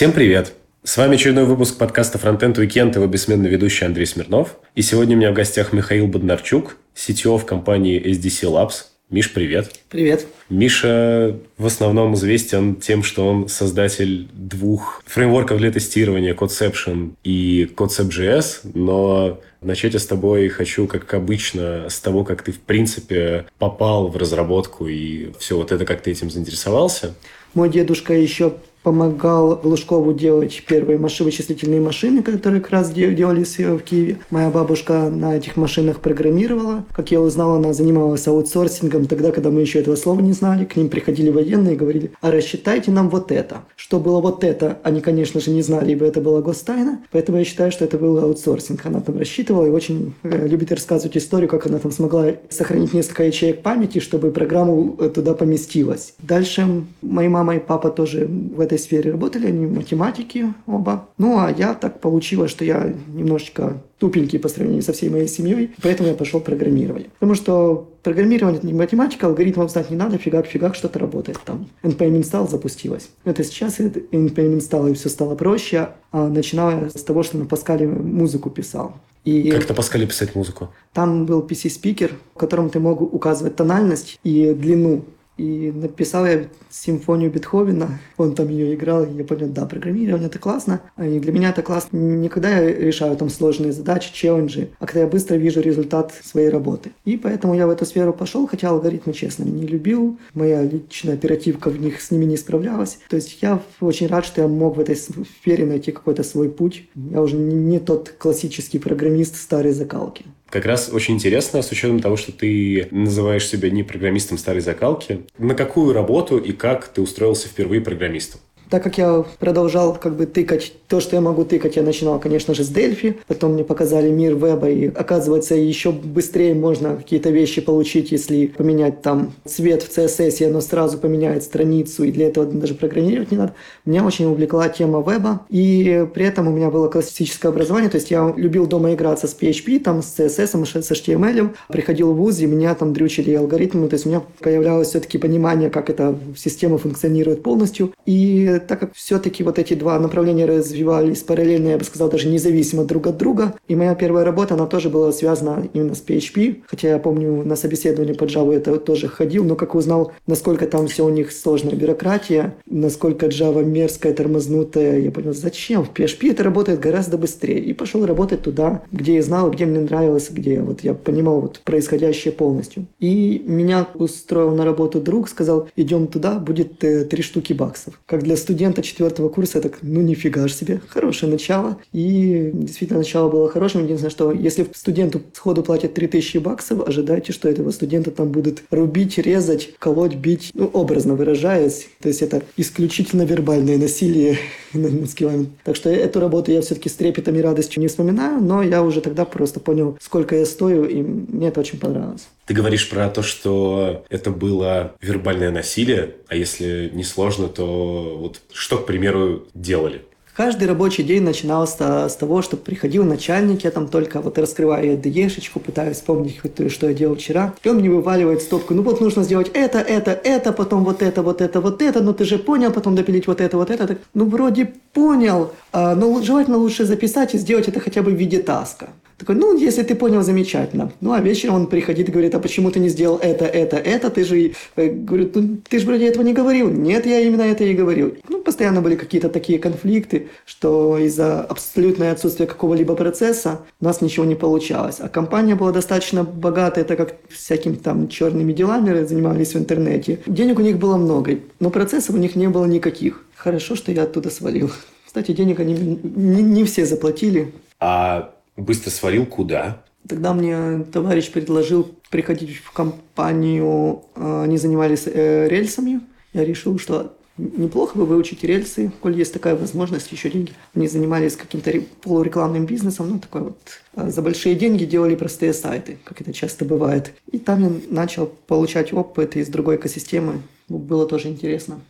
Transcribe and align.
Всем 0.00 0.12
привет! 0.12 0.54
С 0.82 0.96
вами 0.96 1.16
очередной 1.16 1.44
выпуск 1.44 1.76
подкаста 1.76 2.16
Frontend 2.16 2.54
Weekend, 2.54 2.94
его 2.94 3.06
бессменный 3.06 3.50
ведущий 3.50 3.84
Андрей 3.84 4.06
Смирнов. 4.06 4.56
И 4.74 4.80
сегодня 4.80 5.14
у 5.14 5.18
меня 5.18 5.30
в 5.30 5.34
гостях 5.34 5.74
Михаил 5.74 6.06
Боднарчук, 6.06 6.78
CTO 6.96 7.36
в 7.36 7.44
компании 7.44 8.02
SDC 8.02 8.50
Labs. 8.50 8.84
Миш, 9.10 9.30
привет. 9.30 9.70
Привет. 9.90 10.26
Миша 10.48 11.36
в 11.58 11.66
основном 11.66 12.14
известен 12.14 12.76
тем, 12.76 13.02
что 13.02 13.28
он 13.28 13.50
создатель 13.50 14.26
двух 14.32 15.02
фреймворков 15.04 15.58
для 15.58 15.70
тестирования 15.70 16.34
Codeception 16.34 17.10
и 17.22 17.70
Concept.js, 17.76 18.70
но 18.72 19.38
начать 19.60 19.92
я 19.92 19.98
с 19.98 20.06
тобой 20.06 20.48
хочу, 20.48 20.86
как 20.86 21.12
обычно, 21.12 21.90
с 21.90 22.00
того, 22.00 22.24
как 22.24 22.40
ты, 22.40 22.52
в 22.52 22.60
принципе, 22.60 23.44
попал 23.58 24.08
в 24.08 24.16
разработку 24.16 24.86
и 24.86 25.32
все 25.38 25.58
вот 25.58 25.72
это, 25.72 25.84
как 25.84 26.00
ты 26.00 26.12
этим 26.12 26.30
заинтересовался. 26.30 27.14
Мой 27.52 27.68
дедушка 27.68 28.14
еще 28.14 28.54
помогал 28.82 29.60
Лужкову 29.62 30.12
делать 30.12 30.62
первые 30.66 30.98
машины, 30.98 31.26
вычислительные 31.26 31.80
машины, 31.80 32.22
которые 32.22 32.60
как 32.60 32.70
раз 32.70 32.90
делались 32.90 33.58
в 33.58 33.78
Киеве. 33.80 34.18
Моя 34.30 34.50
бабушка 34.50 35.10
на 35.10 35.36
этих 35.36 35.56
машинах 35.56 36.00
программировала. 36.00 36.84
Как 36.92 37.10
я 37.10 37.20
узнал, 37.20 37.56
она 37.56 37.72
занималась 37.72 38.26
аутсорсингом 38.26 39.06
тогда, 39.06 39.32
когда 39.32 39.50
мы 39.50 39.60
еще 39.60 39.80
этого 39.80 39.96
слова 39.96 40.20
не 40.20 40.32
знали. 40.32 40.64
К 40.64 40.76
ним 40.76 40.88
приходили 40.88 41.30
военные 41.30 41.74
и 41.74 41.76
говорили, 41.76 42.12
а 42.20 42.30
рассчитайте 42.30 42.90
нам 42.90 43.10
вот 43.10 43.32
это. 43.32 43.62
Что 43.76 44.00
было 44.00 44.20
вот 44.20 44.44
это, 44.44 44.78
они, 44.82 45.00
конечно 45.00 45.40
же, 45.40 45.50
не 45.50 45.62
знали, 45.62 45.92
ибо 45.92 46.06
это 46.06 46.20
была 46.20 46.40
гостайна. 46.40 47.00
Поэтому 47.10 47.38
я 47.38 47.44
считаю, 47.44 47.72
что 47.72 47.84
это 47.84 47.98
был 47.98 48.18
аутсорсинг. 48.18 48.84
Она 48.86 49.00
там 49.00 49.18
рассчитывала 49.18 49.66
и 49.66 49.70
очень 49.70 50.14
э, 50.22 50.46
любит 50.46 50.72
рассказывать 50.72 51.16
историю, 51.16 51.48
как 51.48 51.66
она 51.66 51.78
там 51.78 51.92
смогла 51.92 52.26
сохранить 52.48 52.94
несколько 52.94 53.24
ячеек 53.24 53.62
памяти, 53.62 53.98
чтобы 53.98 54.30
программу 54.30 54.96
э, 54.98 55.08
туда 55.10 55.34
поместилась. 55.34 56.14
Дальше 56.18 56.84
мои 57.02 57.28
мама 57.28 57.56
и 57.56 57.58
папа 57.58 57.90
тоже 57.90 58.26
в 58.26 58.60
этой 58.70 58.78
сфере 58.78 59.10
работали, 59.10 59.46
они 59.46 59.66
математики 59.66 60.54
оба. 60.66 61.08
Ну, 61.18 61.38
а 61.38 61.50
я 61.50 61.74
так 61.74 62.00
получилось, 62.00 62.50
что 62.50 62.64
я 62.64 62.94
немножечко 63.08 63.82
тупенький 63.98 64.38
по 64.38 64.48
сравнению 64.48 64.82
со 64.82 64.92
всей 64.92 65.10
моей 65.10 65.28
семьей, 65.28 65.72
поэтому 65.82 66.08
я 66.08 66.14
пошел 66.14 66.40
программировать. 66.40 67.08
Потому 67.18 67.34
что 67.34 67.90
программирование 68.02 68.58
это 68.58 68.66
не 68.66 68.72
математика, 68.72 69.26
алгоритмов 69.26 69.70
знать 69.70 69.90
не 69.90 69.96
надо, 69.96 70.16
фигак-фигак 70.18 70.74
что-то 70.74 70.98
работает 70.98 71.38
там. 71.44 71.68
npm 71.82 72.20
install 72.20 72.48
запустилась. 72.48 73.10
Это 73.24 73.44
сейчас 73.44 73.80
npm 73.80 74.58
install 74.58 74.90
и 74.90 74.94
все 74.94 75.08
стало 75.08 75.34
проще, 75.34 75.90
а 76.12 76.28
начиная 76.28 76.88
с 76.88 77.02
того, 77.02 77.22
что 77.22 77.36
на 77.36 77.44
Паскале 77.44 77.86
музыку 77.86 78.50
писал. 78.50 78.94
И 79.24 79.50
как 79.50 79.68
на 79.68 79.74
Паскале 79.74 80.06
писать 80.06 80.34
музыку? 80.34 80.70
Там 80.94 81.26
был 81.26 81.46
PC 81.46 81.59
speaker, 81.59 82.12
в 82.34 82.38
котором 82.38 82.70
ты 82.70 82.80
мог 82.80 83.02
указывать 83.02 83.54
тональность 83.54 84.18
и 84.24 84.54
длину 84.54 85.04
и 85.40 85.72
написал 85.72 86.26
я 86.26 86.44
симфонию 86.68 87.30
Бетховена, 87.30 87.98
он 88.18 88.34
там 88.34 88.48
ее 88.48 88.74
играл, 88.74 89.04
и 89.04 89.16
я 89.16 89.24
понял, 89.24 89.48
да, 89.48 89.64
программирование 89.64 90.28
это 90.28 90.38
классно. 90.38 90.82
И 90.98 91.18
для 91.18 91.32
меня 91.32 91.50
это 91.50 91.62
классно 91.62 91.96
не 91.96 92.28
когда 92.28 92.58
я 92.58 92.72
решаю 92.72 93.16
там 93.16 93.30
сложные 93.30 93.72
задачи, 93.72 94.12
челленджи, 94.12 94.68
а 94.78 94.86
когда 94.86 95.00
я 95.00 95.06
быстро 95.06 95.36
вижу 95.36 95.60
результат 95.60 96.12
своей 96.22 96.50
работы. 96.50 96.90
И 97.06 97.16
поэтому 97.16 97.54
я 97.54 97.66
в 97.66 97.70
эту 97.70 97.86
сферу 97.86 98.12
пошел, 98.12 98.46
хотя 98.46 98.68
алгоритмы, 98.68 99.14
честно, 99.14 99.44
не 99.44 99.66
любил. 99.66 100.18
Моя 100.34 100.62
личная 100.62 101.14
оперативка 101.14 101.70
в 101.70 101.80
них 101.80 102.02
с 102.02 102.10
ними 102.10 102.26
не 102.26 102.36
справлялась. 102.36 102.98
То 103.08 103.16
есть 103.16 103.38
я 103.40 103.62
очень 103.80 104.08
рад, 104.08 104.26
что 104.26 104.42
я 104.42 104.48
мог 104.48 104.76
в 104.76 104.80
этой 104.80 104.96
сфере 104.96 105.64
найти 105.64 105.90
какой-то 105.90 106.22
свой 106.22 106.50
путь. 106.50 106.88
Я 106.94 107.22
уже 107.22 107.36
не 107.36 107.78
тот 107.78 108.10
классический 108.18 108.78
программист 108.78 109.36
старой 109.36 109.72
закалки. 109.72 110.26
Как 110.50 110.66
раз 110.66 110.90
очень 110.92 111.14
интересно, 111.14 111.62
с 111.62 111.70
учетом 111.70 112.00
того, 112.00 112.16
что 112.16 112.32
ты 112.32 112.88
называешь 112.90 113.46
себя 113.46 113.70
не 113.70 113.84
программистом 113.84 114.36
старой 114.36 114.60
закалки, 114.60 115.20
на 115.38 115.54
какую 115.54 115.92
работу 115.92 116.38
и 116.38 116.52
как 116.52 116.88
ты 116.88 117.00
устроился 117.00 117.48
впервые 117.48 117.80
программистом? 117.80 118.40
Так 118.70 118.84
как 118.84 118.98
я 118.98 119.24
продолжал 119.40 119.96
как 119.96 120.16
бы 120.16 120.26
тыкать 120.26 120.72
то, 120.86 121.00
что 121.00 121.16
я 121.16 121.20
могу 121.20 121.44
тыкать, 121.44 121.74
я 121.74 121.82
начинал, 121.82 122.20
конечно 122.20 122.54
же, 122.54 122.62
с 122.62 122.68
Дельфи. 122.68 123.18
Потом 123.26 123.54
мне 123.54 123.64
показали 123.64 124.10
мир 124.10 124.36
веба, 124.36 124.70
и 124.70 124.86
оказывается, 124.86 125.56
еще 125.56 125.90
быстрее 125.90 126.54
можно 126.54 126.96
какие-то 126.96 127.30
вещи 127.30 127.60
получить, 127.60 128.12
если 128.12 128.46
поменять 128.46 129.02
там 129.02 129.32
цвет 129.44 129.82
в 129.82 129.96
CSS, 129.96 130.36
и 130.38 130.44
оно 130.44 130.60
сразу 130.60 130.98
поменяет 130.98 131.42
страницу, 131.42 132.04
и 132.04 132.12
для 132.12 132.28
этого 132.28 132.46
даже 132.46 132.74
программировать 132.74 133.32
не 133.32 133.38
надо. 133.38 133.54
Меня 133.84 134.04
очень 134.04 134.26
увлекла 134.26 134.68
тема 134.68 135.04
веба, 135.06 135.46
и 135.48 136.06
при 136.14 136.24
этом 136.26 136.46
у 136.46 136.52
меня 136.52 136.70
было 136.70 136.88
классическое 136.88 137.50
образование, 137.50 137.90
то 137.90 137.96
есть 137.96 138.12
я 138.12 138.32
любил 138.36 138.66
дома 138.66 138.94
играться 138.94 139.26
с 139.26 139.36
PHP, 139.36 139.80
там, 139.80 140.02
с 140.02 140.18
CSS, 140.18 140.82
с 140.82 140.90
HTML, 140.92 141.50
приходил 141.68 142.12
в 142.12 142.16
ВУЗ, 142.16 142.40
и 142.40 142.46
меня 142.46 142.74
там 142.76 142.92
дрючили 142.92 143.34
алгоритмы, 143.34 143.88
то 143.88 143.94
есть 143.94 144.06
у 144.06 144.10
меня 144.10 144.22
появлялось 144.38 144.88
все-таки 144.88 145.18
понимание, 145.18 145.70
как 145.70 145.90
эта 145.90 146.16
система 146.36 146.78
функционирует 146.78 147.42
полностью, 147.42 147.92
и 148.06 148.59
так 148.66 148.80
как 148.80 148.94
все-таки 148.94 149.42
вот 149.42 149.58
эти 149.58 149.74
два 149.74 149.98
направления 149.98 150.46
развивались 150.46 151.22
параллельно, 151.22 151.68
я 151.68 151.78
бы 151.78 151.84
сказал, 151.84 152.08
даже 152.10 152.28
независимо 152.28 152.84
друг 152.84 153.06
от 153.06 153.16
друга, 153.16 153.54
и 153.68 153.76
моя 153.76 153.94
первая 153.94 154.24
работа, 154.24 154.54
она 154.54 154.66
тоже 154.66 154.90
была 154.90 155.12
связана 155.12 155.68
именно 155.72 155.94
с 155.94 156.02
PHP, 156.02 156.62
хотя 156.66 156.88
я 156.88 156.98
помню, 156.98 157.44
на 157.44 157.56
собеседование 157.56 158.14
по 158.14 158.24
Java 158.24 158.54
это 158.54 158.76
тоже 158.78 159.08
ходил, 159.08 159.44
но 159.44 159.56
как 159.56 159.74
узнал, 159.74 160.12
насколько 160.26 160.66
там 160.66 160.86
все 160.86 161.04
у 161.04 161.10
них 161.10 161.32
сложная 161.32 161.74
бюрократия, 161.74 162.54
насколько 162.66 163.26
Java 163.26 163.64
мерзкая, 163.64 164.12
тормознутая, 164.12 165.00
я 165.00 165.10
понял, 165.10 165.32
зачем? 165.32 165.84
В 165.84 165.92
PHP 165.92 166.30
это 166.30 166.42
работает 166.42 166.80
гораздо 166.80 167.18
быстрее. 167.18 167.60
И 167.60 167.72
пошел 167.72 168.04
работать 168.06 168.42
туда, 168.42 168.82
где 168.92 169.16
я 169.16 169.22
знал, 169.22 169.50
где 169.50 169.66
мне 169.66 169.80
нравилось, 169.80 170.30
где 170.30 170.60
вот 170.60 170.82
я 170.82 170.94
понимал 170.94 171.40
вот 171.40 171.60
происходящее 171.64 172.32
полностью. 172.32 172.86
И 172.98 173.42
меня 173.46 173.86
устроил 173.94 174.54
на 174.54 174.64
работу 174.64 175.00
друг, 175.00 175.28
сказал, 175.28 175.68
идем 175.76 176.06
туда, 176.06 176.38
будет 176.38 176.82
э, 176.84 177.04
три 177.04 177.22
штуки 177.22 177.52
баксов. 177.52 178.00
Как 178.06 178.22
для 178.22 178.36
студента 178.50 178.82
четвертого 178.82 179.28
курса, 179.28 179.60
так, 179.60 179.78
ну 179.82 180.00
нифига 180.00 180.48
ж 180.48 180.52
себе, 180.52 180.80
хорошее 180.88 181.30
начало. 181.30 181.78
И 181.92 182.50
действительно 182.52 182.98
начало 182.98 183.30
было 183.30 183.48
хорошим. 183.48 183.84
Единственное, 183.84 184.10
что 184.10 184.32
если 184.32 184.66
студенту 184.74 185.22
сходу 185.32 185.62
платят 185.62 185.94
3000 185.94 186.38
баксов, 186.38 186.88
ожидайте, 186.88 187.32
что 187.32 187.48
этого 187.48 187.70
студента 187.70 188.10
там 188.10 188.30
будут 188.30 188.64
рубить, 188.72 189.18
резать, 189.18 189.74
колоть, 189.78 190.16
бить, 190.16 190.50
ну, 190.54 190.66
образно 190.66 191.14
выражаясь. 191.14 191.86
То 192.00 192.08
есть 192.08 192.22
это 192.22 192.42
исключительно 192.56 193.22
вербальное 193.22 193.78
насилие 193.78 194.38
Так 195.64 195.76
что 195.76 195.90
эту 195.90 196.20
работу 196.20 196.50
я 196.50 196.60
все-таки 196.60 196.88
с 196.88 196.94
трепетом 196.94 197.36
и 197.36 197.40
радостью 197.40 197.80
не 197.80 197.88
вспоминаю, 197.88 198.40
но 198.40 198.62
я 198.62 198.82
уже 198.82 199.00
тогда 199.00 199.24
просто 199.24 199.60
понял, 199.60 199.96
сколько 200.00 200.36
я 200.36 200.46
стою, 200.46 200.84
и 200.84 201.02
мне 201.02 201.48
это 201.48 201.60
очень 201.60 201.78
понравилось. 201.78 202.28
Ты 202.46 202.54
говоришь 202.54 202.88
про 202.88 203.08
то, 203.08 203.22
что 203.22 204.04
это 204.08 204.30
было 204.30 204.94
вербальное 205.00 205.50
насилие, 205.50 206.14
а 206.28 206.36
если 206.36 206.90
не 206.92 207.04
сложно, 207.04 207.48
то 207.48 208.16
вот 208.18 208.40
что, 208.52 208.78
к 208.78 208.86
примеру, 208.86 209.44
делали? 209.54 210.02
Каждый 210.40 210.68
рабочий 210.68 211.02
день 211.02 211.22
начинался 211.22 212.08
с 212.08 212.16
того, 212.16 212.40
что 212.40 212.56
приходил 212.56 213.04
начальник, 213.04 213.62
я 213.64 213.70
там 213.70 213.88
только 213.88 214.22
вот 214.22 214.38
раскрываю 214.38 214.96
ДЕшечку, 214.96 215.60
пытаюсь 215.60 215.98
вспомнить, 215.98 216.40
что 216.72 216.88
я 216.88 216.94
делал 216.94 217.16
вчера, 217.16 217.52
и 217.62 217.68
он 217.68 217.76
мне 217.76 217.90
вываливает 217.90 218.40
стопку, 218.40 218.72
ну 218.72 218.80
вот 218.82 219.02
нужно 219.02 219.22
сделать 219.22 219.50
это, 219.52 219.80
это, 219.80 220.12
это, 220.12 220.52
потом 220.52 220.82
вот 220.82 221.02
это, 221.02 221.22
вот 221.22 221.42
это, 221.42 221.60
вот 221.60 221.82
это, 221.82 222.00
ну 222.00 222.14
ты 222.14 222.24
же 222.24 222.38
понял, 222.38 222.72
потом 222.72 222.94
допилить 222.94 223.26
вот 223.26 223.42
это, 223.42 223.58
вот 223.58 223.68
это, 223.70 223.98
ну 224.14 224.24
вроде 224.24 224.72
понял, 224.94 225.52
а, 225.72 225.94
но 225.94 226.22
желательно 226.22 226.56
лучше 226.56 226.86
записать 226.86 227.34
и 227.34 227.38
сделать 227.38 227.68
это 227.68 227.78
хотя 227.78 228.00
бы 228.00 228.10
в 228.10 228.14
виде 228.14 228.40
таска. 228.40 228.88
Такой, 229.20 229.34
ну, 229.34 229.54
если 229.54 229.82
ты 229.82 229.94
понял, 229.94 230.22
замечательно. 230.22 230.92
Ну, 231.02 231.12
а 231.12 231.20
вечером 231.20 231.54
он 231.56 231.66
приходит 231.66 232.08
и 232.08 232.12
говорит, 232.12 232.34
а 232.34 232.38
почему 232.38 232.70
ты 232.70 232.80
не 232.80 232.88
сделал 232.88 233.18
это, 233.18 233.44
это, 233.44 233.76
это? 233.76 234.08
Ты 234.08 234.24
же, 234.24 234.52
э, 234.76 234.88
говорит, 234.88 235.36
ну, 235.36 235.58
ты 235.68 235.78
же 235.78 235.84
вроде 235.84 236.06
этого 236.06 236.22
не 236.22 236.32
говорил. 236.32 236.70
Нет, 236.70 237.04
я 237.04 237.20
именно 237.20 237.42
это 237.42 237.64
и 237.64 237.74
говорил. 237.74 238.14
Ну, 238.30 238.40
постоянно 238.40 238.80
были 238.80 238.96
какие-то 238.96 239.28
такие 239.28 239.58
конфликты, 239.58 240.28
что 240.46 240.96
из-за 240.96 241.42
абсолютного 241.42 242.12
отсутствия 242.12 242.46
какого-либо 242.46 242.94
процесса 242.94 243.60
у 243.78 243.84
нас 243.84 244.00
ничего 244.00 244.24
не 244.24 244.36
получалось. 244.36 244.96
А 245.00 245.10
компания 245.10 245.54
была 245.54 245.72
достаточно 245.72 246.24
богатая, 246.24 246.84
так 246.84 246.96
как 246.96 247.16
всякими 247.28 247.74
там 247.74 248.08
черными 248.08 248.54
делами 248.54 249.04
занимались 249.04 249.52
в 249.52 249.58
интернете. 249.58 250.20
Денег 250.26 250.58
у 250.58 250.62
них 250.62 250.78
было 250.78 250.96
много, 250.96 251.40
но 251.60 251.68
процессов 251.68 252.14
у 252.14 252.18
них 252.18 252.36
не 252.36 252.48
было 252.48 252.64
никаких. 252.64 253.22
Хорошо, 253.36 253.76
что 253.76 253.92
я 253.92 254.04
оттуда 254.04 254.30
свалил. 254.30 254.70
Кстати, 255.04 255.32
денег 255.32 255.60
они 255.60 255.74
не, 255.74 256.42
не 256.42 256.64
все 256.64 256.86
заплатили. 256.86 257.52
А 257.80 258.32
Быстро 258.60 258.90
свалил 258.90 259.24
куда? 259.24 259.82
Тогда 260.06 260.34
мне 260.34 260.84
товарищ 260.84 261.30
предложил 261.30 261.90
приходить 262.10 262.56
в 262.56 262.72
компанию, 262.72 264.02
э, 264.16 264.42
они 264.44 264.58
занимались 264.58 265.04
э, 265.06 265.48
рельсами. 265.48 266.00
Я 266.34 266.44
решил, 266.44 266.78
что 266.78 267.16
неплохо 267.38 267.96
бы 267.96 268.04
выучить 268.04 268.44
рельсы, 268.44 268.92
коль 269.00 269.16
есть 269.16 269.32
такая 269.32 269.56
возможность, 269.56 270.12
еще 270.12 270.30
деньги. 270.30 270.52
Они 270.74 270.88
занимались 270.88 271.36
каким-то 271.36 271.72
полурекламным 272.02 272.66
бизнесом, 272.66 273.08
ну, 273.08 273.18
такой 273.18 273.42
вот, 273.42 273.58
э, 273.96 274.10
за 274.10 274.20
большие 274.20 274.54
деньги 274.54 274.84
делали 274.84 275.14
простые 275.14 275.54
сайты, 275.54 275.98
как 276.04 276.20
это 276.20 276.32
часто 276.34 276.66
бывает. 276.66 277.12
И 277.32 277.38
там 277.38 277.62
я 277.62 277.72
начал 277.88 278.26
получать 278.26 278.92
опыт 278.92 279.36
из 279.36 279.48
другой 279.48 279.76
экосистемы. 279.76 280.42
Было 280.68 281.06
тоже 281.06 281.28
интересно. 281.28 281.80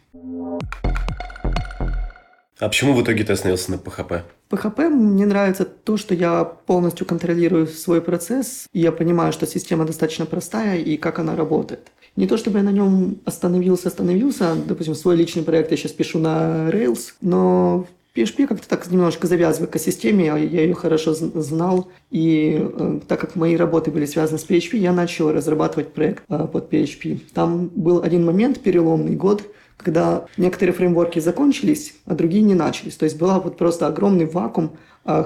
А 2.60 2.68
почему 2.68 2.92
в 2.92 3.02
итоге 3.02 3.24
ты 3.24 3.32
остановился 3.32 3.70
на 3.70 3.76
PHP? 3.76 4.20
PHP 4.50 4.88
мне 4.90 5.24
нравится 5.24 5.64
то, 5.64 5.96
что 5.96 6.14
я 6.14 6.44
полностью 6.44 7.06
контролирую 7.06 7.66
свой 7.66 8.02
процесс, 8.02 8.66
и 8.74 8.80
я 8.80 8.92
понимаю, 8.92 9.32
что 9.32 9.46
система 9.46 9.86
достаточно 9.86 10.26
простая 10.26 10.76
и 10.76 10.98
как 10.98 11.18
она 11.18 11.34
работает. 11.34 11.90
Не 12.16 12.26
то 12.26 12.36
чтобы 12.36 12.58
я 12.58 12.64
на 12.64 12.70
нем 12.70 13.18
остановился, 13.24 13.88
остановился, 13.88 14.54
допустим, 14.66 14.94
свой 14.94 15.16
личный 15.16 15.42
проект 15.42 15.70
я 15.70 15.78
сейчас 15.78 15.92
пишу 15.92 16.18
на 16.18 16.68
Rails, 16.70 17.14
но 17.22 17.86
PHP 18.14 18.46
как-то 18.46 18.68
так 18.68 18.90
немножко 18.90 19.26
завязывает 19.26 19.70
к 19.70 19.76
экосистеме, 19.76 20.26
я, 20.26 20.36
я 20.36 20.62
ее 20.62 20.74
хорошо 20.74 21.14
знал, 21.14 21.88
и 22.10 22.58
э, 22.60 23.00
так 23.06 23.20
как 23.20 23.36
мои 23.36 23.56
работы 23.56 23.90
были 23.90 24.04
связаны 24.04 24.38
с 24.38 24.44
PHP, 24.44 24.76
я 24.76 24.92
начал 24.92 25.32
разрабатывать 25.32 25.94
проект 25.94 26.24
э, 26.28 26.46
под 26.52 26.70
PHP. 26.70 27.20
Там 27.32 27.68
был 27.68 28.02
один 28.02 28.26
момент, 28.26 28.60
переломный 28.60 29.14
год, 29.14 29.44
когда 29.82 30.26
некоторые 30.36 30.74
фреймворки 30.74 31.18
закончились, 31.18 31.94
а 32.06 32.14
другие 32.14 32.42
не 32.42 32.54
начались. 32.54 32.96
То 32.96 33.04
есть 33.04 33.18
был 33.18 33.28
вот 33.40 33.56
просто 33.56 33.86
огромный 33.86 34.26
вакуум 34.26 34.76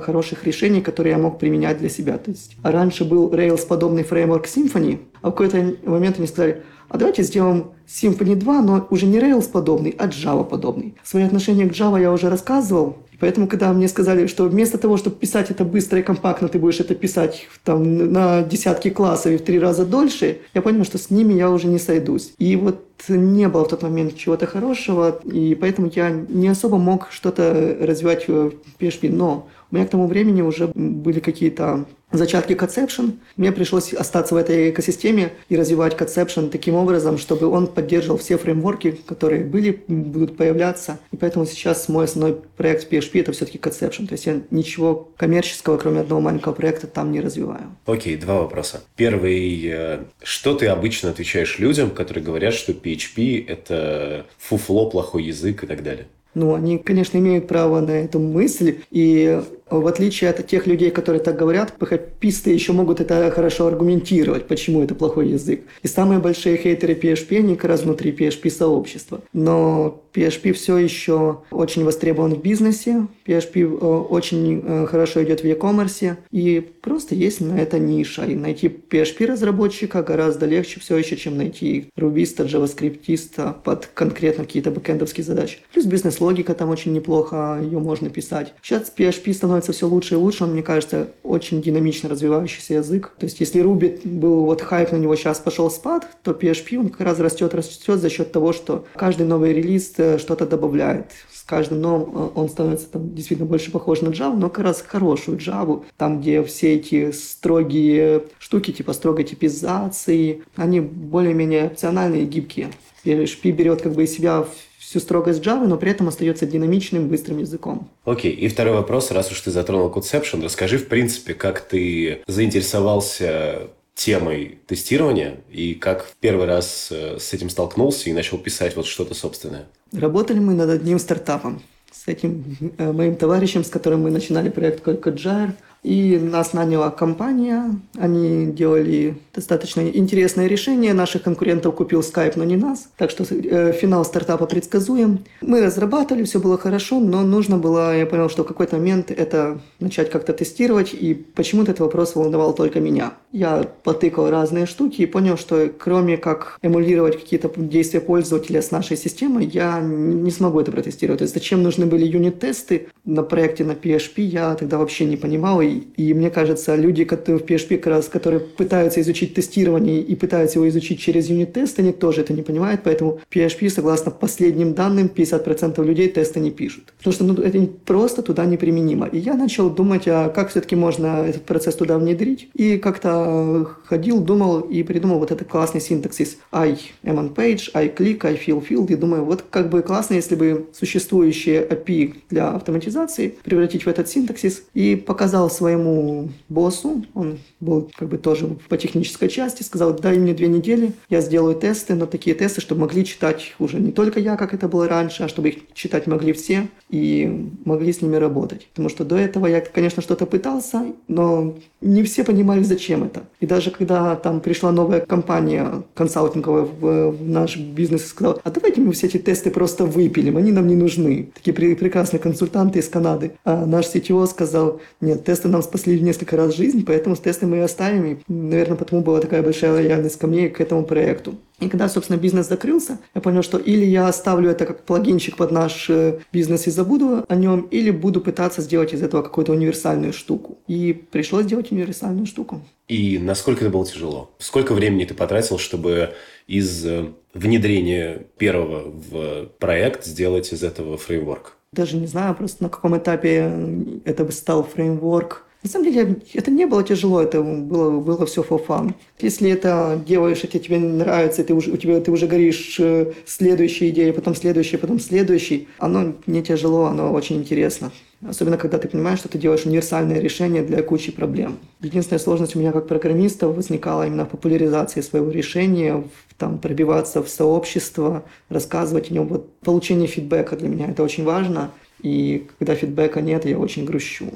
хороших 0.03 0.45
решений, 0.45 0.81
которые 0.81 1.13
я 1.13 1.19
мог 1.19 1.39
применять 1.39 1.79
для 1.79 1.89
себя. 1.89 2.19
То 2.19 2.31
есть 2.31 2.57
раньше 2.63 3.05
был 3.05 3.33
Rails-подобный 3.33 4.05
фреймворк 4.05 4.47
Symfony, 4.47 4.99
а 5.23 5.29
в 5.29 5.31
какой-то 5.33 5.77
момент 5.85 6.19
они 6.19 6.27
сказали, 6.27 6.63
а 6.89 6.99
давайте 6.99 7.23
сделаем 7.23 7.73
Symfony 7.89 8.37
2, 8.37 8.63
но 8.63 8.87
уже 8.91 9.07
не 9.07 9.19
Rails 9.19 9.51
подобный, 9.51 9.95
а 9.99 10.07
Java 10.07 10.45
подобный. 10.45 10.95
Свои 11.03 11.25
отношения 11.25 11.67
к 11.67 11.73
Java 11.73 12.01
я 12.01 12.13
уже 12.13 12.31
рассказывал, 12.31 12.97
Поэтому, 13.21 13.47
когда 13.47 13.73
мне 13.73 13.89
сказали, 13.89 14.27
что 14.27 14.45
вместо 14.45 14.77
того, 14.77 14.97
чтобы 14.97 15.17
писать 15.17 15.51
это 15.51 15.65
быстро 15.65 16.01
и 16.01 16.03
компактно, 16.03 16.49
ты 16.49 16.59
будешь 16.59 16.81
это 16.81 16.95
писать 16.95 17.47
там, 17.65 18.13
на 18.13 18.43
десятки 18.43 18.91
классов 18.91 19.33
и 19.33 19.37
в 19.37 19.43
три 19.43 19.59
раза 19.59 19.87
дольше, 19.87 20.41
я 20.53 20.63
понял, 20.63 20.85
что 20.85 20.99
с 20.99 21.11
ними 21.11 21.33
я 21.35 21.51
уже 21.51 21.69
не 21.69 21.79
сойдусь. 21.79 22.35
И 22.39 22.57
вот 22.57 22.85
не 23.09 23.49
было 23.49 23.65
в 23.65 23.69
тот 23.69 23.83
момент 23.83 24.17
чего-то 24.17 24.47
хорошего, 24.47 25.21
и 25.25 25.55
поэтому 25.55 25.91
я 25.95 26.11
не 26.11 26.49
особо 26.49 26.77
мог 26.79 27.09
что-то 27.11 27.77
развивать 27.81 28.29
в 28.29 28.53
PHP. 28.79 29.11
Но 29.11 29.49
у 29.75 29.77
меня 29.77 29.87
к 29.89 29.91
тому 29.91 30.07
времени 30.07 30.41
уже 30.41 30.71
были 30.73 31.19
какие-то 31.19 31.87
зачатки 32.13 32.53
Conception. 32.53 33.15
Мне 33.37 33.51
пришлось 33.51 33.93
остаться 33.93 34.35
в 34.35 34.37
этой 34.37 34.71
экосистеме 34.71 35.33
и 35.49 35.57
развивать 35.57 35.95
Conception 35.95 36.49
таким 36.49 36.77
образом, 36.77 37.19
чтобы 37.19 37.49
он 37.49 37.67
поддерживал 37.67 38.19
все 38.19 38.39
фреймворки, 38.39 38.93
которые 39.05 39.43
были, 39.43 39.83
будут 39.89 40.37
появляться. 40.37 41.01
И 41.11 41.17
поэтому 41.17 41.45
сейчас 41.45 41.89
мой 41.89 42.05
основной 42.05 42.41
проект 42.57 42.93
PHP 42.93 43.21
это 43.21 43.33
все-таки 43.33 43.59
Conception. 43.59 44.07
То 44.07 44.13
есть 44.13 44.27
я 44.27 44.43
ничего 44.53 45.11
коммерческого, 45.17 45.77
кроме 45.77 46.03
одного 46.03 46.21
маленького 46.21 46.53
проекта, 46.53 46.87
там 46.87 47.11
не 47.11 47.21
развиваю. 47.21 47.75
Окей, 47.85 48.17
два 48.17 48.43
вопроса. 48.43 48.85
Первый. 48.95 49.61
Э, 49.67 49.99
что 50.23 50.55
ты 50.55 50.69
обычно 50.69 51.11
отвечаешь 51.11 51.59
людям, 51.59 51.91
которые 51.91 52.23
говорят, 52.23 52.55
что 52.55 52.71
PHP– 52.71 53.45
это 53.49 54.27
фуфло, 54.39 54.89
плохой 54.89 55.25
язык 55.25 55.65
и 55.65 55.67
так 55.67 55.83
далее? 55.83 56.07
Ну, 56.35 56.55
они, 56.55 56.79
конечно, 56.79 57.17
имеют 57.19 57.47
право 57.47 57.81
на 57.81 57.93
эту 57.93 58.19
мысль, 58.19 58.81
и 58.91 59.41
в 59.81 59.87
отличие 59.87 60.31
от 60.31 60.47
тех 60.47 60.67
людей, 60.67 60.91
которые 60.91 61.23
так 61.23 61.37
говорят, 61.37 61.75
PHP 61.79 62.53
еще 62.53 62.73
могут 62.73 63.01
это 63.01 63.31
хорошо 63.31 63.67
аргументировать, 63.67 64.47
почему 64.47 64.83
это 64.83 64.95
плохой 64.95 65.29
язык. 65.29 65.63
И 65.83 65.89
самые 65.89 66.21
большие 66.21 66.57
хейтеры 66.57 66.95
PHP, 66.95 67.39
они 67.39 67.57
как 67.57 67.71
раз 67.71 67.83
внутри 67.83 68.13
PHP-сообщества. 68.13 69.21
Но 69.33 70.01
PHP 70.15 70.53
все 70.53 70.79
еще 70.79 71.41
очень 71.51 71.85
востребован 71.85 72.35
в 72.35 72.43
бизнесе, 72.43 73.09
PHP 73.27 73.63
э, 73.63 73.67
очень 73.67 74.63
э, 74.65 74.87
хорошо 74.87 75.25
идет 75.25 75.41
в 75.41 75.45
e-commerce, 75.45 76.17
и 76.31 76.61
просто 76.83 77.15
есть 77.15 77.41
на 77.41 77.59
это 77.59 77.79
ниша. 77.79 78.25
И 78.25 78.35
найти 78.35 78.69
PHP-разработчика 78.69 80.03
гораздо 80.03 80.47
легче 80.47 80.79
все 80.81 80.97
еще, 80.97 81.17
чем 81.17 81.37
найти 81.37 81.89
рубиста, 81.97 82.45
джаваскриптиста 82.45 83.57
под 83.65 83.87
конкретно 83.87 84.45
какие-то 84.45 84.71
бэкэндовские 84.71 85.25
задачи. 85.25 85.59
Плюс 85.73 85.87
бизнес-логика 85.87 86.55
там 86.55 86.71
очень 86.71 86.93
неплохо, 86.93 87.59
ее 87.61 87.81
можно 87.81 88.09
писать. 88.09 88.55
Сейчас 88.63 88.93
PHP 88.97 89.33
становится 89.33 89.64
все 89.73 89.89
лучше 89.89 90.15
и 90.15 90.17
лучше, 90.17 90.45
он, 90.45 90.53
мне 90.53 90.63
кажется, 90.63 91.09
очень 91.23 91.63
динамично 91.63 92.09
развивающийся 92.09 92.75
язык. 92.75 93.13
То 93.19 93.27
есть, 93.27 93.41
если 93.41 93.63
Ruby 93.63 94.01
был 94.05 94.45
вот 94.45 94.61
хайп 94.61 94.93
на 94.93 94.97
него, 94.97 95.17
сейчас 95.17 95.39
пошел 95.39 95.71
спад, 95.71 96.07
то 96.23 96.33
PHP 96.33 96.77
он 96.77 96.89
как 96.91 97.01
раз 97.01 97.19
растет, 97.19 97.55
растет 97.55 98.01
за 98.01 98.11
счет 98.11 98.33
того, 98.33 98.53
что 98.53 98.85
каждый 98.97 99.27
новый 99.27 99.53
релиз 99.53 99.95
Э, 100.05 100.19
что-то 100.19 100.47
добавляет. 100.47 101.13
С 101.33 101.43
каждым 101.43 101.81
новым 101.81 102.11
э, 102.15 102.31
он 102.35 102.49
становится 102.49 102.87
там, 102.89 103.15
действительно 103.15 103.49
больше 103.49 103.71
похож 103.71 104.01
на 104.01 104.09
Java, 104.09 104.37
но 104.37 104.51
как 104.51 104.65
раз 104.65 104.83
хорошую 104.87 105.39
Java, 105.39 105.85
там, 105.97 106.21
где 106.21 106.43
все 106.45 106.75
эти 106.75 107.11
строгие 107.13 108.25
штуки, 108.39 108.73
типа 108.73 108.93
строгой 108.93 109.25
типизации, 109.25 110.43
они 110.57 110.81
более-менее 110.81 111.67
опциональные 111.67 112.23
и 112.23 112.27
гибкие. 112.27 112.71
PHP 113.05 113.51
берет 113.53 113.83
как 113.83 113.93
бы 113.93 114.05
из 114.05 114.15
себя 114.15 114.47
всю 114.85 115.01
строгость 115.01 115.41
Java, 115.41 115.67
но 115.67 115.77
при 115.77 115.91
этом 115.91 116.09
остается 116.09 116.47
динамичным, 116.47 117.09
быстрым 117.09 117.39
языком. 117.39 117.89
Окей, 118.05 118.33
okay. 118.33 118.37
и 118.37 118.49
второй 118.49 118.75
вопрос, 118.75 119.11
раз 119.11 119.31
уж 119.33 119.41
ты 119.41 119.51
затронул 119.51 119.91
Conception, 119.91 120.45
расскажи, 120.45 120.79
в 120.79 120.89
принципе, 120.89 121.35
как 121.35 121.61
ты 121.61 122.23
заинтересовался 122.27 123.69
темой 123.95 124.59
тестирования 124.67 125.37
и 125.51 125.75
как 125.75 126.05
в 126.05 126.17
первый 126.21 126.47
раз 126.47 126.89
э, 126.91 127.19
с 127.19 127.33
этим 127.33 127.49
столкнулся 127.49 128.11
и 128.11 128.13
начал 128.13 128.39
писать 128.39 128.77
вот 128.77 128.87
что-то 128.87 129.15
собственное? 129.15 129.67
Работали 129.93 130.41
мы 130.41 130.55
над 130.55 130.69
одним 130.69 130.99
стартапом 130.99 131.63
с 131.93 132.09
этим 132.09 132.45
э, 132.77 132.93
моим 132.93 133.15
товарищем, 133.15 133.65
с 133.65 133.69
которым 133.69 134.03
мы 134.03 134.11
начинали 134.11 134.49
проект 134.49 134.87
Codejar. 134.87 135.53
И 135.85 136.19
нас 136.19 136.55
наняла 136.55 136.91
компания. 136.91 137.79
Они 137.99 138.47
делали 138.47 139.19
достаточно 139.35 139.83
интересное 139.83 140.47
решение. 140.47 140.95
Наших 140.95 141.23
конкурентов 141.23 141.75
купил 141.75 142.01
Skype, 142.01 142.33
но 142.37 142.45
не 142.45 142.57
нас. 142.57 142.89
Так 142.97 143.11
что 143.11 143.25
э, 143.25 143.73
финал 143.73 144.05
стартапа 144.07 144.47
предсказуем. 144.47 145.25
Мы 145.43 145.61
разрабатывали, 145.61 146.25
все 146.25 146.41
было 146.41 146.57
хорошо, 146.57 147.01
но 147.01 147.23
нужно 147.23 147.59
было, 147.59 147.97
я 147.97 148.07
понял, 148.07 148.31
что 148.31 148.45
в 148.45 148.47
какой-то 148.47 148.77
момент 148.77 149.11
это 149.11 149.61
начать 149.79 150.11
как-то 150.11 150.33
тестировать. 150.33 150.95
И 150.95 151.13
почему-то 151.13 151.73
этот 151.73 151.81
вопрос 151.81 152.15
волновал 152.15 152.55
только 152.55 152.81
меня. 152.81 153.13
Я 153.31 153.69
потыкал 153.83 154.31
разные 154.31 154.65
штуки 154.65 155.03
и 155.03 155.07
понял, 155.07 155.37
что 155.37 155.69
кроме 155.79 156.17
как 156.17 156.59
эмулировать 156.63 157.21
какие-то 157.21 157.51
действия 157.57 158.01
пользователя 158.01 158.63
с 158.63 158.71
нашей 158.71 158.97
системой, 158.97 159.45
я 159.45 159.81
не 159.83 160.31
смогу 160.31 160.61
это 160.61 160.73
протестировать. 160.73 161.19
То 161.19 161.25
есть 161.25 161.35
зачем 161.35 161.63
нужны 161.63 161.85
были 161.85 162.07
юнит-тесты 162.07 162.89
на 163.05 163.23
проекте 163.23 163.65
на 163.65 163.73
PHP, 163.73 164.23
я 164.23 164.55
тогда 164.55 164.79
вообще 164.79 165.05
не 165.05 165.19
понимал. 165.19 165.61
И 165.61 165.74
и 165.97 166.15
мне 166.15 166.31
кажется, 166.31 166.77
люди, 166.77 167.05
которые 167.05 167.41
в 167.41 167.45
PHP 167.45 167.79
как 167.79 167.87
раз, 167.87 168.09
которые 168.09 168.41
пытаются 168.41 169.01
изучить 169.01 169.35
тестирование 169.35 170.01
и 170.01 170.15
пытаются 170.15 170.59
его 170.59 170.69
изучить 170.69 171.01
через 171.01 171.29
юнит-тест, 171.29 171.79
они 171.79 171.93
тоже 171.93 172.23
это 172.23 172.33
не 172.33 172.43
понимают, 172.43 172.83
поэтому 172.85 173.21
PHP, 173.31 173.71
согласно 173.71 174.11
последним 174.11 174.75
данным, 174.75 175.11
50% 175.15 175.85
людей 175.85 176.09
тесты 176.09 176.41
не 176.41 176.51
пишут. 176.51 176.93
Потому 176.99 177.15
что 177.15 177.25
ну, 177.25 177.35
это 177.35 177.67
просто 177.85 178.23
туда 178.23 178.45
неприменимо. 178.45 179.07
И 179.07 179.19
я 179.19 179.35
начал 179.35 179.71
думать, 179.71 180.05
а 180.07 180.29
как 180.29 180.51
все-таки 180.51 180.77
можно 180.77 181.25
этот 181.27 181.43
процесс 181.43 181.75
туда 181.75 181.99
внедрить. 181.99 182.49
И 182.55 182.79
как-то 182.79 183.69
ходил, 183.85 184.21
думал 184.21 184.61
и 184.61 184.83
придумал 184.83 185.19
вот 185.19 185.31
этот 185.31 185.49
классный 185.49 185.81
синтаксис 185.81 186.39
I 186.53 186.79
am 187.05 187.19
on 187.19 187.35
page, 187.35 187.71
I 187.75 187.89
click, 187.89 188.25
I 188.25 188.35
fill 188.35 188.65
field. 188.67 188.93
И 188.93 188.97
думаю, 188.97 189.25
вот 189.25 189.45
как 189.51 189.71
бы 189.71 189.83
классно, 189.83 190.15
если 190.15 190.35
бы 190.35 190.69
существующие 190.73 191.63
API 191.67 192.15
для 192.31 192.51
автоматизации 192.51 193.35
превратить 193.43 193.85
в 193.85 193.89
этот 193.89 194.09
синтаксис 194.09 194.65
и 194.75 194.97
показал 194.97 195.51
свой 195.51 195.64
своему 195.65 196.29
боссу, 196.51 197.07
он 197.15 197.39
был 197.61 197.91
как 197.97 198.09
бы 198.09 198.19
тоже 198.19 198.47
по 198.69 198.77
технической 198.77 199.31
части, 199.31 199.63
сказал, 199.63 199.95
дай 199.95 200.19
мне 200.19 200.35
две 200.35 200.49
недели, 200.49 200.93
я 201.09 201.23
сделаю 201.23 201.55
тесты, 201.55 201.95
но 201.95 202.05
такие 202.05 202.37
тесты, 202.37 202.61
чтобы 202.61 202.83
могли 202.83 203.03
читать 203.03 203.55
уже 203.59 203.81
не 203.81 203.91
только 203.91 204.21
я, 204.21 204.37
как 204.37 204.53
это 204.53 204.69
было 204.69 204.87
раньше, 204.87 205.23
а 205.23 205.29
чтобы 205.29 205.49
их 205.49 205.57
читать 205.73 206.07
могли 206.07 206.35
все 206.35 206.69
и 206.91 207.51
могли 207.65 207.95
с 207.95 208.03
ними 208.03 208.17
работать. 208.17 208.67
Потому 208.69 208.91
что 208.91 209.05
до 209.05 209.17
этого 209.17 209.47
я, 209.47 209.63
конечно, 209.63 210.03
что-то 210.03 210.27
пытался, 210.27 210.85
но 211.09 211.57
не 211.81 212.03
все 212.03 212.25
понимали, 212.25 212.63
зачем 212.63 213.05
это. 213.05 213.23
И 213.41 213.47
даже 213.47 213.71
когда 213.71 214.17
там 214.17 214.41
пришла 214.41 214.71
новая 214.71 215.01
компания 215.01 215.83
консалтинговая 215.95 216.63
в, 216.65 217.11
в 217.13 217.29
наш 217.29 217.57
бизнес 217.57 218.05
и 218.05 218.09
сказала, 218.09 218.39
а 218.45 218.51
давайте 218.51 218.83
мы 218.83 218.93
все 218.93 219.07
эти 219.07 219.17
тесты 219.17 219.51
просто 219.51 219.87
выпилим, 219.87 220.37
они 220.37 220.53
нам 220.53 220.67
не 220.67 220.77
нужны. 220.77 221.31
Такие 221.35 221.55
пр- 221.55 221.77
прекрасные 221.77 222.21
консультанты 222.21 222.81
из 222.81 222.89
Канады. 222.89 223.33
А 223.45 223.65
наш 223.65 223.87
CTO 223.87 224.27
сказал, 224.27 224.81
нет, 225.01 225.25
тесты 225.25 225.49
нам 225.55 225.63
спасли 225.63 226.01
несколько 226.01 226.37
раз 226.37 226.55
жизнь, 226.55 226.85
поэтому 226.85 227.17
с 227.17 227.21
тесты 227.21 227.47
мы 227.47 227.59
и 227.59 227.61
оставим. 227.61 228.05
И, 228.07 228.17
наверное, 228.29 228.77
потому 228.77 229.03
была 229.03 229.21
такая 229.21 229.43
большая 229.43 229.73
лояльность 229.73 230.19
ко 230.19 230.27
мне 230.27 230.47
и 230.47 230.49
к 230.51 230.61
этому 230.61 230.85
проекту. 230.85 231.37
И 231.61 231.69
когда, 231.69 231.89
собственно, 231.89 232.19
бизнес 232.19 232.49
закрылся, 232.49 232.99
я 233.15 233.21
понял, 233.21 233.43
что 233.43 233.59
или 233.59 233.85
я 233.85 234.09
оставлю 234.09 234.51
это 234.51 234.67
как 234.67 234.83
плагинчик 234.83 235.37
под 235.37 235.53
наш 235.53 235.89
э, 235.89 236.19
бизнес 236.33 236.67
и 236.67 236.71
забуду 236.71 237.25
о 237.29 237.35
нем, 237.37 237.69
или 237.71 237.91
буду 237.91 238.21
пытаться 238.21 238.61
сделать 238.61 238.93
из 238.93 239.03
этого 239.03 239.23
какую-то 239.23 239.53
универсальную 239.53 240.13
штуку. 240.13 240.59
И 240.67 240.93
пришлось 240.93 241.45
сделать 241.45 241.71
универсальную 241.71 242.27
штуку. 242.27 242.61
И 242.89 243.19
насколько 243.19 243.65
это 243.65 243.73
было 243.73 243.87
тяжело? 243.87 244.31
Сколько 244.39 244.75
времени 244.75 245.05
ты 245.05 245.15
потратил, 245.15 245.59
чтобы 245.59 246.11
из 246.49 246.85
э, 246.85 247.07
внедрения 247.33 248.27
первого 248.37 248.91
в 248.91 249.47
проект 249.59 250.05
сделать 250.05 250.53
из 250.53 250.65
этого 250.65 250.99
фреймворк? 250.99 251.57
Даже 251.75 251.97
не 251.97 252.07
знаю 252.07 252.35
просто 252.37 252.63
на 252.63 252.69
каком 252.69 252.97
этапе 252.97 254.01
это 254.05 254.25
бы 254.25 254.31
стал 254.31 254.63
фреймворк. 254.63 255.45
На 255.65 255.71
самом 255.71 255.91
деле, 255.91 256.17
это 256.35 256.51
не 256.51 256.67
было 256.67 256.85
тяжело, 256.85 257.23
это 257.23 257.43
было, 257.43 257.99
было 257.99 258.27
все 258.27 258.43
fun. 258.43 258.93
Если 259.19 259.51
это 259.51 259.99
делаешь, 260.07 260.45
это 260.45 260.59
тебе 260.59 260.79
нравится, 260.79 261.43
ты 261.43 261.55
уже, 261.55 261.73
у 261.73 261.79
тебя, 261.79 261.99
ты 262.03 262.11
уже 262.13 262.27
горишь 262.27 262.77
э, 262.79 263.13
следующей 263.25 263.89
идеей, 263.89 264.13
потом 264.13 264.35
следующей, 264.35 264.77
потом 264.77 265.01
следующей, 265.01 265.69
оно 265.79 266.17
не 266.27 266.43
тяжело, 266.43 266.85
оно 266.85 267.11
очень 267.15 267.37
интересно. 267.37 267.93
Особенно, 268.21 268.59
когда 268.59 268.77
ты 268.77 268.89
понимаешь, 268.89 269.21
что 269.21 269.31
ты 269.31 269.39
делаешь 269.39 269.65
универсальное 269.65 270.21
решение 270.21 270.63
для 270.63 270.83
кучи 270.83 271.11
проблем. 271.11 271.57
Единственная 271.81 272.21
сложность 272.21 272.55
у 272.57 272.59
меня 272.59 272.73
как 272.73 272.87
программиста 272.87 273.49
возникала 273.49 274.07
именно 274.07 274.27
в 274.27 274.29
популяризации 274.29 275.01
своего 275.01 275.31
решения, 275.31 275.95
в, 275.97 276.35
там, 276.37 276.59
пробиваться 276.59 277.23
в 277.23 277.29
сообщество, 277.31 278.25
рассказывать 278.51 279.11
о 279.11 279.15
нем. 279.15 279.29
Вот 279.29 279.51
получение 279.61 280.09
фидбэка 280.09 280.57
для 280.57 280.69
меня 280.69 280.89
это 280.89 281.03
очень 281.03 281.25
важно. 281.25 281.71
И 282.03 282.49
когда 282.59 282.75
фидбэка 282.75 283.23
нет, 283.23 283.47
я 283.47 283.59
очень 283.59 283.87
грущу. 283.87 284.27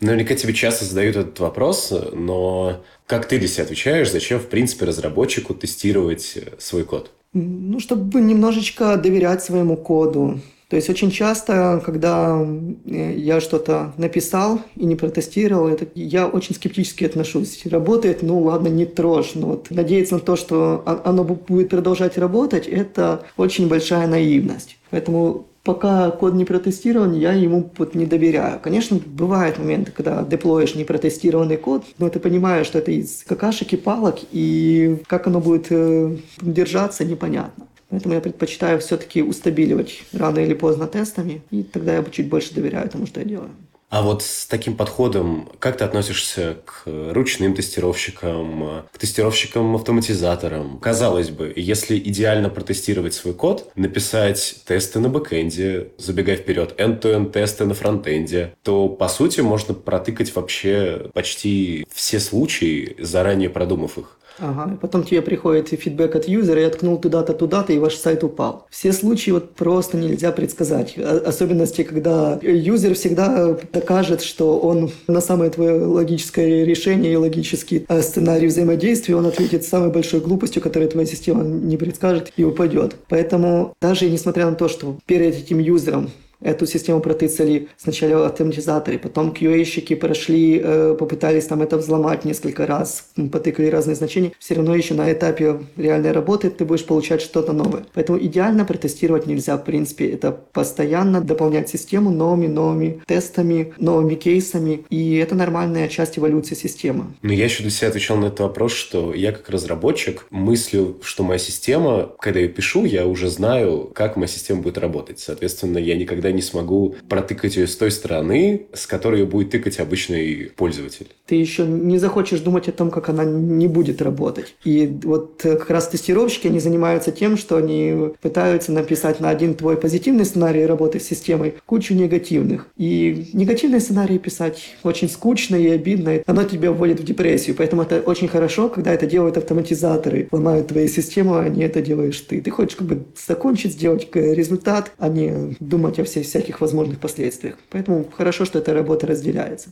Наверняка 0.00 0.34
тебе 0.34 0.54
часто 0.54 0.86
задают 0.86 1.16
этот 1.16 1.40
вопрос, 1.40 1.92
но 2.12 2.82
как 3.06 3.28
ты 3.28 3.38
для 3.38 3.48
себя 3.48 3.64
отвечаешь, 3.64 4.10
зачем, 4.10 4.38
в 4.38 4.46
принципе, 4.46 4.86
разработчику 4.86 5.54
тестировать 5.54 6.38
свой 6.58 6.84
код? 6.84 7.10
Ну, 7.32 7.78
чтобы 7.80 8.20
немножечко 8.20 8.96
доверять 8.96 9.42
своему 9.42 9.76
коду. 9.76 10.40
То 10.70 10.76
есть 10.76 10.88
очень 10.88 11.10
часто, 11.10 11.82
когда 11.84 12.46
э, 12.86 13.14
я 13.16 13.40
что-то 13.40 13.92
написал 13.96 14.60
и 14.76 14.86
не 14.86 14.94
протестировал, 14.94 15.66
это, 15.66 15.86
я 15.96 16.28
очень 16.28 16.54
скептически 16.54 17.04
отношусь. 17.04 17.66
Работает, 17.66 18.22
ну 18.22 18.38
ладно, 18.38 18.68
не 18.68 18.86
трожь. 18.86 19.32
Но 19.34 19.48
вот 19.48 19.70
надеяться 19.70 20.14
на 20.14 20.20
то, 20.20 20.36
что 20.36 20.84
оно 21.04 21.24
будет 21.24 21.70
продолжать 21.70 22.16
работать, 22.18 22.68
это 22.68 23.24
очень 23.36 23.66
большая 23.68 24.06
наивность. 24.06 24.76
Поэтому 24.90 25.48
пока 25.70 26.10
код 26.10 26.34
не 26.34 26.44
протестирован, 26.44 27.12
я 27.12 27.32
ему 27.32 27.70
вот 27.78 27.94
не 27.94 28.04
доверяю. 28.04 28.58
Конечно, 28.58 28.98
бывают 29.06 29.56
моменты, 29.56 29.92
когда 29.92 30.24
деплоишь 30.24 30.74
непротестированный 30.74 31.56
код, 31.56 31.84
но 31.98 32.08
ты 32.08 32.18
понимаешь, 32.18 32.66
что 32.66 32.78
это 32.78 32.90
из 32.90 33.22
какашек 33.22 33.72
и 33.72 33.76
палок, 33.76 34.18
и 34.32 34.98
как 35.06 35.28
оно 35.28 35.38
будет 35.38 35.66
э, 35.70 36.16
держаться, 36.40 37.04
непонятно. 37.04 37.68
Поэтому 37.88 38.14
я 38.14 38.20
предпочитаю 38.20 38.80
все-таки 38.80 39.22
устабиливать 39.22 40.02
рано 40.12 40.40
или 40.40 40.54
поздно 40.54 40.88
тестами, 40.88 41.42
и 41.52 41.62
тогда 41.62 41.94
я 41.94 42.04
чуть 42.10 42.28
больше 42.28 42.52
доверяю 42.52 42.88
тому, 42.88 43.06
что 43.06 43.20
я 43.20 43.26
делаю. 43.26 43.50
А 43.90 44.02
вот 44.02 44.22
с 44.22 44.46
таким 44.46 44.76
подходом, 44.76 45.50
как 45.58 45.76
ты 45.76 45.84
относишься 45.84 46.58
к 46.64 46.84
ручным 46.86 47.54
тестировщикам, 47.54 48.84
к 48.92 48.98
тестировщикам-автоматизаторам? 48.98 50.78
Казалось 50.78 51.30
бы, 51.30 51.52
если 51.56 51.98
идеально 51.98 52.50
протестировать 52.50 53.14
свой 53.14 53.34
код, 53.34 53.72
написать 53.74 54.60
тесты 54.64 55.00
на 55.00 55.08
бэкэнде, 55.08 55.88
забегая 55.98 56.36
вперед, 56.36 56.74
end-to-end 56.78 57.32
тесты 57.32 57.64
на 57.64 57.74
фронтенде, 57.74 58.54
то, 58.62 58.88
по 58.88 59.08
сути, 59.08 59.40
можно 59.40 59.74
протыкать 59.74 60.32
вообще 60.36 61.10
почти 61.12 61.84
все 61.92 62.20
случаи, 62.20 62.94
заранее 63.00 63.50
продумав 63.50 63.98
их. 63.98 64.19
Ага. 64.40 64.78
Потом 64.80 65.04
тебе 65.04 65.22
приходит 65.22 65.68
фидбэк 65.68 66.16
от 66.16 66.28
юзера, 66.28 66.60
я 66.60 66.70
ткнул 66.70 66.98
туда-то, 66.98 67.34
туда-то, 67.34 67.72
и 67.72 67.78
ваш 67.78 67.94
сайт 67.94 68.24
упал. 68.24 68.66
Все 68.70 68.92
случаи 68.92 69.30
вот 69.30 69.54
просто 69.54 69.96
нельзя 69.96 70.32
предсказать. 70.32 70.96
Особенности, 70.98 71.82
когда 71.82 72.38
юзер 72.42 72.94
всегда 72.94 73.56
докажет, 73.72 74.22
что 74.22 74.58
он 74.58 74.90
на 75.06 75.20
самое 75.20 75.50
твое 75.50 75.84
логическое 75.84 76.64
решение 76.64 77.12
и 77.12 77.16
логический 77.16 77.84
э, 77.88 78.02
сценарий 78.02 78.46
взаимодействия, 78.46 79.16
он 79.16 79.26
ответит 79.26 79.64
самой 79.64 79.90
большой 79.90 80.20
глупостью, 80.20 80.62
которую 80.62 80.90
твоя 80.90 81.06
система 81.06 81.44
не 81.44 81.76
предскажет 81.76 82.32
и 82.36 82.44
упадет. 82.44 82.96
Поэтому 83.08 83.74
даже 83.80 84.08
несмотря 84.08 84.48
на 84.48 84.56
то, 84.56 84.68
что 84.68 84.98
перед 85.06 85.34
этим 85.34 85.58
юзером 85.58 86.10
эту 86.40 86.66
систему 86.66 87.00
протыцали 87.00 87.68
сначала 87.76 88.26
автоматизаторы, 88.26 88.98
потом 88.98 89.32
QA-щики 89.32 89.94
прошли, 89.94 90.60
э, 90.62 90.96
попытались 90.98 91.46
там 91.46 91.62
это 91.62 91.76
взломать 91.76 92.24
несколько 92.24 92.66
раз, 92.66 93.06
потыкали 93.32 93.66
разные 93.66 93.94
значения, 93.94 94.32
все 94.38 94.54
равно 94.54 94.74
еще 94.74 94.94
на 94.94 95.12
этапе 95.12 95.60
реальной 95.76 96.12
работы 96.12 96.50
ты 96.50 96.64
будешь 96.64 96.84
получать 96.84 97.20
что-то 97.20 97.52
новое. 97.52 97.84
Поэтому 97.94 98.18
идеально 98.18 98.64
протестировать 98.64 99.26
нельзя, 99.26 99.56
в 99.56 99.64
принципе, 99.64 100.10
это 100.10 100.32
постоянно 100.32 101.20
дополнять 101.20 101.68
систему 101.68 102.10
новыми, 102.10 102.46
новыми 102.46 103.02
тестами, 103.06 103.74
новыми 103.78 104.14
кейсами, 104.14 104.84
и 104.90 105.16
это 105.16 105.34
нормальная 105.34 105.88
часть 105.88 106.18
эволюции 106.18 106.54
системы. 106.54 107.06
Но 107.22 107.32
я 107.32 107.44
еще 107.44 107.62
для 107.62 107.70
себя 107.70 107.88
отвечал 107.88 108.16
на 108.16 108.26
этот 108.26 108.40
вопрос, 108.40 108.72
что 108.72 109.14
я 109.14 109.32
как 109.32 109.48
разработчик 109.50 110.26
мыслю, 110.30 110.98
что 111.02 111.22
моя 111.22 111.38
система, 111.38 112.10
когда 112.18 112.40
я 112.40 112.48
пишу, 112.48 112.84
я 112.84 113.06
уже 113.06 113.28
знаю, 113.28 113.90
как 113.94 114.16
моя 114.16 114.28
система 114.28 114.62
будет 114.62 114.78
работать. 114.78 115.18
Соответственно, 115.20 115.78
я 115.78 115.96
никогда 115.96 116.29
не 116.32 116.42
смогу 116.42 116.94
протыкать 117.08 117.56
ее 117.56 117.66
с 117.66 117.76
той 117.76 117.90
стороны, 117.90 118.66
с 118.72 118.86
которой 118.86 119.20
ее 119.20 119.26
будет 119.26 119.50
тыкать 119.50 119.78
обычный 119.80 120.50
пользователь. 120.56 121.08
Ты 121.26 121.36
еще 121.36 121.64
не 121.64 121.98
захочешь 121.98 122.40
думать 122.40 122.68
о 122.68 122.72
том, 122.72 122.90
как 122.90 123.08
она 123.08 123.24
не 123.24 123.68
будет 123.68 124.02
работать. 124.02 124.54
И 124.64 124.86
вот 125.04 125.40
как 125.42 125.70
раз 125.70 125.88
тестировщики, 125.88 126.48
они 126.48 126.60
занимаются 126.60 127.12
тем, 127.12 127.36
что 127.36 127.56
они 127.56 128.12
пытаются 128.20 128.72
написать 128.72 129.20
на 129.20 129.30
один 129.30 129.54
твой 129.54 129.76
позитивный 129.76 130.24
сценарий 130.24 130.66
работы 130.66 131.00
с 131.00 131.04
системой 131.04 131.54
кучу 131.66 131.94
негативных. 131.94 132.66
И 132.76 133.30
негативные 133.32 133.80
сценарии 133.80 134.18
писать 134.18 134.74
очень 134.82 135.08
скучно 135.08 135.56
и 135.56 135.68
обидно. 135.68 136.22
Оно 136.26 136.44
тебя 136.44 136.72
вводит 136.72 137.00
в 137.00 137.04
депрессию. 137.04 137.56
Поэтому 137.56 137.82
это 137.82 138.00
очень 138.00 138.28
хорошо, 138.28 138.68
когда 138.68 138.92
это 138.92 139.06
делают 139.06 139.36
автоматизаторы, 139.36 140.28
ломают 140.30 140.68
твою 140.68 140.88
систему, 140.88 141.36
а 141.36 141.48
не 141.48 141.64
это 141.64 141.80
делаешь 141.80 142.20
ты. 142.20 142.40
Ты 142.40 142.50
хочешь 142.50 142.76
как 142.76 142.86
бы 142.86 143.04
закончить, 143.26 143.72
сделать 143.72 144.08
результат, 144.14 144.92
а 144.98 145.08
не 145.08 145.56
думать 145.60 145.98
о 145.98 146.04
всей 146.04 146.19
всяких 146.26 146.60
возможных 146.60 147.00
последствиях. 147.00 147.56
Поэтому 147.70 148.04
хорошо, 148.10 148.44
что 148.44 148.58
эта 148.58 148.72
работа 148.74 149.06
разделяется. 149.06 149.70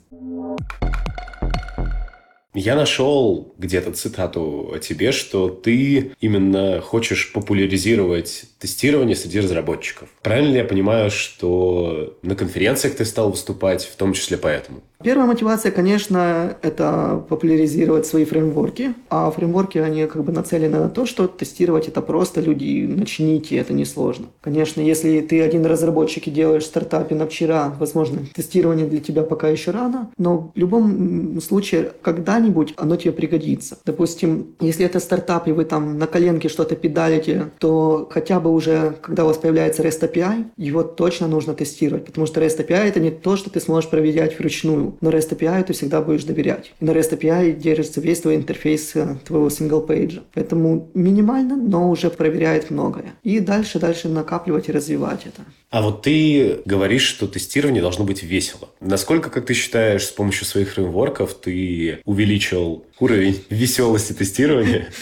Я 2.55 2.75
нашел 2.75 3.55
где-то 3.59 3.93
цитату 3.93 4.73
о 4.75 4.79
тебе, 4.79 5.13
что 5.13 5.49
ты 5.49 6.13
именно 6.21 6.81
хочешь 6.81 7.33
популяризировать 7.33 8.47
тестирование 8.59 9.15
среди 9.15 9.39
разработчиков. 9.39 10.09
Правильно 10.23 10.53
ли 10.53 10.59
я 10.59 10.65
понимаю, 10.65 11.11
что 11.11 12.19
на 12.23 12.35
конференциях 12.35 12.97
ты 12.97 13.05
стал 13.05 13.31
выступать 13.31 13.85
в 13.85 13.95
том 13.95 14.13
числе 14.13 14.39
поэтому? 14.39 14.83
Первая 15.01 15.29
мотивация, 15.29 15.71
конечно, 15.71 16.57
это 16.61 17.25
популяризировать 17.29 18.05
свои 18.05 18.25
фреймворки, 18.25 18.95
а 19.09 19.31
фреймворки, 19.31 19.79
они 19.79 20.07
как 20.07 20.25
бы 20.25 20.33
нацелены 20.33 20.81
на 20.81 20.89
то, 20.89 21.07
что 21.07 21.29
тестировать 21.29 21.87
это 21.87 22.03
просто, 22.03 22.41
люди, 22.41 22.85
начните, 22.85 23.59
это 23.59 23.73
несложно. 23.73 24.27
Конечно, 24.41 24.81
если 24.81 25.21
ты 25.21 25.41
один 25.41 25.65
разработчик 25.67 26.27
и 26.27 26.33
делаешь 26.33 26.65
стартапе 26.65 27.15
на 27.15 27.29
вчера, 27.29 27.73
возможно, 27.79 28.23
тестирование 28.35 28.89
для 28.89 28.99
тебя 28.99 29.23
пока 29.23 29.49
еще 29.49 29.71
рано, 29.71 30.11
но 30.19 30.51
в 30.53 30.59
любом 30.59 31.41
случае, 31.41 31.93
когда-нибудь 32.03 32.75
оно 32.77 32.97
тебе 32.97 33.13
пригодится. 33.13 33.79
Допустим, 33.85 34.57
если 34.59 34.85
это 34.85 34.99
стартап, 34.99 35.47
и 35.47 35.53
вы 35.53 35.65
там 35.65 35.97
на 35.97 36.09
коленке 36.09 36.49
что-то 36.49 36.75
педалите, 36.75 37.51
то 37.61 38.09
хотя 38.11 38.41
бы 38.41 38.53
уже, 38.53 38.97
когда 39.01 39.23
у 39.23 39.29
вас 39.29 39.37
появляется 39.37 39.85
REST 39.85 40.13
API, 40.13 40.47
его 40.57 40.83
точно 40.83 41.29
нужно 41.29 41.55
тестировать, 41.55 42.05
потому 42.05 42.27
что 42.27 42.41
REST 42.41 42.67
API 42.67 42.89
это 42.89 42.99
не 42.99 43.13
то, 43.13 43.37
что 43.37 43.49
ты 43.49 43.61
сможешь 43.61 43.89
проверять 43.89 44.37
вручную 44.41 44.88
но 45.01 45.11
REST 45.11 45.37
API 45.37 45.65
ты 45.65 45.73
всегда 45.73 46.01
будешь 46.01 46.25
доверять. 46.25 46.73
И 46.81 46.85
на 46.85 46.91
REST 46.91 47.19
API 47.19 47.53
держится 47.53 48.01
весь 48.01 48.21
твой 48.21 48.37
интерфейс 48.37 48.95
э, 48.95 49.17
твоего 49.27 49.49
page. 49.49 50.23
Поэтому 50.35 50.89
минимально, 50.95 51.57
но 51.57 51.91
уже 51.91 52.11
проверяет 52.11 52.71
многое. 52.71 53.15
И 53.23 53.41
дальше, 53.41 53.79
дальше 53.79 54.09
накапливать 54.09 54.69
и 54.69 54.73
развивать 54.73 55.27
это. 55.27 55.43
А 55.71 55.83
вот 55.83 56.03
ты 56.03 56.61
говоришь, 56.65 57.03
что 57.03 57.27
тестирование 57.27 57.83
должно 57.83 58.05
быть 58.05 58.23
весело. 58.23 58.69
Насколько, 58.81 59.31
как 59.31 59.47
ты 59.47 59.55
считаешь, 59.55 60.07
с 60.07 60.11
помощью 60.11 60.47
своих 60.47 60.73
фреймворков 60.73 61.35
ты 61.35 62.01
увеличил 62.05 62.85
уровень 62.99 63.43
веселости 63.51 64.13
тестирования? 64.13 64.89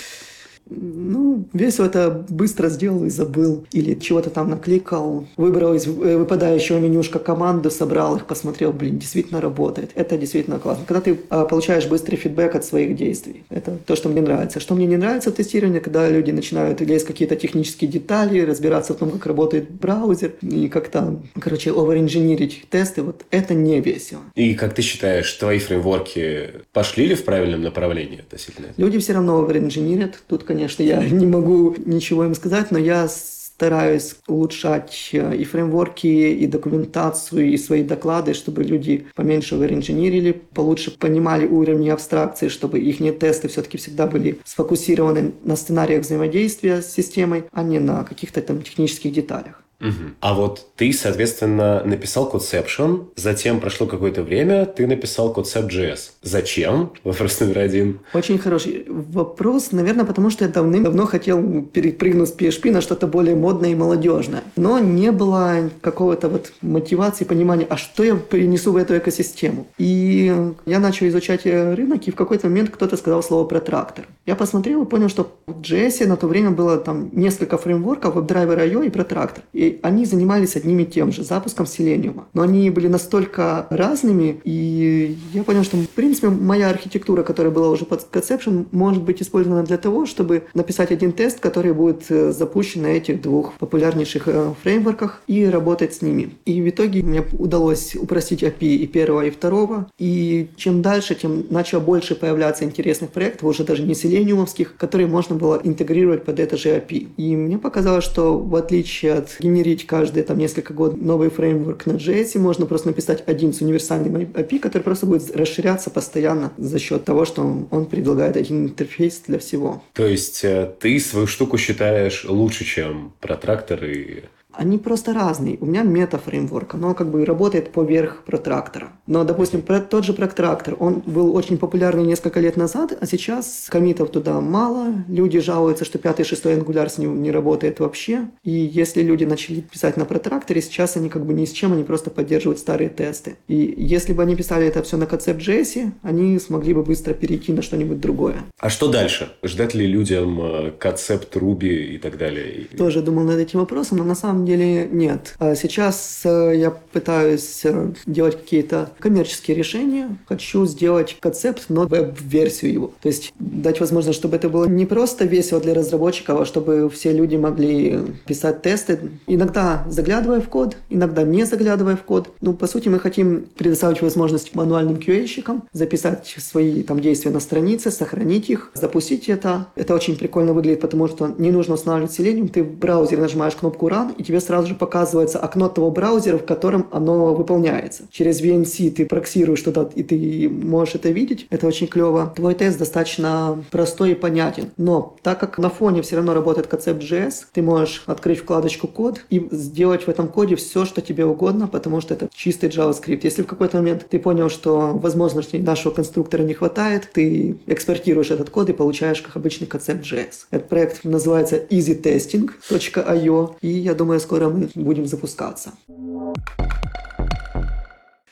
Ну, 0.68 1.44
весь 1.52 1.78
это 1.78 2.26
быстро 2.28 2.68
сделал 2.68 3.04
и 3.04 3.10
забыл. 3.10 3.66
Или 3.72 3.94
чего-то 3.94 4.30
там 4.30 4.50
накликал, 4.50 5.26
выбрал 5.36 5.74
из 5.74 5.86
э, 5.86 6.16
выпадающего 6.16 6.78
менюшка 6.78 7.18
команду, 7.18 7.70
собрал 7.70 8.16
их, 8.16 8.26
посмотрел, 8.26 8.72
блин, 8.72 8.98
действительно 8.98 9.40
работает. 9.40 9.90
Это 9.94 10.16
действительно 10.16 10.58
классно. 10.58 10.84
Когда 10.86 11.00
ты 11.00 11.20
а, 11.30 11.44
получаешь 11.44 11.86
быстрый 11.86 12.16
фидбэк 12.16 12.54
от 12.54 12.64
своих 12.64 12.96
действий. 12.96 13.44
Это 13.48 13.78
то, 13.86 13.94
что 13.94 14.08
мне 14.08 14.20
нравится. 14.20 14.60
Что 14.60 14.74
мне 14.74 14.86
не 14.86 14.96
нравится 14.96 15.30
в 15.30 15.34
тестировании, 15.34 15.78
когда 15.78 16.08
люди 16.08 16.32
начинают 16.32 16.80
лезть 16.80 17.06
какие-то 17.06 17.36
технические 17.36 17.90
детали, 17.90 18.40
разбираться 18.40 18.94
в 18.94 18.96
том, 18.96 19.10
как 19.10 19.26
работает 19.26 19.70
браузер, 19.70 20.32
и 20.42 20.68
как-то, 20.68 21.20
короче, 21.40 21.70
оверинженерить 21.70 22.66
тесты. 22.70 23.02
Вот 23.02 23.24
это 23.30 23.54
не 23.54 23.80
весело. 23.80 24.22
И 24.34 24.54
как 24.54 24.74
ты 24.74 24.82
считаешь, 24.82 25.32
твои 25.34 25.58
фреймворки 25.58 26.50
пошли 26.72 27.06
ли 27.06 27.14
в 27.14 27.24
правильном 27.24 27.62
направлении 27.62 28.20
относительно 28.20 28.66
этого? 28.66 28.84
Люди 28.84 28.98
все 28.98 29.12
равно 29.12 29.44
оверинженерят. 29.44 30.22
Тут, 30.26 30.42
конечно, 30.42 30.55
конечно, 30.56 30.82
я 30.82 31.04
не 31.10 31.26
могу 31.26 31.74
ничего 31.84 32.24
им 32.24 32.34
сказать, 32.34 32.70
но 32.70 32.78
я 32.78 33.08
стараюсь 33.08 34.16
улучшать 34.26 35.10
э, 35.12 35.36
и 35.36 35.44
фреймворки, 35.44 36.06
и 36.06 36.46
документацию, 36.46 37.50
и 37.50 37.56
свои 37.58 37.82
доклады, 37.82 38.34
чтобы 38.34 38.64
люди 38.64 39.06
поменьше 39.14 39.54
оверинженерили, 39.54 40.32
получше 40.32 40.90
понимали 40.90 41.46
уровни 41.46 41.90
абстракции, 41.90 42.48
чтобы 42.48 42.78
их 42.78 42.98
тесты 43.18 43.48
все-таки 43.48 43.78
всегда 43.78 44.06
были 44.06 44.38
сфокусированы 44.44 45.32
на 45.44 45.56
сценариях 45.56 46.02
взаимодействия 46.02 46.80
с 46.80 46.92
системой, 46.92 47.44
а 47.52 47.62
не 47.62 47.78
на 47.78 48.04
каких-то 48.04 48.40
там 48.40 48.62
технических 48.62 49.12
деталях. 49.12 49.65
Угу. 49.80 49.90
А 50.20 50.34
вот 50.34 50.66
ты, 50.76 50.92
соответственно, 50.92 51.82
написал 51.84 52.30
Codeception, 52.30 53.08
затем 53.16 53.60
прошло 53.60 53.86
какое-то 53.86 54.22
время, 54.22 54.66
ты 54.66 54.86
написал 54.86 55.32
Concept.js. 55.32 56.12
Зачем? 56.22 56.92
Вопрос 57.04 57.40
номер 57.40 57.58
один. 57.58 58.00
Очень 58.14 58.38
хороший 58.38 58.86
вопрос, 58.88 59.72
наверное, 59.72 60.04
потому 60.04 60.30
что 60.30 60.44
я 60.44 60.50
давным-давно 60.50 61.06
хотел 61.06 61.62
перепрыгнуть 61.62 62.28
с 62.28 62.36
PHP 62.36 62.70
на 62.70 62.80
что-то 62.80 63.06
более 63.06 63.34
модное 63.34 63.70
и 63.70 63.74
молодежное. 63.74 64.42
Но 64.56 64.78
не 64.78 65.12
было 65.12 65.70
какого-то 65.80 66.28
вот 66.28 66.52
мотивации, 66.62 67.24
понимания, 67.24 67.66
а 67.68 67.76
что 67.76 68.04
я 68.04 68.16
принесу 68.16 68.72
в 68.72 68.76
эту 68.76 68.96
экосистему. 68.96 69.66
И 69.78 70.34
я 70.64 70.78
начал 70.78 71.06
изучать 71.06 71.44
рынок, 71.44 72.06
и 72.06 72.10
в 72.10 72.14
какой-то 72.14 72.48
момент 72.48 72.70
кто-то 72.70 72.96
сказал 72.96 73.22
слово 73.22 73.46
про 73.46 73.60
трактор. 73.60 74.06
Я 74.24 74.36
посмотрел 74.36 74.82
и 74.82 74.86
понял, 74.86 75.08
что 75.08 75.36
в 75.46 75.60
JS 75.60 76.06
на 76.06 76.16
то 76.16 76.26
время 76.26 76.50
было 76.50 76.78
там 76.78 77.10
несколько 77.12 77.58
фреймворков, 77.58 78.16
WebDriver.io 78.16 78.86
и 78.86 78.90
протрактор. 78.90 79.44
И 79.52 79.65
они 79.82 80.04
занимались 80.04 80.56
одним 80.56 80.80
и 80.80 80.84
тем 80.84 81.12
же, 81.12 81.24
запуском 81.24 81.66
Selenium. 81.66 82.24
Но 82.34 82.42
они 82.42 82.70
были 82.70 82.88
настолько 82.88 83.66
разными, 83.70 84.40
и 84.44 85.16
я 85.32 85.42
понял, 85.42 85.64
что, 85.64 85.76
в 85.76 85.88
принципе, 85.88 86.28
моя 86.28 86.70
архитектура, 86.70 87.22
которая 87.22 87.52
была 87.52 87.70
уже 87.70 87.84
под 87.84 88.06
Conception, 88.12 88.66
может 88.72 89.02
быть 89.02 89.22
использована 89.22 89.62
для 89.62 89.78
того, 89.78 90.06
чтобы 90.06 90.44
написать 90.54 90.90
один 90.90 91.12
тест, 91.12 91.40
который 91.40 91.72
будет 91.72 92.10
э, 92.10 92.32
запущен 92.32 92.82
на 92.82 92.88
этих 92.88 93.22
двух 93.22 93.54
популярнейших 93.54 94.28
э, 94.28 94.54
фреймворках 94.62 95.22
и 95.26 95.46
работать 95.46 95.94
с 95.94 96.02
ними. 96.02 96.30
И 96.44 96.60
в 96.60 96.68
итоге 96.68 97.02
мне 97.02 97.22
удалось 97.38 97.94
упростить 97.94 98.42
API 98.42 98.76
и 98.76 98.86
первого, 98.86 99.22
и 99.22 99.30
второго. 99.30 99.90
И 99.98 100.48
чем 100.56 100.82
дальше, 100.82 101.14
тем 101.14 101.46
начало 101.50 101.80
больше 101.80 102.14
появляться 102.14 102.64
интересных 102.64 103.10
проектов, 103.10 103.44
уже 103.44 103.64
даже 103.64 103.82
не 103.82 103.94
селениумовских, 103.94 104.76
которые 104.76 105.06
можно 105.06 105.36
было 105.36 105.60
интегрировать 105.62 106.24
под 106.24 106.40
это 106.40 106.56
же 106.56 106.70
API. 106.70 107.08
И 107.16 107.36
мне 107.36 107.58
показалось, 107.58 108.04
что 108.04 108.38
в 108.38 108.54
отличие 108.56 109.14
от 109.14 109.36
генерить 109.56 109.86
каждые 109.86 110.24
там 110.24 110.38
несколько 110.38 110.74
год 110.74 111.00
новый 111.00 111.30
фреймворк 111.30 111.86
на 111.86 111.92
JS, 111.92 112.38
можно 112.38 112.66
просто 112.66 112.88
написать 112.88 113.24
один 113.26 113.52
с 113.52 113.60
универсальным 113.60 114.16
API, 114.16 114.58
который 114.58 114.82
просто 114.82 115.06
будет 115.06 115.34
расширяться 115.34 115.90
постоянно 115.90 116.52
за 116.58 116.78
счет 116.78 117.04
того, 117.04 117.24
что 117.24 117.66
он 117.70 117.86
предлагает 117.86 118.36
один 118.36 118.64
интерфейс 118.64 119.22
для 119.26 119.38
всего. 119.38 119.82
То 119.94 120.06
есть 120.06 120.44
э, 120.44 120.72
ты 120.78 120.98
свою 121.00 121.26
штуку 121.26 121.56
считаешь 121.58 122.24
лучше, 122.28 122.64
чем 122.64 123.12
протрактор 123.20 123.84
и 123.84 124.24
они 124.56 124.78
просто 124.78 125.12
разные. 125.12 125.58
У 125.60 125.66
меня 125.66 125.82
мета-фреймворк, 125.82 126.74
оно 126.74 126.94
как 126.94 127.10
бы 127.10 127.24
работает 127.24 127.70
поверх 127.70 128.22
протрактора. 128.24 128.88
Но, 129.06 129.24
допустим, 129.24 129.62
про 129.62 129.80
тот 129.80 130.04
же 130.04 130.12
протрактор, 130.12 130.76
он 130.78 131.02
был 131.06 131.34
очень 131.34 131.58
популярный 131.58 132.04
несколько 132.04 132.40
лет 132.40 132.56
назад, 132.56 132.96
а 133.00 133.06
сейчас 133.06 133.66
комитов 133.68 134.10
туда 134.10 134.40
мало, 134.40 134.94
люди 135.08 135.38
жалуются, 135.40 135.84
что 135.84 135.98
5 135.98 136.20
и 136.20 136.24
6 136.24 136.44
Angular 136.46 136.88
с 136.88 136.98
ним 136.98 137.22
не 137.22 137.30
работает 137.30 137.80
вообще. 137.80 138.28
И 138.42 138.50
если 138.50 139.02
люди 139.02 139.24
начали 139.24 139.60
писать 139.60 139.96
на 139.96 140.04
протракторе, 140.04 140.62
сейчас 140.62 140.96
они 140.96 141.08
как 141.08 141.26
бы 141.26 141.34
ни 141.34 141.44
с 141.44 141.52
чем, 141.52 141.72
они 141.72 141.84
просто 141.84 142.10
поддерживают 142.10 142.58
старые 142.58 142.88
тесты. 142.88 143.36
И 143.48 143.74
если 143.76 144.12
бы 144.12 144.22
они 144.22 144.36
писали 144.36 144.66
это 144.66 144.82
все 144.82 144.96
на 144.96 145.04
Concept.js, 145.04 145.92
они 146.02 146.38
смогли 146.38 146.74
бы 146.74 146.82
быстро 146.82 147.12
перейти 147.14 147.52
на 147.52 147.62
что-нибудь 147.62 148.00
другое. 148.00 148.44
А 148.58 148.70
что 148.70 148.88
дальше? 148.88 149.32
Ждать 149.42 149.74
ли 149.74 149.86
людям 149.86 150.40
э, 150.40 150.70
концепт 150.78 151.36
Ruby 151.36 151.94
и 151.94 151.98
так 151.98 152.16
далее? 152.16 152.66
Тоже 152.76 153.02
думал 153.02 153.24
над 153.24 153.38
этим 153.38 153.60
вопросом, 153.60 153.98
но 153.98 154.04
на 154.04 154.14
самом 154.14 154.45
деле 154.46 154.88
нет. 154.90 155.34
А 155.38 155.54
сейчас 155.54 156.22
э, 156.24 156.54
я 156.56 156.70
пытаюсь 156.70 157.60
э, 157.64 157.92
делать 158.06 158.40
какие-то 158.40 158.90
коммерческие 158.98 159.56
решения. 159.56 160.16
Хочу 160.26 160.64
сделать 160.66 161.16
концепт, 161.20 161.66
но 161.68 161.86
веб-версию 161.86 162.72
его. 162.72 162.92
То 163.00 163.08
есть 163.08 163.32
дать 163.38 163.80
возможность, 163.80 164.18
чтобы 164.18 164.36
это 164.36 164.48
было 164.48 164.66
не 164.66 164.86
просто 164.86 165.24
весело 165.24 165.60
для 165.60 165.74
разработчиков, 165.74 166.40
а 166.40 166.44
чтобы 166.44 166.88
все 166.90 167.12
люди 167.12 167.36
могли 167.36 168.00
писать 168.26 168.62
тесты. 168.62 169.10
Иногда 169.26 169.84
заглядывая 169.88 170.40
в 170.40 170.48
код, 170.48 170.76
иногда 170.88 171.22
не 171.22 171.44
заглядывая 171.44 171.96
в 171.96 172.02
код. 172.02 172.30
Ну, 172.40 172.52
по 172.52 172.66
сути, 172.66 172.88
мы 172.88 172.98
хотим 172.98 173.46
предоставить 173.56 174.02
возможность 174.02 174.54
мануальным 174.54 174.96
QA-щикам 174.96 175.62
записать 175.72 176.34
свои 176.38 176.82
там 176.82 177.00
действия 177.00 177.30
на 177.30 177.40
странице, 177.40 177.90
сохранить 177.90 178.50
их, 178.50 178.70
запустить 178.74 179.28
это. 179.28 179.68
Это 179.74 179.94
очень 179.94 180.16
прикольно 180.16 180.52
выглядит, 180.52 180.80
потому 180.80 181.08
что 181.08 181.34
не 181.38 181.50
нужно 181.50 181.74
устанавливать 181.74 182.18
Selenium. 182.18 182.48
Ты 182.48 182.62
в 182.62 182.72
браузере 182.78 183.22
нажимаешь 183.22 183.54
кнопку 183.54 183.88
Run, 183.88 184.14
и 184.16 184.22
тебе 184.22 184.35
тебе 184.36 184.40
сразу 184.40 184.68
же 184.68 184.74
показывается 184.74 185.38
окно 185.38 185.68
того 185.68 185.90
браузера, 185.90 186.36
в 186.36 186.44
котором 186.44 186.88
оно 186.92 187.34
выполняется. 187.34 188.04
Через 188.10 188.42
VNC 188.42 188.90
ты 188.90 189.06
проксируешь 189.06 189.62
туда, 189.62 189.88
и 189.94 190.02
ты 190.02 190.48
можешь 190.48 190.96
это 190.96 191.08
видеть. 191.08 191.46
Это 191.50 191.66
очень 191.66 191.86
клево. 191.86 192.32
Твой 192.36 192.54
тест 192.54 192.78
достаточно 192.78 193.64
простой 193.70 194.12
и 194.12 194.14
понятен. 194.14 194.70
Но 194.76 195.16
так 195.22 195.40
как 195.40 195.58
на 195.58 195.70
фоне 195.70 196.02
все 196.02 196.16
равно 196.16 196.34
работает 196.34 196.66
Concept.js, 196.66 197.46
ты 197.52 197.62
можешь 197.62 198.02
открыть 198.06 198.40
вкладочку 198.40 198.88
код 198.88 199.20
и 199.30 199.48
сделать 199.50 200.04
в 200.06 200.08
этом 200.08 200.28
коде 200.28 200.56
все, 200.56 200.84
что 200.84 201.00
тебе 201.00 201.24
угодно, 201.24 201.66
потому 201.66 202.00
что 202.00 202.14
это 202.14 202.28
чистый 202.34 202.68
JavaScript. 202.68 203.20
Если 203.22 203.42
в 203.42 203.46
какой-то 203.46 203.78
момент 203.78 204.06
ты 204.10 204.18
понял, 204.18 204.50
что 204.50 204.92
возможностей 204.92 205.58
нашего 205.58 205.94
конструктора 205.94 206.42
не 206.42 206.54
хватает, 206.54 207.08
ты 207.12 207.56
экспортируешь 207.66 208.30
этот 208.30 208.50
код 208.50 208.68
и 208.68 208.74
получаешь 208.74 209.22
как 209.22 209.36
обычный 209.36 209.66
Concept.js. 209.66 210.46
Этот 210.50 210.68
проект 210.68 211.04
называется 211.04 211.56
easytesting.io, 211.56 213.54
и 213.62 213.68
я 213.68 213.94
думаю, 213.94 214.20
скоро 214.26 214.48
мы 214.48 214.68
будем 214.74 215.06
запускаться. 215.06 215.70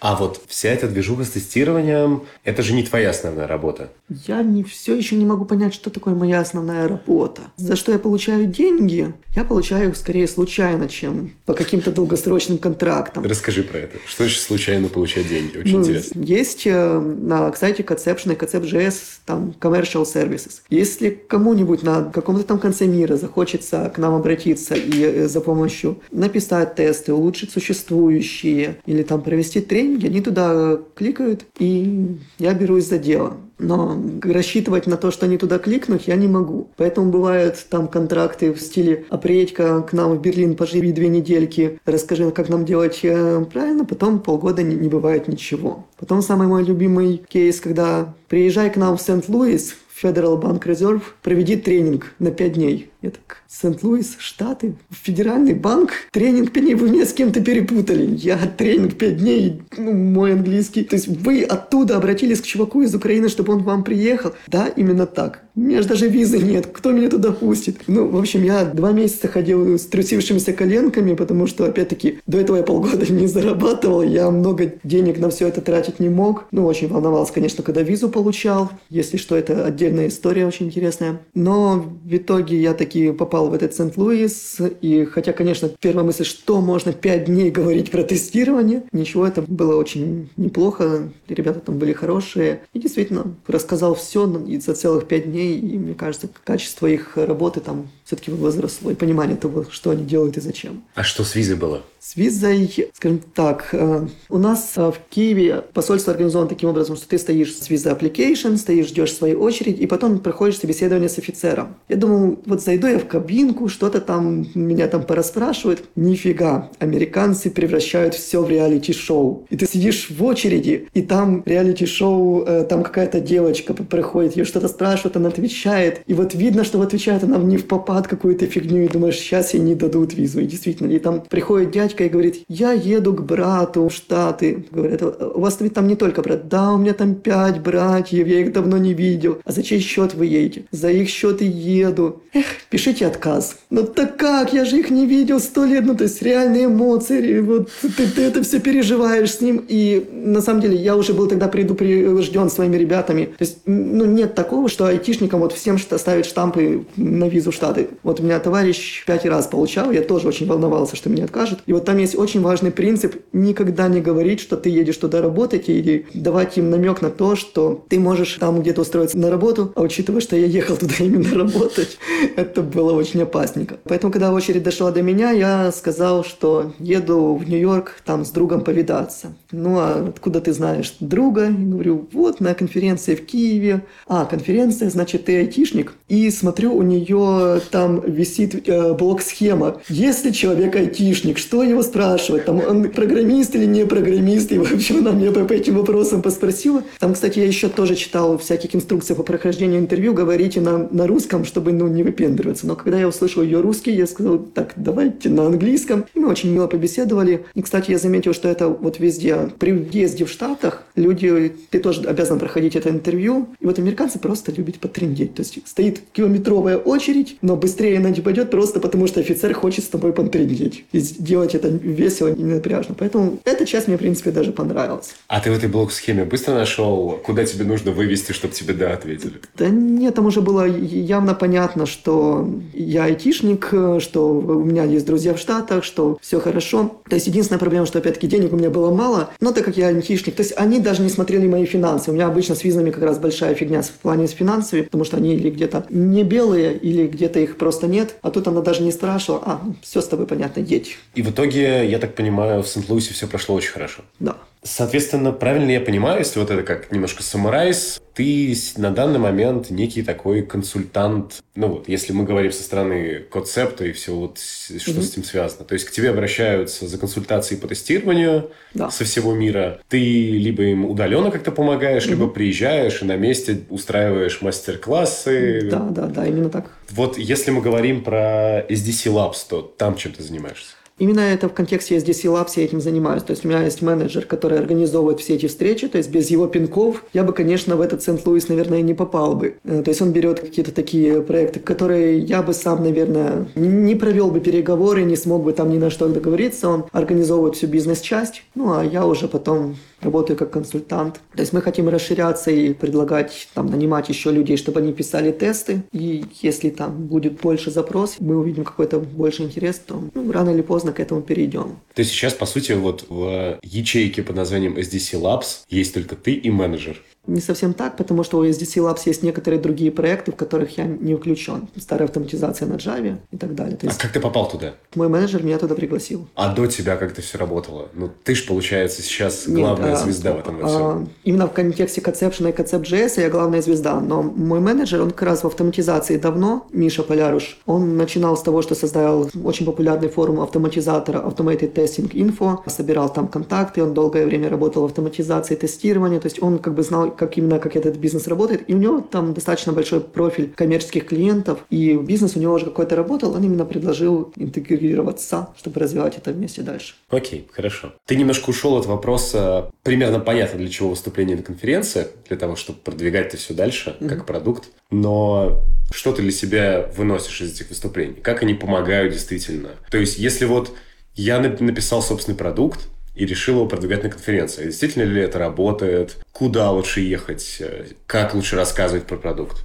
А 0.05 0.17
вот 0.17 0.39
вся 0.49 0.69
эта 0.69 0.87
движуха 0.87 1.25
с 1.25 1.31
тестированием, 1.31 2.25
это 2.45 2.61
же 2.61 2.75
не 2.75 2.83
твоя 2.83 3.09
основная 3.09 3.47
работа. 3.47 3.89
Я 4.27 4.43
не, 4.43 4.63
все 4.63 4.95
еще 4.95 5.17
не 5.17 5.25
могу 5.25 5.47
понять, 5.47 5.73
что 5.73 5.89
такое 5.89 6.15
моя 6.15 6.41
основная 6.41 6.87
работа. 6.87 7.41
За 7.57 7.75
что 7.75 7.91
я 7.91 7.99
получаю 7.99 8.45
деньги, 8.45 9.15
я 9.35 9.45
получаю 9.45 9.89
их 9.89 9.97
скорее 9.97 10.29
случайно, 10.29 10.91
чем 10.91 11.33
по 11.47 11.55
каким-то 11.55 11.91
долгосрочным 11.91 12.59
контрактам. 12.59 13.25
Расскажи 13.25 13.63
про 13.63 13.79
это. 13.79 13.97
Что 14.07 14.25
еще 14.25 14.41
случайно 14.41 14.89
получать 14.89 15.27
деньги? 15.27 15.57
Очень 15.57 15.79
ну, 15.79 15.81
интересно. 15.81 16.21
Есть 16.21 16.67
э, 16.67 16.99
на 17.01 17.51
сайте 17.55 17.83
Conception 17.83 18.35
и 18.35 18.37
Concept.js 18.37 18.95
там 19.25 19.55
commercial 19.59 20.05
services. 20.05 20.61
Если 20.69 21.09
кому-нибудь 21.09 21.83
на 21.83 22.05
каком-то 22.05 22.45
там 22.45 22.59
конце 22.59 22.87
мира 22.87 23.17
захочется 23.17 23.91
к 23.95 23.97
нам 23.97 24.15
обратиться 24.15 24.75
и 24.75 25.03
э, 25.03 25.29
за 25.29 25.41
помощью 25.41 25.99
написать 26.11 26.75
тесты, 26.75 27.15
улучшить 27.15 27.53
существующие 27.53 28.77
или 28.85 29.03
там 29.03 29.23
провести 29.23 29.63
тренинг, 29.63 29.94
деньги, 29.95 30.07
они 30.07 30.21
туда 30.21 30.79
кликают, 30.95 31.47
и 31.59 32.19
я 32.39 32.55
берусь 32.55 32.89
за 32.89 32.99
дело. 32.99 33.37
Но 33.59 33.97
рассчитывать 34.23 34.87
на 34.89 34.97
то, 34.97 35.13
что 35.13 35.27
они 35.27 35.39
туда 35.39 35.59
кликнут, 35.59 36.03
я 36.09 36.17
не 36.17 36.27
могу. 36.27 36.69
Поэтому 36.77 37.11
бывают 37.11 37.65
там 37.71 37.87
контракты 37.87 38.53
в 38.53 38.61
стиле 38.61 39.05
«А 39.11 39.17
приедь-ка 39.17 39.83
к 39.83 39.93
нам 39.93 40.13
в 40.13 40.21
Берлин, 40.21 40.57
поживи 40.57 40.93
две 40.93 41.09
недельки, 41.09 41.79
расскажи, 41.87 42.31
как 42.33 42.49
нам 42.49 42.65
делать 42.65 43.01
э, 43.05 43.45
правильно», 43.53 43.85
потом 43.85 44.19
полгода 44.19 44.63
не, 44.63 44.75
не 44.75 44.89
бывает 44.89 45.29
ничего. 45.29 45.87
Потом 45.99 46.21
самый 46.21 46.49
мой 46.49 46.65
любимый 46.65 47.23
кейс, 47.29 47.61
когда 47.61 48.13
«Приезжай 48.29 48.71
к 48.71 48.77
нам 48.77 48.97
в 48.97 49.03
Сент-Луис, 49.03 49.77
Federal 50.05 50.39
Bank 50.41 50.65
Reserve, 50.65 51.01
проведи 51.23 51.57
тренинг 51.57 52.15
на 52.19 52.31
5 52.31 52.53
дней». 52.53 52.91
Я 53.01 53.11
так, 53.11 53.39
Сент-Луис, 53.49 54.17
Штаты, 54.19 54.77
Федеральный 54.91 55.55
банк, 55.55 55.93
тренинг 56.11 56.53
5 56.53 56.65
дней, 56.65 56.75
вы 56.75 56.91
меня 56.91 57.07
с 57.07 57.13
кем-то 57.13 57.41
перепутали. 57.43 58.15
Я 58.17 58.37
тренинг 58.37 58.97
5 58.97 59.17
дней, 59.17 59.63
ну, 59.77 59.93
мой 59.93 60.33
английский. 60.33 60.85
То 60.85 60.97
есть 60.97 61.09
вы 61.09 61.43
оттуда 61.43 61.97
обратились 61.97 62.41
к 62.41 62.47
чуваку 62.47 62.83
из 62.83 62.95
Украины, 62.95 63.29
чтобы 63.29 63.53
он 63.55 63.63
к 63.63 63.67
вам 63.67 63.85
приехал. 63.85 64.35
Да, 64.47 64.69
именно 64.69 65.07
так. 65.07 65.44
У 65.57 65.61
меня 65.61 65.83
же 65.83 65.89
даже 65.89 66.09
визы 66.09 66.39
нет, 66.39 66.67
кто 66.67 66.91
меня 66.91 67.09
туда 67.09 67.31
пустит? 67.31 67.83
Ну, 67.87 68.09
в 68.09 68.17
общем, 68.17 68.43
я 68.43 68.65
два 68.65 68.91
месяца 68.91 69.29
ходил 69.29 69.79
с 69.79 69.87
трусившимися 69.87 70.53
коленками, 70.53 71.15
потому 71.15 71.47
что, 71.47 71.65
опять-таки, 71.65 72.19
до 72.27 72.39
этого 72.39 72.57
я 72.57 72.65
полгода 72.65 73.11
не 73.13 73.29
зарабатывал, 73.29 74.03
я 74.03 74.29
много 74.33 74.73
денег 74.83 75.21
на 75.21 75.31
все 75.31 75.47
это 75.47 75.61
тратить 75.61 76.01
не 76.01 76.09
мог. 76.09 76.47
Ну, 76.51 76.67
очень 76.67 76.89
волновался, 76.89 77.33
конечно, 77.33 77.63
когда 77.63 77.83
визу 77.83 78.09
получал. 78.09 78.69
Если 78.91 79.17
что, 79.17 79.37
это 79.37 79.65
отдельная 79.65 80.09
история 80.09 80.45
очень 80.45 80.67
интересная. 80.67 81.21
Но 81.35 81.85
в 82.05 82.17
итоге 82.17 82.61
я 82.61 82.75
таки 82.75 83.13
попал 83.13 83.49
в 83.49 83.55
этот 83.55 83.75
Сент-Луис. 83.75 84.57
И 84.81 85.05
хотя, 85.05 85.33
конечно, 85.33 85.71
первая 85.81 86.05
мысль, 86.05 86.25
что 86.25 86.61
можно 86.61 86.93
пять 86.93 87.27
дней 87.27 87.53
говорить 87.53 87.93
про 87.93 88.03
тестирование, 88.03 88.83
ничего, 88.91 89.25
это 89.25 89.43
было 89.43 89.77
очень 89.77 90.31
неплохо. 90.37 91.11
Ребята 91.29 91.61
там 91.61 91.79
были 91.79 91.93
хорошие. 91.93 92.63
И 92.73 92.81
действительно, 92.81 93.37
рассказал 93.47 93.95
все 93.95 94.25
за 94.27 94.75
целых 94.75 95.07
пять 95.07 95.31
дней. 95.31 95.44
И 95.53 95.79
мне 95.79 95.95
кажется, 95.95 96.29
качество 96.45 96.87
их 96.87 97.17
работы 97.17 97.61
там 97.61 97.89
все-таки 98.15 98.31
возросло. 98.31 98.91
И 98.91 98.95
понимание 98.95 99.37
того, 99.37 99.65
что 99.71 99.91
они 99.91 100.05
делают 100.05 100.37
и 100.37 100.41
зачем. 100.41 100.83
А 100.95 101.03
что 101.03 101.25
с 101.25 101.35
визой 101.35 101.57
было? 101.57 101.83
С 102.01 102.17
визой, 102.17 102.91
скажем 102.93 103.21
так, 103.35 103.71
э, 103.73 104.07
у 104.29 104.39
нас 104.39 104.73
э, 104.77 104.91
в 104.91 104.97
Киеве 105.09 105.65
посольство 105.73 106.13
организовано 106.13 106.51
таким 106.51 106.69
образом, 106.69 106.97
что 106.97 107.09
ты 107.09 107.17
стоишь 107.19 107.55
с 107.55 107.71
виза 107.71 107.91
application, 107.93 108.59
стоишь, 108.59 108.89
ждешь 108.89 109.13
свою 109.15 109.41
очередь, 109.41 109.81
и 109.81 109.87
потом 109.87 110.19
проходишь 110.19 110.59
собеседование 110.59 111.09
с 111.09 111.19
офицером. 111.19 111.77
Я 111.89 111.97
думал, 111.97 112.39
вот 112.45 112.63
зайду 112.63 112.89
я 112.89 112.99
в 112.99 113.07
кабинку, 113.07 113.69
что-то 113.69 114.03
там, 114.03 114.47
меня 114.55 114.87
там 114.87 115.05
пораспрашивают. 115.05 115.85
Нифига, 115.97 116.71
американцы 116.79 117.51
превращают 117.51 118.15
все 118.15 118.43
в 118.43 118.51
реалити-шоу. 118.51 119.47
И 119.49 119.57
ты 119.57 119.67
сидишь 119.67 120.11
в 120.11 120.23
очереди, 120.23 120.89
и 120.93 121.01
там 121.01 121.43
реалити-шоу, 121.47 122.45
э, 122.45 122.65
там 122.65 122.83
какая-то 122.83 123.21
девочка 123.21 123.73
приходит, 123.73 124.37
ее 124.37 124.45
что-то 124.45 124.69
спрашивают, 124.69 125.17
она 125.17 125.29
отвечает. 125.29 126.03
И 126.07 126.13
вот 126.13 126.35
видно, 126.35 126.65
что 126.65 126.79
отвечает 126.85 127.25
она 127.25 127.39
не 127.39 127.57
в 127.57 127.67
попад 127.67 128.04
какую-то 128.09 128.47
фигню, 128.47 128.85
и 128.85 128.89
думаешь, 128.89 129.17
сейчас 129.17 129.55
ей 129.55 129.61
не 129.61 129.75
дадут 129.75 130.15
визу. 130.15 130.41
И 130.41 130.47
действительно, 130.47 130.91
и 130.91 130.99
там 130.99 131.23
приходит 131.23 131.71
дядь, 131.71 131.85
дядька 131.85 132.05
и 132.05 132.09
говорит, 132.09 132.45
я 132.49 132.73
еду 132.73 133.13
к 133.13 133.23
брату 133.23 133.89
в 133.89 133.93
Штаты. 133.93 134.65
Говорят, 134.71 135.03
у 135.03 135.41
вас 135.41 135.59
ведь 135.61 135.75
там 135.75 135.87
не 135.87 135.97
только 135.97 136.23
брат. 136.23 136.49
Да, 136.49 136.73
у 136.73 136.79
меня 136.79 136.95
там 136.95 137.15
пять 137.15 137.61
братьев, 137.61 138.27
я 138.27 138.41
их 138.41 138.53
давно 138.53 138.79
не 138.79 138.95
видел. 138.95 139.39
А 139.45 139.53
за 139.53 139.63
чей 139.63 139.81
счет 139.81 140.15
вы 140.15 140.27
едете? 140.27 140.65
За 140.71 140.91
их 140.91 141.09
счет 141.09 141.43
и 141.43 141.47
еду. 141.47 142.23
Эх, 142.33 142.47
пишите 142.71 143.07
отказ. 143.07 143.57
Ну 143.71 143.85
так 143.85 144.17
как? 144.17 144.53
Я 144.53 144.65
же 144.65 144.79
их 144.79 144.91
не 144.91 145.07
видел 145.07 145.41
сто 145.41 145.65
лет. 145.65 145.85
Ну 145.85 145.95
то 145.95 146.05
есть 146.05 146.23
реальные 146.23 146.67
эмоции. 146.67 147.41
Вот 147.41 147.71
ты, 147.83 148.07
ты 148.07 148.23
это 148.23 148.43
все 148.43 148.61
переживаешь 148.61 149.35
с 149.35 149.41
ним. 149.41 149.65
И 149.69 150.05
на 150.13 150.41
самом 150.41 150.61
деле 150.61 150.77
я 150.77 150.97
уже 150.97 151.13
был 151.13 151.29
тогда 151.29 151.49
предупрежден 151.49 152.49
своими 152.49 152.77
ребятами. 152.77 153.27
То 153.27 153.45
есть 153.45 153.59
ну 153.67 154.05
нет 154.05 154.35
такого, 154.35 154.69
что 154.69 154.87
айтишникам 154.87 155.41
вот 155.41 155.53
всем 155.53 155.79
ставят 155.79 156.27
штампы 156.27 156.85
на 156.97 157.29
визу 157.29 157.51
в 157.51 157.55
Штаты. 157.55 157.84
Вот 158.03 158.21
у 158.21 158.23
меня 158.23 158.39
товарищ 158.41 159.05
пять 159.07 159.25
раз 159.25 159.47
получал, 159.47 159.91
я 159.91 160.03
тоже 160.03 160.29
очень 160.29 160.47
волновался, 160.47 160.97
что 160.97 161.11
меня 161.11 161.25
откажут. 161.25 161.61
И 161.67 161.73
вот 161.73 161.85
там 161.85 161.99
есть 161.99 162.17
очень 162.17 162.41
важный 162.41 162.71
принцип 162.71 163.17
никогда 163.33 163.89
не 163.89 164.01
говорить, 164.01 164.41
что 164.41 164.57
ты 164.57 164.71
едешь 164.71 164.97
туда 164.97 165.21
работать 165.23 165.69
или 165.69 166.07
давать 166.15 166.59
им 166.59 166.71
намек 166.71 167.03
на 167.03 167.11
то, 167.11 167.37
что 167.37 167.85
ты 167.89 167.99
можешь 167.99 168.35
там 168.35 168.61
где-то 168.61 168.83
устроиться 168.83 169.19
на 169.19 169.31
работу, 169.31 169.73
а 169.75 169.83
учитывая, 169.83 170.21
что 170.21 170.37
я 170.37 170.47
ехал 170.47 170.77
туда 170.77 170.95
именно 170.99 171.35
работать, 171.35 171.99
это 172.37 172.63
было 172.63 172.93
очень 172.93 173.23
опасненько. 173.23 173.77
Поэтому, 173.85 174.13
когда 174.13 174.33
очередь 174.33 174.63
дошла 174.63 174.91
до 174.91 175.03
меня, 175.03 175.31
я 175.31 175.73
сказал, 175.73 176.25
что 176.25 176.73
еду 176.79 177.35
в 177.35 177.49
Нью-Йорк 177.49 178.01
там 178.05 178.25
с 178.25 178.31
другом 178.31 178.63
повидаться. 178.63 179.35
Ну, 179.53 179.79
а 179.79 180.07
откуда 180.09 180.41
ты 180.41 180.53
знаешь 180.53 180.95
друга? 181.01 181.45
Я 181.45 181.51
говорю, 181.51 182.09
вот 182.13 182.41
на 182.41 182.55
конференции 182.55 183.15
в 183.15 183.25
Киеве. 183.27 183.85
А, 184.07 184.25
конференция, 184.25 184.91
значит, 184.91 185.27
ты 185.27 185.39
айтишник. 185.39 185.95
И 186.09 186.31
смотрю, 186.31 186.75
у 186.75 186.83
нее 186.83 187.61
там 187.75 188.01
висит 188.07 188.69
э, 188.69 188.93
блок-схема. 188.93 189.81
Если 189.89 190.31
человек 190.31 190.77
айтишник, 190.77 191.39
что 191.39 191.65
его 191.65 191.83
спрашивать? 191.83 192.45
Там 192.45 192.61
он 192.65 192.89
программист 192.89 193.57
или 193.57 193.65
не 193.65 193.85
программист? 193.85 194.53
И 194.53 194.59
вообще 194.59 194.99
она 194.99 195.11
мне 195.11 195.33
по, 195.33 195.53
этим 195.53 195.79
вопросам 195.79 196.23
поспросила. 196.23 196.85
Там, 197.01 197.15
кстати, 197.15 197.41
я 197.41 197.47
еще 197.47 197.69
тоже 197.69 197.97
читал 197.97 198.39
всяких 198.39 198.77
инструкций 198.77 199.17
по 199.17 199.25
прохождению 199.25 199.81
интервью. 199.81 200.15
Говорите 200.15 200.61
на, 200.61 200.87
на 200.93 201.09
русском, 201.09 201.45
чтобы 201.45 201.73
ну, 201.73 201.89
не 201.89 202.05
выпендриваться. 202.05 202.69
Но 202.69 202.77
когда 202.77 202.97
я 202.97 203.09
услышал 203.09 203.43
ее 203.43 203.61
русский, 203.61 203.91
я 203.91 204.07
сказал, 204.07 204.39
так, 204.39 204.75
давайте 204.77 205.29
на 205.29 205.47
английском. 205.47 206.05
И 206.15 206.21
мы 206.21 206.29
очень 206.29 206.53
мило 206.53 206.69
побеседовали. 206.69 207.45
И, 207.55 207.63
кстати, 207.63 207.91
я 207.91 207.99
заметил, 207.99 208.35
что 208.35 208.49
это 208.49 208.69
вот 208.69 209.01
везде. 209.01 209.51
При 209.59 209.73
въезде 209.73 210.27
в 210.27 210.31
Штатах 210.31 210.85
люди, 210.95 211.53
ты 211.71 211.81
тоже 211.81 212.03
обязан 212.03 212.39
проходить 212.39 212.77
это 212.77 212.89
интервью. 212.91 213.49
И 213.59 213.67
вот 213.67 213.81
американцы 213.81 214.21
просто 214.21 214.53
любят 214.53 214.79
потрендеть. 214.79 215.35
То 215.35 215.43
есть 215.43 215.59
стоит 215.67 216.03
километровая 216.13 216.77
очередь, 216.77 217.37
но 217.43 217.57
быстрее 217.65 217.97
она 217.97 218.11
не 218.11 218.21
пойдет 218.21 218.51
просто 218.51 218.79
потому, 218.79 219.07
что 219.07 219.21
офицер 219.21 219.55
хочет 219.55 219.85
с 219.85 219.89
тобой 219.89 220.13
потрендеть. 220.13 220.85
И 220.93 220.99
сделать 220.99 221.55
это 221.55 221.69
весело 221.69 222.29
и 222.29 222.45
напряжно. 222.45 222.95
Поэтому 222.99 223.39
эта 223.45 223.65
часть 223.65 223.89
мне, 223.89 223.97
в 223.97 224.01
принципе, 224.01 224.31
даже 224.33 224.53
понравилась. 224.53 225.15
А 225.29 225.41
ты 225.41 225.51
в 225.51 225.55
этой 225.55 225.71
блок-схеме 225.71 226.27
быстро 226.27 226.53
нашел, 226.53 227.19
куда 227.25 227.45
тебе 227.47 227.65
нужно 227.65 227.93
вывести, 227.93 228.33
чтобы 228.33 228.53
тебе 228.53 228.75
«да» 228.75 228.93
ответили? 228.93 229.41
Да 229.57 229.71
нет, 229.71 230.15
там 230.15 230.27
уже 230.27 230.43
было 230.43 230.67
явно 230.67 231.35
понятно, 231.35 231.87
что 231.87 232.47
я 232.75 233.05
айтишник, 233.05 233.73
что 234.01 234.29
у 234.29 234.65
меня 234.65 234.85
есть 234.85 235.07
друзья 235.07 235.33
в 235.33 235.39
Штатах, 235.39 235.85
что 235.85 236.19
все 236.21 236.41
хорошо. 236.41 237.01
То 237.09 237.17
есть 237.17 237.27
единственная 237.27 237.59
проблема, 237.59 237.87
что 237.87 237.99
опять-таки 237.99 238.27
денег 238.27 238.53
у 238.53 238.57
меня 238.57 238.69
было 238.69 238.95
мало, 238.95 239.31
но 239.41 239.53
так 239.53 239.65
как 239.65 239.79
я 239.79 239.89
айтишник, 239.89 240.35
то 240.35 240.43
есть 240.43 240.53
они 240.59 240.81
даже 240.81 241.01
не 241.01 241.09
смотрели 241.09 241.49
мои 241.49 241.65
финансы. 241.65 242.11
У 242.11 242.15
меня 242.15 242.27
обычно 242.27 242.55
с 242.55 242.63
визами 242.63 242.91
как 242.91 243.03
раз 243.03 243.19
большая 243.19 243.55
фигня 243.55 243.81
в 243.81 243.91
плане 244.03 244.29
с 244.29 244.33
финансами, 244.33 244.83
потому 244.83 245.05
что 245.05 245.17
они 245.17 245.35
или 245.35 245.49
где-то 245.49 245.87
не 245.89 246.25
белые, 246.25 246.77
или 246.77 247.07
где-то 247.07 247.41
их 247.41 247.54
просто 247.59 247.87
нет. 247.87 248.17
А 248.23 248.31
тут 248.31 248.49
она 248.49 248.61
даже 248.61 248.83
не 248.83 248.93
спрашивала, 248.93 249.43
а, 249.45 249.61
все 249.83 250.01
с 250.01 250.09
тобой 250.09 250.27
понятно, 250.27 250.61
едь. 250.61 250.99
И 251.15 251.23
в 251.23 251.31
итоге, 251.31 251.89
я 251.89 251.99
так 251.99 252.15
понимаю, 252.15 252.63
в 252.63 252.69
Сент-Луисе 252.69 253.15
все 253.15 253.27
прошло 253.27 253.55
очень 253.55 253.73
хорошо. 253.73 254.03
Да. 254.21 254.37
Соответственно, 254.65 255.31
правильно 255.33 255.71
я 255.71 255.81
понимаю, 255.81 256.21
если 256.21 256.41
вот 256.41 256.51
это 256.51 256.63
как 256.63 256.91
немножко 256.91 257.23
самурайс, 257.23 258.01
ты 258.15 258.57
на 258.79 258.91
данный 258.91 259.19
момент 259.19 259.69
некий 259.69 260.03
такой 260.03 260.41
консультант, 260.43 261.43
ну 261.55 261.69
вот, 261.69 261.87
если 261.87 262.15
мы 262.15 262.25
говорим 262.25 262.51
со 262.51 262.63
стороны 262.63 263.19
концепта 263.31 263.85
и 263.85 263.93
всего 263.93 264.21
вот, 264.21 264.39
что 264.39 264.75
mm-hmm. 264.75 265.03
с 265.03 265.13
этим 265.13 265.25
связано. 265.25 265.65
То 265.65 265.75
есть 265.75 265.85
к 265.85 265.91
тебе 265.91 266.09
обращаются 266.09 266.87
за 266.87 266.97
консультацией 266.97 267.61
по 267.61 267.69
тестированию 267.69 268.53
да. 268.73 268.91
со 268.91 269.05
всего 269.05 269.35
мира. 269.35 269.81
Ты 269.89 269.99
либо 269.99 270.63
им 270.63 270.87
удаленно 270.87 271.31
как-то 271.31 271.53
помогаешь, 271.53 272.07
mm-hmm. 272.07 272.11
либо 272.11 272.29
приезжаешь 272.29 273.03
и 273.03 273.05
на 273.05 273.17
месте 273.17 273.65
устраиваешь 273.69 274.41
мастер-классы. 274.41 275.69
Да, 275.71 275.81
да, 275.91 276.07
да, 276.07 276.27
именно 276.27 276.49
так. 276.49 276.71
Вот 276.91 277.19
если 277.19 277.51
мы 277.51 277.61
говорим 277.61 278.03
про 278.03 278.61
SDC 278.61 279.13
Labs, 279.13 279.45
то 279.47 279.61
там 279.61 279.97
чем 279.97 280.13
ты 280.13 280.23
занимаешься? 280.23 280.75
Именно 280.99 281.21
это 281.21 281.49
в 281.49 281.55
контексте 281.55 281.97
SDC 281.97 282.31
Labs 282.33 282.53
я 282.57 282.65
этим 282.65 282.81
занимаюсь. 282.81 283.23
То 283.23 283.33
есть 283.33 283.45
у 283.45 283.49
меня 283.49 283.63
есть 283.63 283.83
менеджер, 283.83 284.27
который 284.27 284.59
организовывает 284.59 285.21
все 285.21 285.35
эти 285.35 285.47
встречи. 285.47 285.89
То 285.89 285.99
есть 285.99 286.11
без 286.11 286.31
его 286.31 286.47
пинков 286.47 287.05
я 287.13 287.25
бы, 287.25 287.33
конечно, 287.33 287.77
в 287.77 287.81
этот 287.81 288.03
Сент-Луис, 288.03 288.49
наверное, 288.49 288.81
не 288.83 288.95
попал 288.95 289.35
бы. 289.35 289.57
Э, 289.65 289.83
то 289.83 289.89
есть 289.89 290.01
он 290.01 290.13
берет 290.13 290.41
какие-то 290.41 290.73
такие 290.73 291.21
проекты, 291.23 291.59
которые 291.59 292.19
я 292.19 292.43
бы 292.43 292.53
сам, 292.53 292.85
наверное, 292.85 293.47
не 293.57 293.97
провел 293.97 294.31
бы 294.31 294.41
переговоры, 294.41 295.03
не 295.03 295.17
смог 295.17 295.43
бы 295.43 295.53
там 295.53 295.71
ни 295.71 295.79
на 295.79 295.91
что 295.91 296.09
договориться. 296.09 296.69
Он 296.69 296.85
организовывает 296.93 297.57
всю 297.57 297.67
бизнес-часть. 297.67 298.45
Ну, 298.55 298.73
а 298.73 298.85
я 298.85 299.05
уже 299.07 299.27
потом 299.27 299.77
работаю 300.05 300.37
как 300.37 300.51
консультант. 300.51 301.21
То 301.35 301.41
есть 301.41 301.53
мы 301.53 301.61
хотим 301.63 301.89
расширяться 301.89 302.51
и 302.51 302.73
предлагать, 302.73 303.49
там, 303.55 303.67
нанимать 303.67 304.09
еще 304.09 304.31
людей, 304.31 304.57
чтобы 304.57 304.81
они 304.81 304.93
писали 304.93 305.33
тесты. 305.33 305.83
И 305.93 306.25
если 306.43 306.71
там 306.71 307.07
будет 307.07 307.41
больше 307.41 307.71
запрос, 307.71 308.17
мы 308.21 308.37
увидим 308.37 308.65
какой-то 308.65 309.01
больше 309.01 309.43
интерес, 309.43 309.81
то 309.87 310.03
ну, 310.15 310.33
рано 310.33 310.51
или 310.51 310.63
поздно 310.63 310.93
к 310.93 311.01
этому 311.01 311.23
перейдем. 311.23 311.77
То 311.95 312.01
есть 312.01 312.13
сейчас, 312.13 312.35
по 312.35 312.47
сути, 312.47 312.73
вот 312.73 313.07
в 313.09 313.59
ячейке 313.63 314.23
под 314.23 314.37
названием 314.37 314.77
SDC 314.77 315.21
Labs 315.21 315.65
есть 315.69 315.95
только 315.95 316.15
ты 316.17 316.35
и 316.35 316.51
менеджер. 316.51 317.03
Не 317.27 317.41
совсем 317.41 317.73
так, 317.73 317.97
потому 317.97 318.23
что 318.23 318.39
у 318.39 318.45
SDC 318.45 318.83
Labs 318.83 319.01
есть 319.07 319.23
некоторые 319.23 319.61
другие 319.61 319.91
проекты, 319.91 320.33
в 320.33 320.37
которых 320.37 320.77
я 320.77 320.85
не 320.85 321.15
включен. 321.15 321.69
Старая 321.77 322.09
автоматизация 322.09 322.69
на 322.69 322.75
Java 322.75 323.17
и 323.31 323.37
так 323.37 323.55
далее. 323.55 323.77
То 323.77 323.87
есть, 323.87 323.99
а 323.99 324.03
как 324.03 324.13
ты 324.13 324.21
попал 324.21 324.49
туда? 324.49 324.75
Мой 324.95 325.09
менеджер 325.09 325.43
меня 325.43 325.59
туда 325.59 325.75
пригласил. 325.75 326.29
А 326.35 326.55
до 326.55 326.67
тебя 326.67 326.97
как 326.97 327.13
это 327.13 327.23
все 327.23 327.39
работало? 327.39 327.89
Ну, 327.95 328.11
ты 328.25 328.35
же, 328.35 328.45
получается, 328.45 329.03
сейчас 329.03 329.45
главная 329.47 329.91
Нет, 329.91 330.01
звезда 330.01 330.31
а, 330.31 330.35
в 330.35 330.39
этом 330.39 330.59
во 330.59 330.69
всем. 330.69 330.81
А, 330.81 331.07
именно 331.25 331.47
в 331.47 331.53
контексте 331.53 332.01
Conception 332.01 332.49
и 332.51 332.53
Concept.js 332.53 333.21
я 333.21 333.31
главная 333.31 333.63
звезда. 333.63 334.01
Но 334.01 334.23
мой 334.23 334.61
менеджер, 334.61 335.01
он 335.01 335.11
как 335.11 335.23
раз 335.23 335.45
в 335.45 335.47
автоматизации 335.47 336.19
давно, 336.19 336.67
Миша 336.73 337.03
Поляруш, 337.03 337.59
он 337.65 337.97
начинал 337.97 338.37
с 338.37 338.43
того, 338.43 338.61
что 338.61 338.75
создал 338.75 339.31
очень 339.43 339.65
популярный 339.65 340.09
форум 340.09 340.41
автоматизатора 340.41 341.19
Automated 341.19 341.73
Testing 341.73 342.11
Info, 342.13 342.59
собирал 342.67 343.13
там 343.13 343.29
контакты, 343.29 343.83
он 343.83 343.95
долгое 343.95 344.27
время 344.27 344.51
работал 344.51 344.83
в 344.83 344.87
автоматизации 344.87 345.55
тестирования, 345.55 346.21
то 346.21 346.27
есть 346.27 346.43
он 346.43 346.59
как 346.59 346.75
бы 346.75 346.83
знал 346.83 347.14
как 347.17 347.39
именно 347.39 347.59
как 347.59 347.77
этот 347.77 347.97
бизнес 347.97 348.27
работает. 348.27 348.69
И 348.69 348.75
у 348.75 348.79
него 348.79 349.01
там 349.01 349.35
достаточно 349.35 349.73
большой 349.73 350.01
профиль 350.01 350.51
коммерческих 350.51 351.07
клиентов, 351.07 351.65
и 351.71 351.97
бизнес 351.97 352.37
у 352.37 352.41
него 352.41 352.55
уже 352.55 352.67
какой-то 352.67 352.97
работал, 352.97 353.35
он 353.35 353.45
именно 353.45 353.65
предложил 353.65 354.33
интегрироваться, 354.37 355.49
чтобы 355.57 355.81
развивать 355.81 356.19
это 356.19 356.33
вместе 356.33 356.63
дальше. 356.63 356.95
Окей, 357.09 357.49
хорошо. 357.53 357.95
Ты 358.07 358.17
немножко 358.17 358.51
ушел 358.51 358.77
от 358.77 358.87
вопроса, 358.87 359.71
примерно 359.83 360.21
понятно, 360.21 360.59
для 360.59 360.69
чего 360.69 360.91
выступление 360.91 361.37
на 361.37 361.43
конференции, 361.43 362.09
для 362.29 362.37
того, 362.37 362.57
чтобы 362.57 362.79
продвигать 362.81 363.29
это 363.29 363.37
все 363.37 363.55
дальше, 363.55 363.97
mm-hmm. 363.99 364.09
как 364.09 364.27
продукт, 364.27 364.71
но 364.91 365.63
что 365.93 366.13
ты 366.13 366.23
для 366.23 366.33
себя 366.33 366.91
выносишь 366.97 367.41
из 367.41 367.55
этих 367.55 367.69
выступлений? 367.69 368.15
Как 368.15 368.43
они 368.43 368.55
помогают 368.55 369.13
действительно? 369.13 369.71
То 369.91 369.99
есть, 369.99 370.19
если 370.19 370.45
вот 370.45 370.73
я 371.15 371.39
написал 371.39 372.03
собственный 372.03 372.37
продукт, 372.37 372.89
и 373.15 373.27
решил 373.27 373.57
его 373.57 373.67
продвигать 373.67 374.03
на 374.03 374.11
конференции. 374.11 374.65
Действительно 374.67 375.05
ли 375.05 375.21
это 375.21 375.39
работает? 375.39 376.17
Куда 376.33 376.71
лучше 376.71 377.01
ехать? 377.01 377.63
Как 378.07 378.35
лучше 378.35 378.57
рассказывать 378.57 379.05
про 379.05 379.17
продукт? 379.17 379.65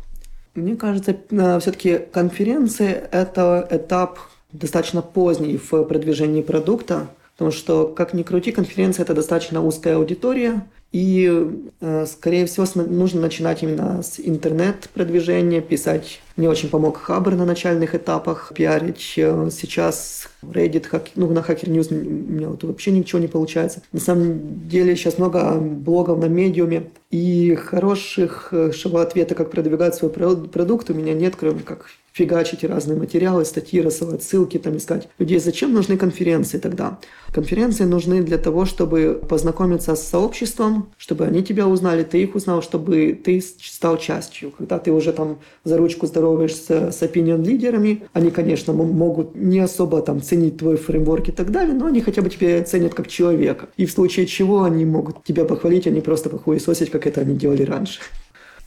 Мне 0.56 0.76
кажется, 0.76 1.16
э, 1.30 1.60
все-таки 1.60 2.00
конференции– 2.12 2.92
это 3.12 3.68
этап 3.70 4.20
достаточно 4.52 5.02
поздний 5.02 5.58
в 5.58 5.84
продвижении 5.84 6.42
продукта, 6.42 7.08
потому 7.34 7.52
что, 7.52 7.88
как 7.88 8.14
ни 8.14 8.24
крути, 8.24 8.52
конференция– 8.52 9.04
это 9.06 9.14
достаточно 9.14 9.64
узкая 9.64 9.96
аудитория– 9.96 10.64
и, 10.92 11.70
э, 11.82 12.06
скорее 12.08 12.48
всего, 12.48 12.66
нужно 12.76 13.22
начинать 13.22 13.62
именно 13.62 14.02
с 14.02 14.20
интернет-продвижения, 14.20 15.62
писать. 15.62 16.20
Мне 16.36 16.50
очень 16.50 16.70
помог 16.70 16.98
Хабр 16.98 17.36
на 17.36 17.46
начальных 17.46 17.94
этапах, 17.94 18.52
пиарить. 18.56 19.14
Э, 19.18 19.50
сейчас 19.52 20.30
Reddit, 20.42 20.88
ну, 21.16 21.32
на 21.32 21.40
Hacker 21.40 21.68
News 21.68 21.92
у 21.92 21.96
меня 21.96 22.50
вот 22.50 22.64
вообще 22.64 22.92
ничего 22.92 23.20
не 23.20 23.28
получается. 23.28 23.84
На 23.92 24.00
самом 24.00 24.68
деле 24.68 24.96
сейчас 24.96 25.20
много 25.20 25.56
блогов 25.56 26.18
на 26.20 26.26
медиуме, 26.26 26.90
и 27.12 27.56
хороших 27.56 28.52
ответа, 28.52 29.36
как 29.36 29.52
продвигать 29.52 29.96
свой 29.96 30.12
продукт, 30.12 30.90
у 30.90 30.94
меня 30.94 31.14
нет, 31.14 31.36
кроме 31.36 31.62
как 31.62 31.86
фигачить 32.20 32.66
разные 32.66 33.00
материалы, 33.00 33.46
статьи, 33.46 33.80
рассылать 33.80 34.24
ссылки, 34.24 34.58
там 34.58 34.76
искать 34.76 35.08
людей. 35.20 35.40
Зачем 35.40 35.74
нужны 35.74 35.96
конференции 35.96 36.58
тогда? 36.58 37.00
Конференции 37.34 37.86
нужны 37.86 38.22
для 38.22 38.38
того, 38.38 38.66
чтобы 38.66 39.22
познакомиться 39.30 39.96
с 39.96 40.06
сообществом, 40.06 40.90
чтобы 40.98 41.24
они 41.26 41.44
тебя 41.44 41.66
узнали, 41.66 42.04
ты 42.04 42.22
их 42.22 42.36
узнал, 42.36 42.62
чтобы 42.62 43.18
ты 43.24 43.42
стал 43.42 43.98
частью. 43.98 44.52
Когда 44.52 44.80
ты 44.80 44.92
уже 44.92 45.14
там 45.14 45.38
за 45.64 45.78
ручку 45.78 46.08
здороваешься 46.08 46.92
с 46.92 47.02
opinion-лидерами, 47.02 48.04
они, 48.12 48.32
конечно, 48.32 48.74
могут 48.74 49.36
не 49.36 49.60
особо 49.60 50.02
там 50.02 50.22
ценить 50.22 50.58
твой 50.58 50.76
фреймворк 50.76 51.30
и 51.30 51.32
так 51.32 51.52
далее, 51.52 51.74
но 51.74 51.86
они 51.86 52.02
хотя 52.02 52.22
бы 52.22 52.30
тебя 52.30 52.62
ценят 52.64 52.94
как 52.94 53.08
человека. 53.08 53.70
И 53.78 53.86
в 53.86 53.92
случае 53.92 54.26
чего 54.26 54.64
они 54.64 54.84
могут 54.84 55.24
тебя 55.24 55.46
похвалить, 55.46 55.88
они 55.88 56.02
просто 56.02 56.30
похуесосить, 56.30 56.92
как 56.92 57.08
это 57.08 57.22
они 57.22 57.36
делали 57.36 57.64
раньше. 57.64 58.02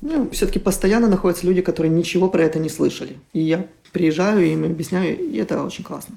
Ну, 0.03 0.29
все-таки 0.31 0.59
постоянно 0.59 1.09
находятся 1.09 1.47
люди, 1.47 1.63
которые 1.63 1.93
ничего 1.93 2.29
про 2.29 2.43
это 2.43 2.59
не 2.59 2.69
слышали. 2.69 3.17
И 3.33 3.41
я 3.41 3.67
приезжаю, 3.93 4.45
им 4.45 4.65
объясняю, 4.65 5.17
и 5.17 5.37
это 5.39 5.63
очень 5.63 5.85
классно. 5.85 6.17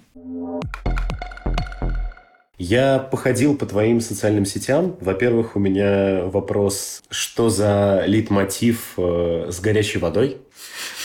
Я 2.58 3.00
походил 3.00 3.56
по 3.56 3.66
твоим 3.66 4.02
социальным 4.02 4.46
сетям. 4.46 4.96
Во-первых, 5.02 5.56
у 5.56 5.60
меня 5.60 6.24
вопрос, 6.26 7.04
что 7.10 7.50
за 7.50 8.04
лид-мотив 8.08 8.94
э, 8.98 9.50
с 9.52 9.60
горячей 9.60 10.00
водой? 10.00 10.38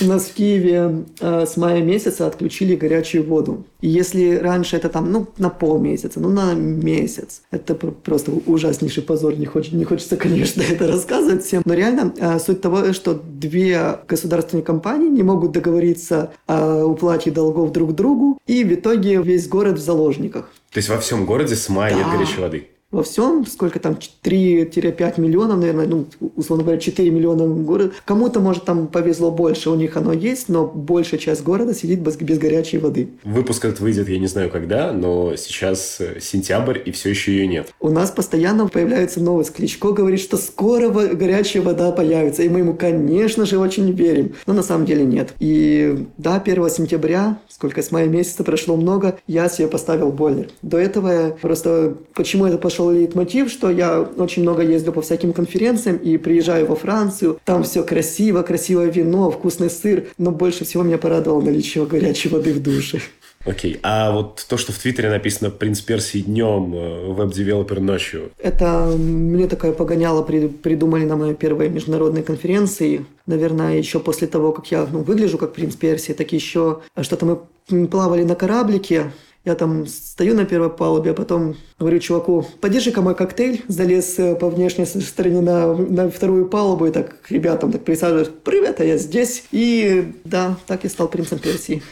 У 0.00 0.06
нас 0.06 0.24
в 0.24 0.34
Киеве 0.34 1.04
э, 1.20 1.46
с 1.46 1.56
мая 1.56 1.82
месяца 1.82 2.26
отключили 2.26 2.74
горячую 2.74 3.24
воду. 3.24 3.64
И 3.82 3.88
если 3.88 4.36
раньше 4.36 4.76
это 4.76 4.88
там, 4.88 5.12
ну, 5.12 5.26
на 5.36 5.50
полмесяца, 5.50 6.20
ну, 6.20 6.28
на 6.30 6.54
месяц, 6.54 7.42
это 7.50 7.74
просто 7.74 8.32
ужаснейший 8.46 9.02
позор. 9.02 9.36
Не, 9.36 9.44
хочется, 9.46 9.76
не 9.76 9.84
хочется, 9.84 10.16
конечно, 10.16 10.62
это 10.70 10.86
рассказывать 10.86 11.44
всем. 11.44 11.62
Но 11.66 11.74
реально 11.74 12.14
э, 12.16 12.38
суть 12.38 12.62
того, 12.62 12.92
что 12.92 13.14
две 13.14 13.98
государственные 14.08 14.64
компании 14.64 15.08
не 15.08 15.22
могут 15.22 15.52
договориться 15.52 16.32
о 16.46 16.84
уплате 16.84 17.30
долгов 17.30 17.72
друг 17.72 17.94
другу, 17.94 18.38
и 18.46 18.64
в 18.64 18.72
итоге 18.72 19.20
весь 19.22 19.48
город 19.48 19.78
в 19.78 19.82
заложниках. 19.82 20.50
То 20.72 20.78
есть 20.78 20.88
во 20.88 20.98
всем 20.98 21.26
городе 21.26 21.56
с 21.56 21.68
мая 21.68 21.92
да. 21.92 21.98
нет 21.98 22.06
горячей 22.12 22.40
воды? 22.40 22.68
Во 22.90 23.04
всем, 23.04 23.46
сколько 23.46 23.78
там, 23.78 23.98
3-5 24.24 25.20
миллионов, 25.20 25.58
наверное, 25.58 25.86
ну, 25.86 26.06
условно 26.36 26.64
говоря, 26.64 26.80
4 26.80 27.08
миллиона 27.10 27.46
город. 27.46 27.94
Кому-то, 28.04 28.40
может, 28.40 28.64
там 28.64 28.88
повезло 28.88 29.30
больше, 29.30 29.70
у 29.70 29.76
них 29.76 29.96
оно 29.96 30.12
есть, 30.12 30.48
но 30.48 30.66
большая 30.66 31.20
часть 31.20 31.44
города 31.44 31.72
сидит 31.72 32.00
без, 32.00 32.16
без 32.16 32.38
горячей 32.38 32.78
воды. 32.78 33.10
Выпуск 33.22 33.64
этот 33.64 33.80
выйдет, 33.80 34.08
я 34.08 34.18
не 34.18 34.26
знаю 34.26 34.50
когда, 34.50 34.92
но 34.92 35.36
сейчас 35.36 36.00
э, 36.00 36.20
сентябрь, 36.20 36.78
и 36.84 36.90
все 36.90 37.10
еще 37.10 37.32
ее 37.32 37.46
нет. 37.46 37.72
У 37.78 37.90
нас 37.90 38.10
постоянно 38.10 38.66
появляется 38.66 39.20
новость. 39.20 39.52
Кличко 39.52 39.92
говорит, 39.92 40.20
что 40.20 40.36
скоро 40.36 40.88
горячая 40.88 41.62
вода 41.62 41.92
появится, 41.92 42.42
и 42.42 42.48
мы 42.48 42.60
ему, 42.60 42.74
конечно 42.74 43.46
же, 43.46 43.58
очень 43.58 43.92
верим. 43.92 44.34
Но 44.46 44.54
на 44.54 44.62
самом 44.64 44.86
деле 44.86 45.04
нет. 45.04 45.34
И 45.38 46.06
да, 46.16 46.36
1 46.44 46.70
сентября, 46.70 47.38
сколько 47.48 47.82
с 47.82 47.92
мая 47.92 48.08
месяца 48.08 48.42
прошло 48.42 48.76
много, 48.76 49.18
я 49.28 49.48
себе 49.48 49.68
поставил 49.68 50.10
бойлер. 50.10 50.48
До 50.62 50.76
этого 50.76 51.36
просто... 51.40 51.96
Почему 52.14 52.46
это 52.46 52.58
пошло 52.58 52.79
нашел 52.80 52.90
лейтмотив, 52.90 53.50
что 53.50 53.70
я 53.70 54.00
очень 54.00 54.42
много 54.42 54.62
ездил 54.62 54.92
по 54.92 55.02
всяким 55.02 55.32
конференциям 55.32 55.96
и 55.96 56.16
приезжаю 56.16 56.66
во 56.66 56.76
Францию. 56.76 57.38
Там 57.44 57.62
все 57.62 57.82
красиво, 57.82 58.42
красивое 58.42 58.90
вино, 58.90 59.30
вкусный 59.30 59.70
сыр. 59.70 60.04
Но 60.18 60.30
больше 60.30 60.64
всего 60.64 60.82
меня 60.82 60.98
порадовало 60.98 61.42
наличие 61.42 61.84
горячей 61.86 62.28
воды 62.30 62.52
в 62.52 62.62
душе. 62.62 63.00
Окей. 63.46 63.74
Okay. 63.74 63.80
А 63.82 64.12
вот 64.12 64.44
то, 64.48 64.58
что 64.58 64.72
в 64.72 64.78
Твиттере 64.78 65.08
написано 65.08 65.50
«Принц 65.50 65.80
Персии 65.80 66.20
днем», 66.20 66.74
э, 66.74 67.12
web 67.12 67.29
developer 67.29 67.80
ночью. 67.80 68.30
Это 68.38 68.92
мне 68.96 69.46
такое 69.46 69.72
погоняло 69.72 70.22
придумали 70.22 71.04
на 71.04 71.16
моей 71.16 71.34
первой 71.34 71.70
международной 71.70 72.22
конференции. 72.22 73.06
Наверное, 73.26 73.78
еще 73.78 73.98
после 73.98 74.26
того, 74.26 74.52
как 74.52 74.70
я 74.70 74.86
ну, 74.92 74.98
выгляжу 75.02 75.38
как 75.38 75.54
принц 75.54 75.74
Персии, 75.74 76.12
так 76.12 76.32
еще 76.32 76.80
что-то 77.00 77.24
мы 77.70 77.86
плавали 77.86 78.24
на 78.24 78.34
кораблике, 78.34 79.10
я 79.44 79.54
там 79.54 79.86
стою 79.86 80.34
на 80.34 80.44
первой 80.44 80.70
палубе, 80.70 81.12
а 81.12 81.14
потом 81.14 81.56
говорю 81.78 81.98
чуваку, 81.98 82.46
подержи-ка 82.60 83.00
мой 83.00 83.14
коктейль, 83.14 83.62
залез 83.68 84.18
э, 84.18 84.34
по 84.34 84.50
внешней 84.50 84.84
стороне 84.84 85.40
на, 85.40 85.74
на 85.74 86.10
вторую 86.10 86.48
палубу 86.48 86.86
и 86.86 86.90
так 86.90 87.16
ребятам 87.30 87.72
так 87.72 87.84
присаживаюсь, 87.84 88.28
привет, 88.44 88.80
а 88.80 88.84
я 88.84 88.98
здесь. 88.98 89.44
И 89.50 90.12
да, 90.24 90.56
так 90.66 90.84
я 90.84 90.90
стал 90.90 91.08
принцем 91.08 91.38
Персии. 91.38 91.82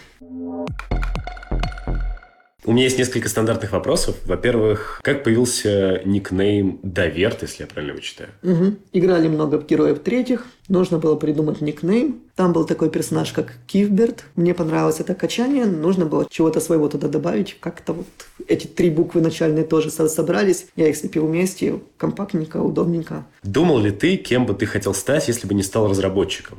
У 2.64 2.72
меня 2.72 2.84
есть 2.84 2.98
несколько 2.98 3.28
стандартных 3.28 3.70
вопросов. 3.70 4.16
Во-первых, 4.26 5.00
как 5.02 5.22
появился 5.22 6.02
никнейм 6.04 6.80
Доверт, 6.82 7.42
если 7.42 7.62
я 7.62 7.66
правильно 7.68 7.92
его 7.92 8.00
читаю? 8.00 8.30
Угу. 8.42 8.74
Играли 8.92 9.28
много 9.28 9.58
героев 9.58 10.00
третьих. 10.00 10.44
Нужно 10.68 10.98
было 10.98 11.14
придумать 11.14 11.60
никнейм. 11.60 12.20
Там 12.34 12.52
был 12.52 12.64
такой 12.64 12.90
персонаж, 12.90 13.32
как 13.32 13.54
Кивберт. 13.66 14.24
Мне 14.34 14.54
понравилось 14.54 14.98
это 14.98 15.14
качание. 15.14 15.66
Нужно 15.66 16.04
было 16.04 16.26
чего-то 16.28 16.60
своего 16.60 16.88
туда 16.88 17.08
добавить. 17.08 17.56
Как-то 17.60 17.92
вот 17.92 18.06
эти 18.48 18.66
три 18.66 18.90
буквы 18.90 19.20
начальные 19.20 19.64
тоже 19.64 19.90
собрались. 19.90 20.66
Я 20.74 20.88
их 20.88 20.96
слепил 20.96 21.26
вместе. 21.26 21.80
Компактненько, 21.96 22.58
удобненько. 22.58 23.24
Думал 23.44 23.78
ли 23.78 23.92
ты, 23.92 24.16
кем 24.16 24.46
бы 24.46 24.52
ты 24.52 24.66
хотел 24.66 24.94
стать, 24.94 25.28
если 25.28 25.46
бы 25.46 25.54
не 25.54 25.62
стал 25.62 25.88
разработчиком? 25.88 26.58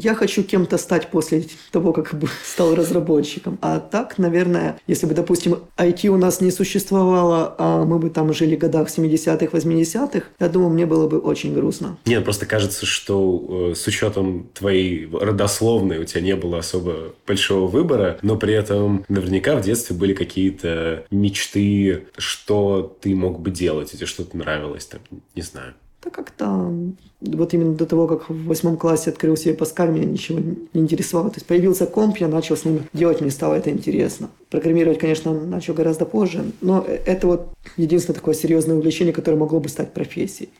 Я 0.00 0.14
хочу 0.14 0.42
кем-то 0.42 0.78
стать 0.78 1.08
после 1.10 1.44
того, 1.70 1.92
как 1.92 2.14
стал 2.44 2.74
разработчиком. 2.74 3.58
А 3.60 3.78
так, 3.78 4.18
наверное, 4.18 4.78
если 4.86 5.06
бы, 5.06 5.14
допустим, 5.14 5.58
IT 5.76 6.08
у 6.08 6.16
нас 6.16 6.40
не 6.40 6.50
существовало, 6.50 7.54
а 7.58 7.84
мы 7.84 7.98
бы 7.98 8.10
там 8.10 8.32
жили 8.32 8.56
в 8.56 8.58
годах 8.58 8.88
70-х, 8.88 9.46
80-х, 9.46 10.26
я 10.38 10.48
думаю, 10.48 10.70
мне 10.70 10.86
было 10.86 11.08
бы 11.08 11.18
очень 11.18 11.54
грустно. 11.54 11.98
Нет, 12.06 12.24
просто 12.24 12.46
кажется, 12.46 12.86
что 12.86 13.70
э, 13.70 13.74
с 13.74 13.86
учетом 13.86 14.48
твоей 14.54 15.08
родословной 15.12 15.98
у 15.98 16.04
тебя 16.04 16.20
не 16.20 16.36
было 16.36 16.58
особо 16.58 17.14
большого 17.26 17.66
выбора, 17.66 18.18
но 18.22 18.36
при 18.36 18.54
этом 18.54 19.04
наверняка 19.08 19.56
в 19.56 19.62
детстве 19.62 19.96
были 19.96 20.14
какие-то 20.14 21.04
мечты, 21.10 22.06
что 22.16 22.96
ты 23.00 23.14
мог 23.14 23.40
бы 23.40 23.50
делать, 23.50 23.94
или 23.94 24.04
что-то 24.04 24.36
нравилось, 24.36 24.86
там, 24.86 25.00
не 25.34 25.42
знаю. 25.42 25.74
Да 26.06 26.12
как-то 26.12 26.72
вот 27.20 27.52
именно 27.52 27.74
до 27.74 27.84
того, 27.84 28.06
как 28.06 28.30
в 28.30 28.44
восьмом 28.44 28.76
классе 28.76 29.10
открыл 29.10 29.36
себе 29.36 29.54
Паскаль, 29.54 29.90
меня 29.90 30.04
ничего 30.04 30.38
не 30.72 30.80
интересовало. 30.80 31.30
То 31.30 31.38
есть 31.38 31.46
появился 31.46 31.84
комп, 31.86 32.18
я 32.18 32.28
начал 32.28 32.56
с 32.56 32.64
ним 32.64 32.82
делать, 32.92 33.20
мне 33.20 33.32
стало 33.32 33.54
это 33.54 33.70
интересно. 33.70 34.30
Программировать, 34.48 35.00
конечно, 35.00 35.32
начал 35.32 35.74
гораздо 35.74 36.04
позже, 36.04 36.44
но 36.60 36.86
это 36.86 37.26
вот 37.26 37.48
единственное 37.76 38.14
такое 38.14 38.34
серьезное 38.34 38.76
увлечение, 38.76 39.12
которое 39.12 39.36
могло 39.36 39.58
бы 39.58 39.68
стать 39.68 39.94
профессией. 39.94 40.50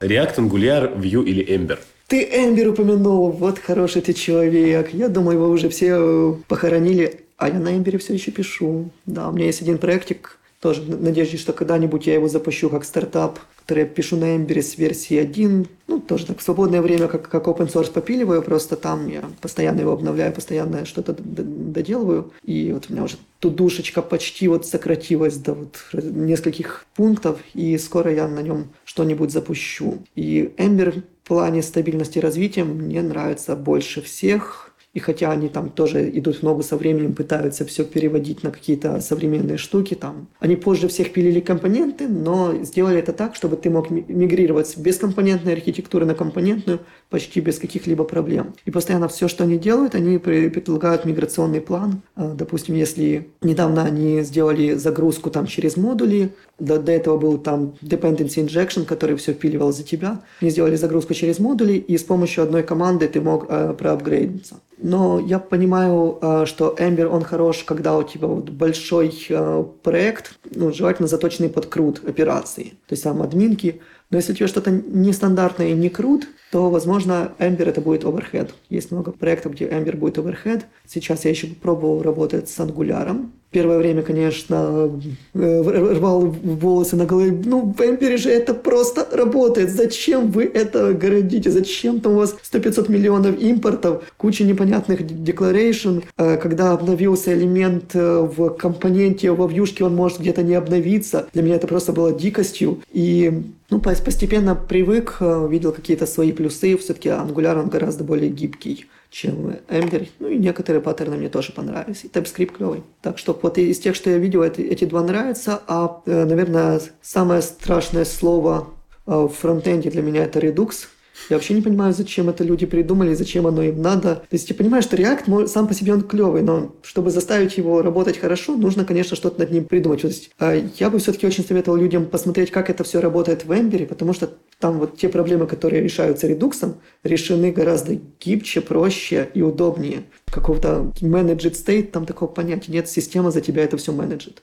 React, 0.00 0.36
Angular, 0.38 1.00
Vue 1.00 1.24
или 1.24 1.46
Ember? 1.46 1.78
Ты 2.08 2.24
Эмбер 2.24 2.70
упомянул, 2.70 3.30
вот 3.30 3.60
хороший 3.60 4.02
ты 4.02 4.12
человек. 4.12 4.92
Я 4.92 5.08
думаю, 5.08 5.36
его 5.36 5.48
уже 5.48 5.68
все 5.68 6.36
похоронили, 6.48 7.20
а 7.36 7.48
я 7.48 7.60
на 7.60 7.76
Эмбере 7.76 7.98
все 7.98 8.14
еще 8.14 8.32
пишу. 8.32 8.90
Да, 9.06 9.28
у 9.28 9.32
меня 9.32 9.46
есть 9.46 9.62
один 9.62 9.78
проектик, 9.78 10.37
тоже 10.60 10.82
в 10.82 11.02
надежде, 11.02 11.36
что 11.36 11.52
когда-нибудь 11.52 12.06
я 12.06 12.14
его 12.14 12.28
запущу 12.28 12.68
как 12.68 12.84
стартап, 12.84 13.38
который 13.60 13.80
я 13.80 13.86
пишу 13.86 14.16
на 14.16 14.36
Ember 14.36 14.60
с 14.60 14.76
версии 14.76 15.16
1. 15.16 15.68
Ну, 15.86 16.00
тоже 16.00 16.26
так 16.26 16.38
в 16.38 16.42
свободное 16.42 16.82
время, 16.82 17.06
как, 17.06 17.28
как 17.28 17.46
open 17.46 17.72
source 17.72 17.92
попиливаю, 17.92 18.42
просто 18.42 18.76
там 18.76 19.08
я 19.08 19.22
постоянно 19.40 19.80
его 19.80 19.92
обновляю, 19.92 20.32
постоянно 20.32 20.84
что-то 20.84 21.14
доделываю. 21.18 22.32
И 22.42 22.72
вот 22.72 22.86
у 22.88 22.92
меня 22.92 23.04
уже 23.04 23.16
тут 23.38 23.54
душечка 23.54 24.02
почти 24.02 24.48
вот 24.48 24.66
сократилась 24.66 25.36
до 25.36 25.54
вот 25.54 25.78
нескольких 25.92 26.86
пунктов, 26.96 27.38
и 27.54 27.78
скоро 27.78 28.12
я 28.12 28.26
на 28.26 28.40
нем 28.40 28.70
что-нибудь 28.84 29.30
запущу. 29.30 29.98
И 30.16 30.52
Ember 30.56 31.02
в 31.22 31.28
плане 31.28 31.62
стабильности 31.62 32.18
развития 32.18 32.64
мне 32.64 33.02
нравится 33.02 33.54
больше 33.54 34.00
всех. 34.00 34.67
И 34.94 35.00
хотя 35.00 35.30
они 35.30 35.48
там 35.48 35.68
тоже 35.70 36.10
идут 36.18 36.36
в 36.36 36.42
ногу 36.42 36.62
со 36.62 36.76
временем, 36.76 37.14
пытаются 37.14 37.64
все 37.64 37.84
переводить 37.84 38.42
на 38.42 38.50
какие-то 38.50 39.00
современные 39.00 39.58
штуки, 39.58 39.94
там, 39.94 40.28
они 40.40 40.56
позже 40.56 40.88
всех 40.88 41.12
пилили 41.12 41.40
компоненты, 41.40 42.08
но 42.08 42.64
сделали 42.64 42.98
это 42.98 43.12
так, 43.12 43.34
чтобы 43.34 43.56
ты 43.56 43.70
мог 43.70 43.90
мигрировать 43.90 44.68
с 44.68 44.76
бескомпонентной 44.76 45.52
архитектуры 45.52 46.06
на 46.06 46.14
компонентную 46.14 46.80
почти 47.10 47.40
без 47.40 47.58
каких-либо 47.58 48.04
проблем. 48.04 48.54
И 48.64 48.70
постоянно 48.70 49.08
все, 49.08 49.28
что 49.28 49.44
они 49.44 49.58
делают, 49.58 49.94
они 49.94 50.18
предлагают 50.18 51.04
миграционный 51.04 51.60
план. 51.60 52.02
А, 52.16 52.34
допустим, 52.34 52.74
если 52.74 53.28
недавно 53.42 53.84
они 53.84 54.22
сделали 54.22 54.74
загрузку 54.74 55.30
там 55.30 55.46
через 55.46 55.76
модули, 55.76 56.30
до, 56.58 56.78
до 56.78 56.92
этого 56.92 57.18
был 57.18 57.38
там 57.38 57.74
dependency 57.82 58.44
injection, 58.44 58.84
который 58.84 59.16
все 59.16 59.32
впиливал 59.32 59.72
за 59.72 59.84
тебя. 59.84 60.22
Они 60.40 60.50
сделали 60.50 60.76
загрузку 60.76 61.14
через 61.14 61.38
модули, 61.38 61.74
и 61.74 61.96
с 61.96 62.02
помощью 62.02 62.44
одной 62.44 62.62
команды 62.62 63.06
ты 63.06 63.20
мог 63.20 63.46
э, 63.48 63.74
проапгрейдиться. 63.78 64.56
Но 64.80 65.18
я 65.18 65.38
понимаю, 65.38 66.18
э, 66.20 66.46
что 66.46 66.74
Ember, 66.78 67.06
он 67.06 67.22
хорош, 67.22 67.64
когда 67.64 67.96
у 67.96 68.02
тебя 68.02 68.28
вот 68.28 68.50
большой 68.50 69.12
э, 69.28 69.64
проект, 69.82 70.38
ну, 70.54 70.72
желательно 70.72 71.08
заточенный 71.08 71.48
под 71.48 71.66
крут 71.66 72.02
операции. 72.06 72.74
То 72.86 72.92
есть 72.92 73.02
там 73.02 73.22
админки, 73.22 73.80
Но 74.10 74.16
если 74.16 74.32
у 74.32 74.36
тебя 74.36 74.48
что-то 74.48 74.70
нестандартное 74.70 75.68
и 75.68 75.74
не 75.74 75.90
крут, 75.90 76.28
то, 76.50 76.70
возможно, 76.70 77.32
Ember 77.38 77.68
это 77.68 77.80
будет 77.80 78.04
overhead. 78.04 78.50
Есть 78.70 78.90
много 78.90 79.12
проектов, 79.12 79.52
где 79.52 79.66
Ember 79.66 79.96
будет 79.96 80.16
overhead. 80.16 80.62
Сейчас 80.86 81.24
я 81.24 81.30
еще 81.30 81.48
пробовал 81.48 82.02
работать 82.02 82.48
с 82.48 82.58
Angular. 82.58 83.28
Первое 83.50 83.78
время, 83.78 84.02
конечно, 84.02 84.90
э, 85.32 85.94
рвал 85.94 86.20
волосы 86.20 86.96
на 86.96 87.06
голове. 87.06 87.32
Ну, 87.44 87.72
в 87.72 87.80
Ember 87.80 88.18
же 88.18 88.28
это 88.28 88.52
просто 88.52 89.08
работает. 89.10 89.70
Зачем 89.70 90.30
вы 90.30 90.44
это 90.44 90.92
городите? 90.92 91.50
Зачем 91.50 92.00
там 92.00 92.12
у 92.12 92.16
вас 92.16 92.36
100-500 92.52 92.90
миллионов 92.90 93.40
импортов, 93.40 94.02
куча 94.18 94.44
непонятных 94.44 95.00
declaration? 95.00 96.04
Э, 96.18 96.36
когда 96.36 96.72
обновился 96.72 97.32
элемент 97.32 97.94
э, 97.94 98.20
в 98.20 98.50
компоненте, 98.50 99.30
во 99.30 99.46
вьюшке, 99.46 99.84
он 99.84 99.94
может 99.96 100.20
где-то 100.20 100.42
не 100.42 100.54
обновиться. 100.54 101.26
Для 101.32 101.42
меня 101.42 101.56
это 101.56 101.66
просто 101.66 101.94
было 101.94 102.12
дикостью. 102.12 102.82
И 102.92 103.44
ну, 103.70 103.80
постепенно 103.80 104.54
привык, 104.56 105.18
видел 105.20 105.72
какие-то 105.72 106.06
свои 106.06 106.32
плюсы. 106.32 106.76
Все-таки 106.76 107.08
Angular, 107.08 107.62
он 107.62 107.70
гораздо 107.70 108.04
более 108.04 108.28
гибкий 108.28 108.86
чем 109.10 109.56
Ember. 109.68 110.08
Ну 110.18 110.28
и 110.28 110.36
некоторые 110.36 110.82
паттерны 110.82 111.16
мне 111.16 111.28
тоже 111.28 111.52
понравились. 111.52 112.04
И 112.04 112.08
TypeScript 112.08 112.56
клевый. 112.56 112.82
Так 113.00 113.18
что 113.18 113.38
вот 113.40 113.58
из 113.58 113.78
тех, 113.78 113.94
что 113.94 114.10
я 114.10 114.18
видел, 114.18 114.42
эти, 114.42 114.60
эти 114.60 114.84
два 114.84 115.02
нравятся. 115.02 115.62
А, 115.66 116.02
э, 116.06 116.24
наверное, 116.24 116.80
самое 117.00 117.42
страшное 117.42 118.04
слово 118.04 118.68
э, 119.06 119.12
в 119.12 119.28
фронтенде 119.28 119.90
для 119.90 120.02
меня 120.02 120.24
это 120.24 120.38
Redux. 120.38 120.88
Я 121.30 121.36
вообще 121.36 121.54
не 121.54 121.62
понимаю, 121.62 121.92
зачем 121.92 122.28
это 122.28 122.44
люди 122.44 122.66
придумали, 122.66 123.14
зачем 123.14 123.46
оно 123.46 123.62
им 123.62 123.82
надо. 123.82 124.16
То 124.16 124.28
есть 124.32 124.48
я 124.48 124.56
понимаю, 124.56 124.82
что 124.82 124.96
React 124.96 125.46
сам 125.46 125.68
по 125.68 125.74
себе 125.74 125.92
он 125.92 126.02
клевый, 126.02 126.42
но 126.42 126.74
чтобы 126.82 127.10
заставить 127.10 127.58
его 127.58 127.82
работать 127.82 128.18
хорошо, 128.18 128.56
нужно, 128.56 128.84
конечно, 128.84 129.16
что-то 129.16 129.40
над 129.40 129.50
ним 129.50 129.64
придумать. 129.64 130.02
То 130.02 130.08
есть 130.08 130.30
а, 130.38 130.54
я 130.54 130.90
бы 130.90 130.98
все-таки 130.98 131.26
очень 131.26 131.44
советовал 131.44 131.78
людям 131.78 132.06
посмотреть, 132.06 132.50
как 132.50 132.70
это 132.70 132.84
все 132.84 133.00
работает 133.00 133.44
в 133.44 133.52
Ember, 133.52 133.86
потому 133.86 134.14
что 134.14 134.30
там 134.58 134.78
вот 134.78 134.96
те 134.96 135.08
проблемы, 135.08 135.46
которые 135.46 135.82
решаются 135.82 136.26
редуксом, 136.26 136.76
решены 137.04 137.52
гораздо 137.52 137.98
гибче, 138.20 138.60
проще 138.60 139.28
и 139.34 139.42
удобнее. 139.42 140.04
Какого-то 140.26 140.92
managed 141.00 141.52
state, 141.52 141.90
там 141.90 142.06
такого 142.06 142.30
понятия 142.30 142.72
нет, 142.72 142.88
система 142.88 143.30
за 143.30 143.40
тебя 143.40 143.64
это 143.64 143.76
все 143.76 143.92
менеджит. 143.92 144.42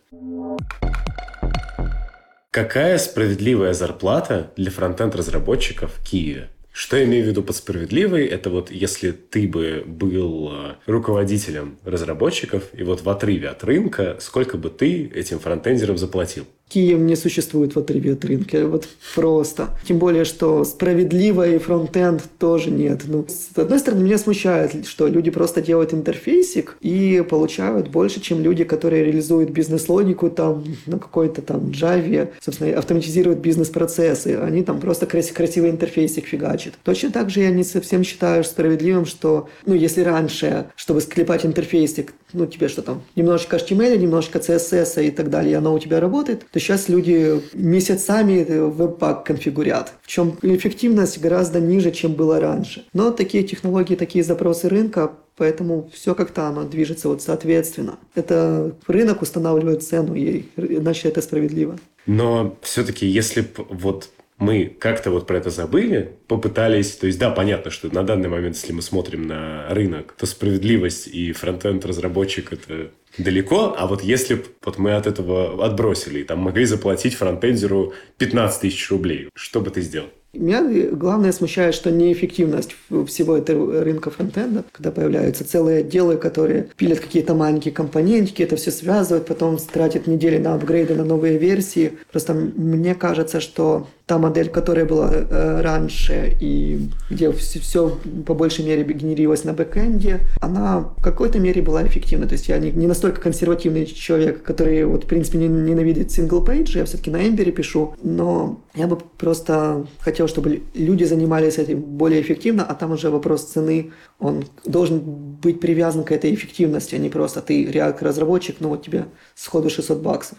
Какая 2.52 2.98
справедливая 3.00 3.74
зарплата 3.74 4.52
для 4.56 4.72
фронтенд-разработчиков 4.72 5.92
в 5.94 6.10
Киеве? 6.10 6.50
Что 6.76 6.98
я 6.98 7.06
имею 7.06 7.24
в 7.24 7.28
виду 7.30 7.42
под 7.42 7.56
справедливой? 7.56 8.26
Это 8.26 8.50
вот 8.50 8.70
если 8.70 9.12
ты 9.12 9.48
бы 9.48 9.86
был 9.88 10.52
э, 10.52 10.76
руководителем 10.88 11.78
разработчиков, 11.86 12.64
и 12.74 12.84
вот 12.84 13.00
в 13.00 13.10
отрыве 13.10 13.48
от 13.48 13.64
рынка, 13.64 14.18
сколько 14.20 14.58
бы 14.58 14.70
ты 14.70 15.10
этим 15.16 15.40
фронтендерам 15.40 15.98
заплатил? 15.98 16.46
Киев 16.68 17.00
не 17.00 17.16
существует 17.16 17.76
в 17.76 17.80
от 17.80 18.26
рынка. 18.26 18.68
Вот 18.68 18.88
просто. 19.14 19.70
Тем 19.88 20.00
более, 20.00 20.26
что 20.26 20.64
справедливый 20.64 21.58
фронтенд 21.60 22.24
тоже 22.40 22.72
нет. 22.72 23.02
Ну, 23.06 23.26
с 23.28 23.58
одной 23.58 23.80
стороны, 23.80 24.04
меня 24.04 24.18
смущает, 24.18 24.88
что 24.88 25.08
люди 25.08 25.30
просто 25.30 25.62
делают 25.62 25.94
интерфейсик 25.94 26.78
и 26.82 27.24
получают 27.30 27.90
больше, 27.90 28.20
чем 28.20 28.42
люди, 28.42 28.64
которые 28.64 29.06
реализуют 29.06 29.52
бизнес-логику 29.52 30.30
там 30.30 30.64
на 30.88 30.98
какой-то 30.98 31.42
там 31.42 31.70
Java, 31.70 32.30
собственно, 32.42 32.78
автоматизируют 32.78 33.40
бизнес-процессы. 33.40 34.40
Они 34.42 34.64
там 34.64 34.80
просто 34.80 35.06
крас- 35.06 35.32
красивый 35.32 35.70
интерфейсик 35.70 36.26
фигачат. 36.26 36.74
Точно 36.84 37.12
так 37.12 37.30
же 37.30 37.42
я 37.42 37.52
не 37.52 37.64
совсем 37.64 38.04
считаю 38.04 38.44
справедливым, 38.44 39.06
что, 39.06 39.50
ну, 39.66 39.76
если 39.76 40.02
раньше, 40.02 40.66
чтобы 40.76 41.02
склепать 41.02 41.46
интерфейсик, 41.46 42.14
ну, 42.34 42.48
тебе 42.48 42.68
что 42.68 42.82
там, 42.82 43.04
немножечко 43.16 43.58
HTML, 43.58 43.98
немножко 43.98 44.40
CSS 44.40 45.06
и 45.06 45.12
так 45.12 45.30
далее, 45.30 45.54
и 45.54 45.56
оно 45.56 45.74
у 45.74 45.80
тебя 45.80 46.00
работает, 46.00 46.46
то 46.56 46.60
сейчас 46.62 46.88
люди 46.88 47.42
месяцами 47.54 48.46
веб-пак 48.46 49.26
конфигурят, 49.26 49.92
в 50.02 50.08
чем 50.08 50.38
эффективность 50.42 51.20
гораздо 51.20 51.60
ниже, 51.60 51.92
чем 51.92 52.14
было 52.14 52.40
раньше. 52.40 52.86
Но 52.94 53.12
такие 53.12 53.44
технологии, 53.44 53.96
такие 53.96 54.24
запросы 54.24 54.70
рынка, 54.70 55.12
Поэтому 55.38 55.90
все 55.94 56.16
как-то 56.16 56.48
оно 56.48 56.64
движется 56.64 57.10
вот 57.10 57.22
соответственно. 57.22 58.00
Это 58.16 58.74
рынок 58.88 59.22
устанавливает 59.22 59.84
цену 59.84 60.14
ей, 60.16 60.50
иначе 60.56 61.10
это 61.10 61.22
справедливо. 61.22 61.78
Но 62.06 62.58
все-таки, 62.62 63.06
если 63.06 63.46
вот 63.58 64.12
мы 64.38 64.74
как-то 64.80 65.12
вот 65.12 65.28
про 65.28 65.38
это 65.38 65.50
забыли, 65.50 66.14
попытались, 66.28 66.92
то 66.96 67.08
есть 67.08 67.20
да, 67.20 67.32
понятно, 67.32 67.70
что 67.70 67.94
на 67.94 68.04
данный 68.04 68.30
момент, 68.30 68.56
если 68.56 68.72
мы 68.72 68.82
смотрим 68.82 69.28
на 69.28 69.68
рынок, 69.70 70.16
то 70.18 70.26
справедливость 70.26 71.08
и 71.08 71.32
фронтенд 71.32 71.86
разработчик 71.86 72.54
это 72.54 72.92
далеко, 73.18 73.76
а 73.78 73.88
вот 73.88 74.04
если 74.04 74.44
вот 74.64 74.78
мы 74.78 74.94
от 74.94 75.08
этого 75.08 75.66
отбросили, 75.66 76.24
там 76.24 76.40
могли 76.40 76.66
заплатить 76.66 77.16
фронтендеру 77.16 77.94
15 78.18 78.62
тысяч 78.62 78.90
рублей, 78.90 79.30
что 79.36 79.62
бы 79.62 79.70
ты 79.72 79.82
сделал? 79.82 80.08
Меня 80.36 80.62
главное 80.92 81.32
смущает, 81.32 81.76
что 81.76 81.92
неэффективность 81.92 82.76
всего 83.08 83.38
этого 83.38 83.84
рынка 83.84 84.12
фронтенда, 84.12 84.66
когда 84.72 84.92
появляются 84.92 85.48
целые 85.48 85.80
отделы, 85.80 86.18
которые 86.18 86.68
пилят 86.76 87.00
какие-то 87.00 87.34
маленькие 87.34 87.74
компонентики, 87.74 88.44
это 88.44 88.58
все 88.58 88.72
связывают, 88.72 89.28
потом 89.28 89.58
тратят 89.58 90.08
недели 90.08 90.38
на 90.38 90.56
апгрейды, 90.56 90.94
на 90.96 91.06
новые 91.06 91.38
версии. 91.38 91.94
Просто 92.12 92.34
мне 92.34 92.96
кажется, 92.96 93.40
что 93.40 93.88
та 94.06 94.20
модель, 94.20 94.50
которая 94.50 94.86
была 94.86 95.10
э, 95.12 95.62
раньше 95.62 96.38
и 96.40 96.90
где 97.10 97.32
все, 97.32 97.60
все 97.60 97.98
по 98.26 98.36
большей 98.36 98.64
мере 98.64 98.84
генерировалось 98.84 99.44
на 99.46 99.54
бэкэнде, 99.54 100.20
она 100.42 100.80
в 100.98 101.02
какой-то 101.02 101.40
мере 101.40 101.62
была 101.62 101.86
эффективна. 101.86 102.28
То 102.28 102.34
есть 102.34 102.48
я 102.48 102.60
не, 102.60 102.72
не 102.72 102.86
настолько 102.86 103.20
консервативный 103.20 103.86
человек, 103.86 104.44
который 104.44 104.86
вот 104.86 105.06
в 105.06 105.08
принципе 105.08 105.40
ненавидит 105.40 106.12
single-page, 106.12 106.78
я 106.78 106.86
все-таки 106.86 107.10
на 107.10 107.18
Ember 107.18 107.50
пишу, 107.52 107.96
но 108.04 108.62
я 108.76 108.88
бы 108.88 108.98
просто 109.18 109.88
хотел, 110.00 110.28
чтобы 110.28 110.62
люди 110.76 111.04
занимались 111.04 111.58
этим 111.58 111.82
более 111.82 112.22
эффективно, 112.22 112.64
а 112.64 112.76
там 112.76 112.92
уже 112.92 113.10
вопрос 113.10 113.46
цены, 113.46 113.92
он 114.20 114.46
должен 114.66 115.00
быть 115.00 115.60
привязан 115.60 116.04
к 116.04 116.12
этой 116.12 116.34
эффективности, 116.34 116.94
а 116.94 117.00
не 117.00 117.10
просто 117.10 117.42
ты 117.42 117.66
React-разработчик, 117.66 118.58
ну 118.60 118.70
вот 118.70 118.84
тебе 118.84 119.06
сходу 119.34 119.70
600 119.70 120.00
баксов. 120.00 120.38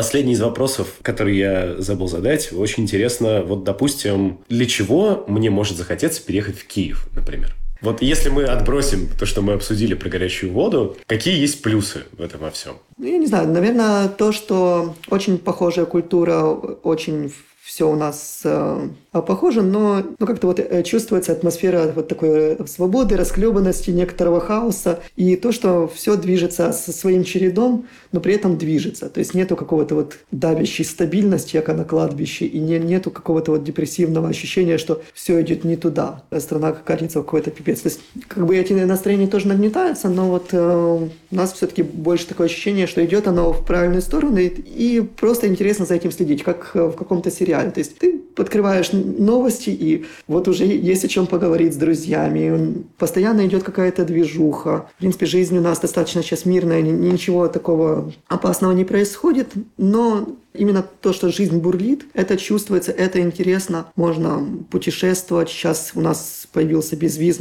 Последний 0.00 0.32
из 0.32 0.40
вопросов, 0.40 0.94
который 1.02 1.36
я 1.36 1.74
забыл 1.76 2.08
задать, 2.08 2.54
очень 2.54 2.84
интересно. 2.84 3.42
Вот, 3.42 3.64
допустим, 3.64 4.38
для 4.48 4.64
чего 4.64 5.26
мне 5.28 5.50
может 5.50 5.76
захотеться 5.76 6.22
переехать 6.24 6.58
в 6.58 6.66
Киев, 6.66 7.06
например? 7.14 7.54
Вот 7.82 8.00
если 8.00 8.30
мы 8.30 8.44
отбросим 8.44 9.10
то, 9.18 9.26
что 9.26 9.42
мы 9.42 9.52
обсудили 9.52 9.92
про 9.92 10.08
горячую 10.08 10.54
воду, 10.54 10.96
какие 11.06 11.38
есть 11.38 11.60
плюсы 11.60 12.04
в 12.16 12.22
этом 12.22 12.40
во 12.40 12.50
всем? 12.50 12.76
Ну, 12.96 13.08
я 13.08 13.18
не 13.18 13.26
знаю, 13.26 13.48
наверное, 13.48 14.08
то, 14.08 14.32
что 14.32 14.94
очень 15.10 15.36
похожая 15.36 15.84
культура, 15.84 16.44
очень 16.44 17.30
все 17.62 17.86
у 17.86 17.94
нас 17.94 18.40
э, 18.44 18.88
похоже, 19.12 19.62
но 19.62 20.02
ну, 20.18 20.26
как-то 20.26 20.46
вот 20.46 20.60
э, 20.60 20.82
чувствуется 20.84 21.32
атмосфера 21.32 21.92
вот 21.94 22.06
такой 22.06 22.28
э, 22.30 22.66
свободы, 22.66 23.16
расхлебанности, 23.16 23.90
некоторого 23.90 24.40
хаоса, 24.40 25.00
и 25.16 25.34
то, 25.34 25.50
что 25.50 25.88
все 25.92 26.16
движется 26.16 26.72
со 26.72 26.92
своим 26.92 27.24
чередом, 27.24 27.86
но 28.12 28.20
при 28.20 28.34
этом 28.34 28.56
движется. 28.56 29.08
То 29.08 29.18
есть 29.18 29.34
нету 29.34 29.56
какого-то 29.56 29.96
вот 29.96 30.18
давящей 30.30 30.84
стабильности, 30.84 31.60
как 31.60 31.76
на 31.76 31.84
кладбище, 31.84 32.46
и 32.46 32.60
не, 32.60 32.78
нету 32.78 33.10
какого-то 33.10 33.52
вот 33.52 33.64
депрессивного 33.64 34.28
ощущения, 34.28 34.78
что 34.78 35.02
все 35.12 35.40
идет 35.42 35.64
не 35.64 35.76
туда, 35.76 36.22
страна 36.38 36.70
катится 36.72 37.20
в 37.20 37.24
какой-то 37.24 37.50
пипец. 37.50 37.80
То 37.80 37.88
есть 37.88 38.00
как 38.28 38.46
бы 38.46 38.56
эти 38.56 38.72
настроения 38.72 39.26
тоже 39.26 39.48
нагнетаются, 39.48 40.08
но 40.08 40.28
вот 40.28 40.50
э, 40.52 41.08
у 41.30 41.34
нас 41.34 41.52
все-таки 41.52 41.82
больше 41.82 42.28
такое 42.28 42.46
ощущение, 42.46 42.86
что 42.86 43.04
идет 43.04 43.26
оно 43.26 43.52
в 43.52 43.66
правильную 43.66 44.02
сторону, 44.02 44.36
и, 44.36 44.46
и 44.46 45.00
просто 45.00 45.48
интересно 45.48 45.84
за 45.84 45.94
этим 45.94 46.12
следить, 46.12 46.44
как 46.44 46.70
в 46.74 46.92
каком-то 46.92 47.32
сериале. 47.32 47.72
То 47.72 47.80
есть 47.80 47.98
ты 47.98 48.20
открываешь 48.36 48.92
новости, 49.00 49.70
и 49.70 50.04
вот 50.26 50.48
уже 50.48 50.64
есть 50.64 51.04
о 51.04 51.08
чем 51.08 51.26
поговорить 51.26 51.74
с 51.74 51.76
друзьями. 51.76 52.84
Постоянно 52.98 53.46
идет 53.46 53.62
какая-то 53.62 54.04
движуха. 54.04 54.88
В 54.96 54.98
принципе, 54.98 55.26
жизнь 55.26 55.56
у 55.58 55.60
нас 55.60 55.80
достаточно 55.80 56.22
сейчас 56.22 56.44
мирная, 56.44 56.82
ничего 56.82 57.48
такого 57.48 58.12
опасного 58.28 58.72
не 58.72 58.84
происходит, 58.84 59.48
но 59.76 60.28
Именно 60.52 60.84
то, 61.00 61.12
что 61.12 61.30
жизнь 61.30 61.58
бурлит, 61.58 62.06
это 62.12 62.36
чувствуется, 62.36 62.90
это 62.90 63.20
интересно. 63.20 63.86
Можно 63.94 64.46
путешествовать. 64.70 65.48
Сейчас 65.48 65.92
у 65.94 66.00
нас 66.00 66.48
появился 66.52 66.96
безвиз. 66.96 67.38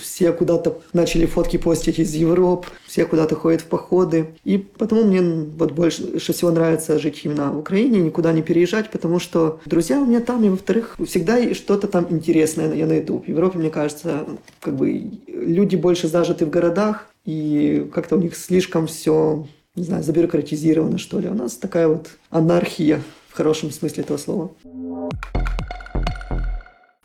Все 0.00 0.32
куда-то 0.32 0.80
начали 0.92 1.26
фотки 1.26 1.56
постить 1.56 1.98
из 1.98 2.14
Европы. 2.14 2.68
Все 2.86 3.04
куда-то 3.04 3.34
ходят 3.34 3.62
в 3.62 3.66
походы. 3.66 4.28
И 4.44 4.58
потому 4.58 5.04
мне 5.04 5.22
вот 5.22 5.72
больше 5.72 6.18
всего 6.18 6.50
нравится 6.50 6.98
жить 6.98 7.20
именно 7.24 7.50
в 7.50 7.58
Украине, 7.58 8.00
никуда 8.00 8.32
не 8.32 8.42
переезжать, 8.42 8.90
потому 8.90 9.18
что 9.18 9.60
друзья 9.66 10.00
у 10.00 10.04
меня 10.04 10.20
там, 10.20 10.44
и 10.44 10.48
во-вторых, 10.48 10.96
всегда 11.06 11.52
что-то 11.54 11.88
там 11.88 12.06
интересное 12.10 12.72
я 12.74 12.86
найду. 12.86 13.18
В 13.18 13.28
Европе, 13.28 13.58
мне 13.58 13.70
кажется, 13.70 14.24
как 14.60 14.76
бы 14.76 15.10
люди 15.26 15.76
больше 15.76 16.08
зажаты 16.08 16.46
в 16.46 16.50
городах, 16.50 17.08
и 17.24 17.88
как-то 17.92 18.16
у 18.16 18.20
них 18.20 18.36
слишком 18.36 18.86
все 18.86 19.46
не 19.76 19.84
знаю, 19.84 20.02
забюрократизировано, 20.02 20.98
что 20.98 21.20
ли. 21.20 21.28
У 21.28 21.34
нас 21.34 21.54
такая 21.54 21.86
вот 21.86 22.08
анархия 22.30 23.02
в 23.28 23.34
хорошем 23.34 23.70
смысле 23.70 24.02
этого 24.02 24.16
слова. 24.16 24.50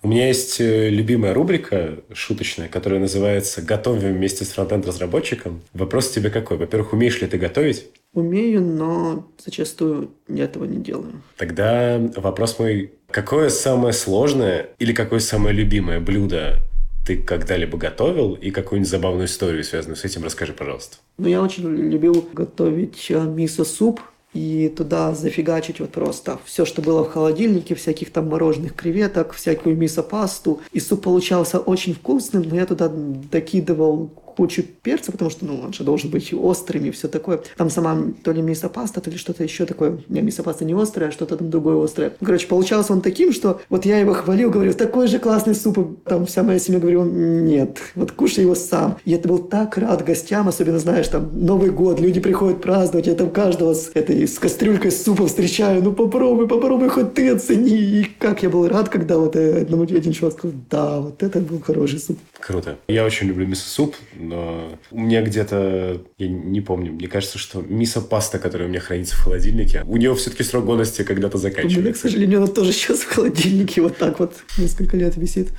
У 0.03 0.07
меня 0.07 0.27
есть 0.27 0.59
э, 0.59 0.89
любимая 0.89 1.31
рубрика 1.31 1.99
шуточная, 2.11 2.67
которая 2.67 2.99
называется 2.99 3.61
«Готовим 3.61 4.15
вместе 4.15 4.45
с 4.45 4.49
фронтенд-разработчиком». 4.49 5.61
Вопрос 5.73 6.09
тебе 6.09 6.31
какой? 6.31 6.57
Во-первых, 6.57 6.93
умеешь 6.93 7.21
ли 7.21 7.27
ты 7.27 7.37
готовить? 7.37 7.85
Умею, 8.13 8.61
но 8.61 9.27
зачастую 9.37 10.09
этого 10.27 10.65
не 10.65 10.77
делаю. 10.77 11.21
Тогда 11.37 12.01
вопрос 12.15 12.57
мой. 12.57 12.93
Какое 13.11 13.49
самое 13.49 13.93
сложное 13.93 14.69
или 14.79 14.91
какое 14.91 15.19
самое 15.19 15.53
любимое 15.53 15.99
блюдо 15.99 16.57
ты 17.05 17.17
когда-либо 17.17 17.77
готовил? 17.77 18.33
И 18.33 18.51
какую-нибудь 18.51 18.89
забавную 18.89 19.25
историю, 19.25 19.63
связанную 19.63 19.97
с 19.97 20.05
этим, 20.05 20.23
расскажи, 20.23 20.53
пожалуйста. 20.53 20.97
Ну, 21.17 21.27
я 21.27 21.41
очень 21.41 21.67
любил 21.67 22.27
готовить 22.33 23.07
э, 23.09 23.19
мисо-суп 23.19 24.01
и 24.33 24.73
туда 24.75 25.13
зафигачить 25.13 25.79
вот 25.79 25.91
просто 25.91 26.39
все, 26.45 26.65
что 26.65 26.81
было 26.81 27.03
в 27.03 27.11
холодильнике, 27.11 27.75
всяких 27.75 28.11
там 28.11 28.29
мороженых 28.29 28.75
креветок, 28.75 29.33
всякую 29.33 29.75
мисо-пасту. 29.75 30.61
И 30.71 30.79
суп 30.79 31.03
получался 31.03 31.59
очень 31.59 31.93
вкусным, 31.93 32.43
но 32.43 32.55
я 32.55 32.65
туда 32.65 32.89
докидывал 32.89 34.11
кучу 34.41 34.63
перца, 34.63 35.11
потому 35.11 35.29
что, 35.29 35.45
ну, 35.45 35.61
он 35.63 35.71
же 35.71 35.83
должен 35.83 36.09
быть 36.09 36.33
острым 36.33 36.85
и 36.85 36.89
все 36.89 37.07
такое. 37.07 37.41
Там 37.57 37.69
сама 37.69 37.95
то 38.23 38.31
ли 38.31 38.41
мисопаста, 38.41 38.99
то 38.99 39.11
ли 39.11 39.17
что-то 39.17 39.43
еще 39.43 39.67
такое. 39.67 39.99
Не, 40.09 40.21
мисопаста 40.21 40.65
не 40.65 40.73
острая, 40.73 41.09
а 41.09 41.11
что-то 41.11 41.37
там 41.37 41.51
другое 41.51 41.83
острое. 41.83 42.13
Короче, 42.19 42.47
получался 42.47 42.93
он 42.93 43.01
таким, 43.01 43.33
что 43.33 43.61
вот 43.69 43.85
я 43.85 43.99
его 43.99 44.15
хвалил, 44.15 44.49
говорю, 44.49 44.73
такой 44.73 45.05
же 45.05 45.19
классный 45.19 45.53
суп. 45.53 45.77
И 45.77 46.09
там 46.09 46.25
вся 46.25 46.41
моя 46.41 46.57
семья 46.57 46.79
говорила, 46.79 47.03
нет, 47.05 47.77
вот 47.93 48.13
кушай 48.13 48.43
его 48.43 48.55
сам. 48.55 48.97
И 49.05 49.11
это 49.11 49.29
был 49.29 49.37
так 49.37 49.77
рад 49.77 50.03
гостям, 50.03 50.47
особенно, 50.47 50.79
знаешь, 50.79 51.07
там, 51.07 51.29
Новый 51.33 51.69
год, 51.69 51.99
люди 51.99 52.19
приходят 52.19 52.63
праздновать, 52.63 53.05
я 53.05 53.13
там 53.13 53.29
каждого 53.29 53.75
с 53.75 53.91
этой, 53.93 54.27
с 54.27 54.39
кастрюлькой 54.39 54.91
супа 54.91 55.27
встречаю, 55.27 55.83
ну 55.83 55.93
попробуй, 55.93 56.47
попробуй, 56.47 56.89
хоть 56.89 57.13
ты 57.13 57.29
оцени. 57.29 57.77
И 57.77 58.07
как 58.17 58.41
я 58.41 58.49
был 58.49 58.67
рад, 58.67 58.89
когда 58.89 59.19
вот 59.19 59.35
одному 59.35 59.83
один 59.83 60.13
чувак 60.13 60.33
сказал, 60.33 60.57
да, 60.71 60.99
вот 60.99 61.21
это 61.21 61.39
был 61.41 61.61
хороший 61.61 61.99
суп. 61.99 62.17
Круто. 62.39 62.77
Я 62.87 63.05
очень 63.05 63.27
люблю 63.27 63.45
мисо-суп, 63.45 63.95
но 64.31 64.79
у 64.91 64.99
меня 64.99 65.21
где-то, 65.21 66.01
я 66.17 66.27
не 66.27 66.61
помню, 66.61 66.93
мне 66.93 67.07
кажется, 67.07 67.37
что 67.37 67.61
мисо-паста, 67.61 68.39
которая 68.39 68.67
у 68.67 68.71
меня 68.71 68.79
хранится 68.79 69.15
в 69.15 69.19
холодильнике, 69.19 69.83
у 69.85 69.97
нее 69.97 70.15
все-таки 70.15 70.43
срок 70.43 70.65
годности 70.65 71.03
когда-то 71.03 71.37
заканчивается. 71.37 71.79
У 71.79 71.83
меня, 71.83 71.93
к 71.93 71.97
сожалению, 71.97 72.37
она 72.39 72.47
тоже 72.47 72.71
сейчас 72.71 72.99
в 72.99 73.13
холодильнике 73.13 73.81
вот 73.81 73.97
так 73.97 74.19
вот 74.19 74.35
несколько 74.57 74.95
лет 74.95 75.17
висит. 75.17 75.49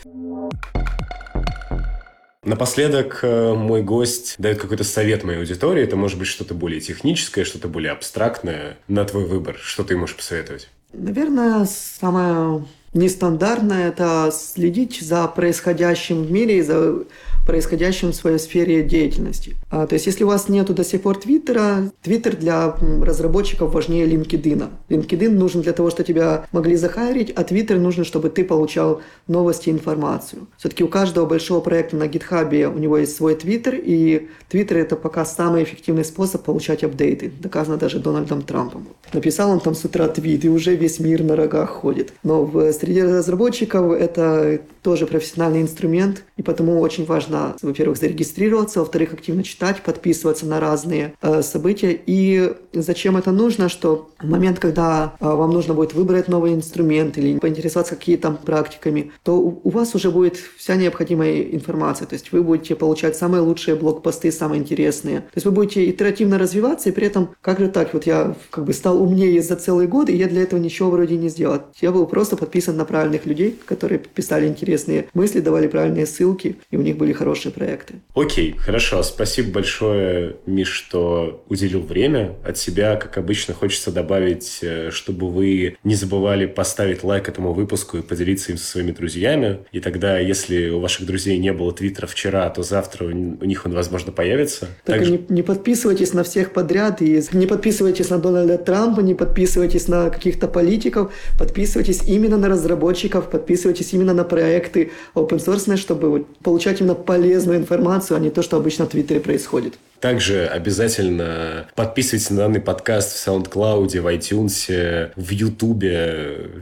Напоследок 2.44 3.20
э, 3.22 3.54
мой 3.54 3.82
гость 3.82 4.34
дает 4.38 4.58
какой-то 4.58 4.82
совет 4.82 5.22
моей 5.22 5.38
аудитории. 5.38 5.84
Это 5.84 5.94
может 5.94 6.18
быть 6.18 6.26
что-то 6.26 6.54
более 6.54 6.80
техническое, 6.80 7.44
что-то 7.44 7.68
более 7.68 7.92
абстрактное. 7.92 8.78
На 8.88 9.04
твой 9.04 9.26
выбор. 9.26 9.56
Что 9.62 9.84
ты 9.84 9.96
можешь 9.96 10.16
посоветовать? 10.16 10.68
Наверное, 10.92 11.66
самое 11.66 12.64
нестандартное– 12.94 13.88
это 13.90 14.30
следить 14.32 15.00
за 15.00 15.26
происходящим 15.28 16.24
в 16.24 16.30
мире 16.30 16.58
и 16.58 16.62
за 16.62 17.04
происходящим 17.46 18.12
в 18.12 18.14
своей 18.14 18.38
сфере 18.38 18.82
деятельности. 18.82 19.56
А, 19.70 19.86
то 19.86 19.94
есть, 19.94 20.06
если 20.06 20.24
у 20.24 20.28
вас 20.28 20.48
нету 20.48 20.74
до 20.74 20.84
сих 20.84 21.02
пор 21.02 21.18
Твиттера, 21.18 21.90
Твиттер 22.02 22.36
для 22.36 22.76
разработчиков 23.02 23.72
важнее 23.74 24.06
LinkedIn. 24.06 24.68
LinkedIn 24.88 25.30
нужен 25.30 25.62
для 25.62 25.72
того, 25.72 25.90
чтобы 25.90 26.06
тебя 26.06 26.46
могли 26.52 26.76
захайрить, 26.76 27.30
а 27.30 27.42
Твиттер 27.42 27.78
нужен, 27.78 28.04
чтобы 28.04 28.30
ты 28.30 28.44
получал 28.44 29.00
новости 29.26 29.68
и 29.68 29.72
информацию. 29.72 30.46
Все-таки 30.56 30.84
у 30.84 30.88
каждого 30.88 31.26
большого 31.26 31.60
проекта 31.60 31.96
на 31.96 32.04
GitHub 32.04 32.64
у 32.72 32.78
него 32.78 32.98
есть 32.98 33.16
свой 33.16 33.34
Твиттер, 33.34 33.74
и 33.74 34.28
Твиттер 34.48 34.78
это 34.78 34.96
пока 34.96 35.24
самый 35.24 35.64
эффективный 35.64 36.04
способ 36.04 36.42
получать 36.42 36.84
апдейты. 36.84 37.32
Доказано 37.40 37.76
даже 37.76 37.98
Дональдом 37.98 38.42
Трампом. 38.42 38.86
Написал 39.12 39.50
он 39.50 39.60
там 39.60 39.74
с 39.74 39.84
утра 39.84 40.08
твит, 40.08 40.44
и 40.44 40.48
уже 40.48 40.74
весь 40.74 40.98
мир 41.00 41.22
на 41.22 41.36
рогах 41.36 41.70
ходит. 41.70 42.12
Но 42.22 42.44
в 42.44 42.72
среди 42.82 43.00
разработчиков 43.00 43.92
это 43.92 44.60
тоже 44.82 45.06
профессиональный 45.06 45.62
инструмент, 45.62 46.24
и 46.36 46.42
потому 46.42 46.80
очень 46.80 47.04
важно, 47.04 47.54
во-первых, 47.62 47.96
зарегистрироваться, 47.96 48.80
во-вторых, 48.80 49.14
активно 49.14 49.44
читать, 49.44 49.82
подписываться 49.82 50.46
на 50.46 50.58
разные 50.58 51.14
э, 51.22 51.42
события. 51.42 51.96
И 52.04 52.52
зачем 52.72 53.16
это 53.16 53.30
нужно, 53.30 53.68
что 53.68 54.10
в 54.20 54.28
момент, 54.28 54.58
когда 54.58 55.14
э, 55.20 55.24
вам 55.24 55.52
нужно 55.52 55.74
будет 55.74 55.94
выбрать 55.94 56.26
новый 56.26 56.54
инструмент 56.54 57.16
или 57.18 57.38
поинтересоваться 57.38 57.94
какими 57.94 58.16
там 58.16 58.36
практиками, 58.36 59.12
то 59.22 59.38
у, 59.38 59.60
у 59.62 59.70
вас 59.70 59.94
уже 59.94 60.10
будет 60.10 60.36
вся 60.56 60.74
необходимая 60.74 61.42
информация. 61.42 62.08
То 62.08 62.14
есть 62.14 62.32
вы 62.32 62.42
будете 62.42 62.74
получать 62.74 63.16
самые 63.16 63.42
лучшие 63.42 63.76
блокпосты, 63.76 64.32
самые 64.32 64.60
интересные. 64.60 65.20
То 65.20 65.36
есть 65.36 65.46
вы 65.46 65.52
будете 65.52 65.88
итеративно 65.88 66.38
развиваться, 66.38 66.88
и 66.88 66.92
при 66.92 67.06
этом, 67.06 67.30
как 67.40 67.60
же 67.60 67.68
так, 67.68 67.94
вот 67.94 68.06
я 68.06 68.34
как 68.50 68.64
бы 68.64 68.72
стал 68.72 69.00
умнее 69.00 69.40
за 69.40 69.54
целый 69.54 69.86
год, 69.86 70.08
и 70.08 70.16
я 70.16 70.26
для 70.26 70.42
этого 70.42 70.58
ничего 70.58 70.90
вроде 70.90 71.16
не 71.16 71.28
сделал. 71.28 71.60
Я 71.80 71.92
был 71.92 72.06
просто 72.06 72.36
подписан 72.36 72.71
на 72.76 72.84
правильных 72.84 73.26
людей, 73.26 73.58
которые 73.64 73.98
писали 73.98 74.46
интересные 74.46 75.06
мысли, 75.14 75.40
давали 75.40 75.66
правильные 75.66 76.06
ссылки, 76.06 76.56
и 76.70 76.76
у 76.76 76.82
них 76.82 76.96
были 76.96 77.12
хорошие 77.12 77.52
проекты. 77.52 77.94
Окей, 78.14 78.56
хорошо. 78.58 79.02
Спасибо 79.02 79.52
большое, 79.52 80.36
Миш, 80.46 80.68
что 80.68 81.44
уделил 81.48 81.80
время. 81.80 82.36
От 82.44 82.58
себя, 82.58 82.96
как 82.96 83.18
обычно, 83.18 83.54
хочется 83.54 83.90
добавить, 83.90 84.58
э, 84.62 84.90
чтобы 84.90 85.30
вы 85.30 85.76
не 85.84 85.94
забывали 85.94 86.46
поставить 86.46 87.04
лайк 87.04 87.28
этому 87.28 87.52
выпуску 87.52 87.98
и 87.98 88.02
поделиться 88.02 88.52
им 88.52 88.58
со 88.58 88.66
своими 88.66 88.92
друзьями. 88.92 89.60
И 89.72 89.80
тогда, 89.80 90.18
если 90.18 90.70
у 90.70 90.80
ваших 90.80 91.06
друзей 91.06 91.38
не 91.38 91.52
было 91.52 91.72
твиттера 91.72 92.06
вчера, 92.06 92.48
то 92.50 92.62
завтра 92.62 93.06
у 93.06 93.10
них 93.10 93.66
он, 93.66 93.72
возможно, 93.72 94.12
появится. 94.12 94.68
Только 94.84 95.00
Также... 95.00 95.12
не, 95.12 95.24
не 95.28 95.42
подписывайтесь 95.42 96.12
на 96.12 96.24
всех 96.24 96.52
подряд, 96.52 97.02
и 97.02 97.22
не 97.32 97.46
подписывайтесь 97.46 98.10
на 98.10 98.18
Дональда 98.18 98.58
Трампа, 98.58 99.00
не 99.00 99.14
подписывайтесь 99.14 99.88
на 99.88 100.10
каких-то 100.10 100.48
политиков, 100.48 101.12
подписывайтесь 101.38 102.02
именно 102.06 102.36
на 102.36 102.48
разработчиков, 102.62 103.28
подписывайтесь 103.28 103.92
именно 103.92 104.14
на 104.14 104.24
проекты 104.24 104.92
open 105.14 105.38
source, 105.38 105.76
чтобы 105.76 106.24
получать 106.42 106.80
именно 106.80 106.94
полезную 106.94 107.58
информацию, 107.58 108.16
а 108.16 108.20
не 108.20 108.30
то, 108.30 108.42
что 108.42 108.56
обычно 108.56 108.86
в 108.86 108.88
Твиттере 108.88 109.20
происходит. 109.20 109.74
Также 110.00 110.46
обязательно 110.46 111.68
подписывайтесь 111.76 112.30
на 112.30 112.38
данный 112.38 112.60
подкаст 112.60 113.16
в 113.16 113.28
SoundCloud, 113.28 114.00
в 114.00 114.06
iTunes, 114.08 115.12
в 115.14 115.30
YouTube, 115.30 115.84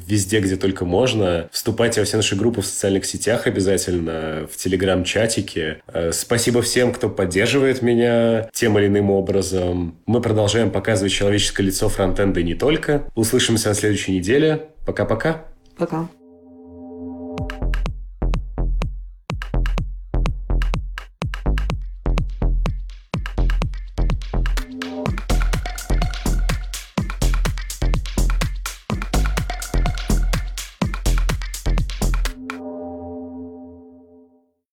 везде, 0.06 0.40
где 0.40 0.56
только 0.56 0.84
можно. 0.84 1.48
Вступайте 1.50 2.00
во 2.00 2.04
все 2.04 2.18
наши 2.18 2.36
группы 2.36 2.60
в 2.60 2.66
социальных 2.66 3.06
сетях 3.06 3.46
обязательно, 3.46 4.46
в 4.52 4.58
Телеграм-чатике. 4.58 5.80
Э, 5.86 6.12
спасибо 6.12 6.60
всем, 6.60 6.92
кто 6.92 7.08
поддерживает 7.08 7.80
меня 7.80 8.50
тем 8.52 8.78
или 8.78 8.88
иным 8.88 9.10
образом. 9.10 9.96
Мы 10.04 10.20
продолжаем 10.20 10.70
показывать 10.70 11.12
человеческое 11.12 11.62
лицо 11.62 11.88
фронтенда 11.88 12.40
и 12.40 12.44
не 12.44 12.54
только. 12.54 13.04
Услышимся 13.14 13.70
на 13.70 13.74
следующей 13.74 14.12
неделе. 14.12 14.66
Пока-пока. 14.84 15.49
Пока. 15.80 16.19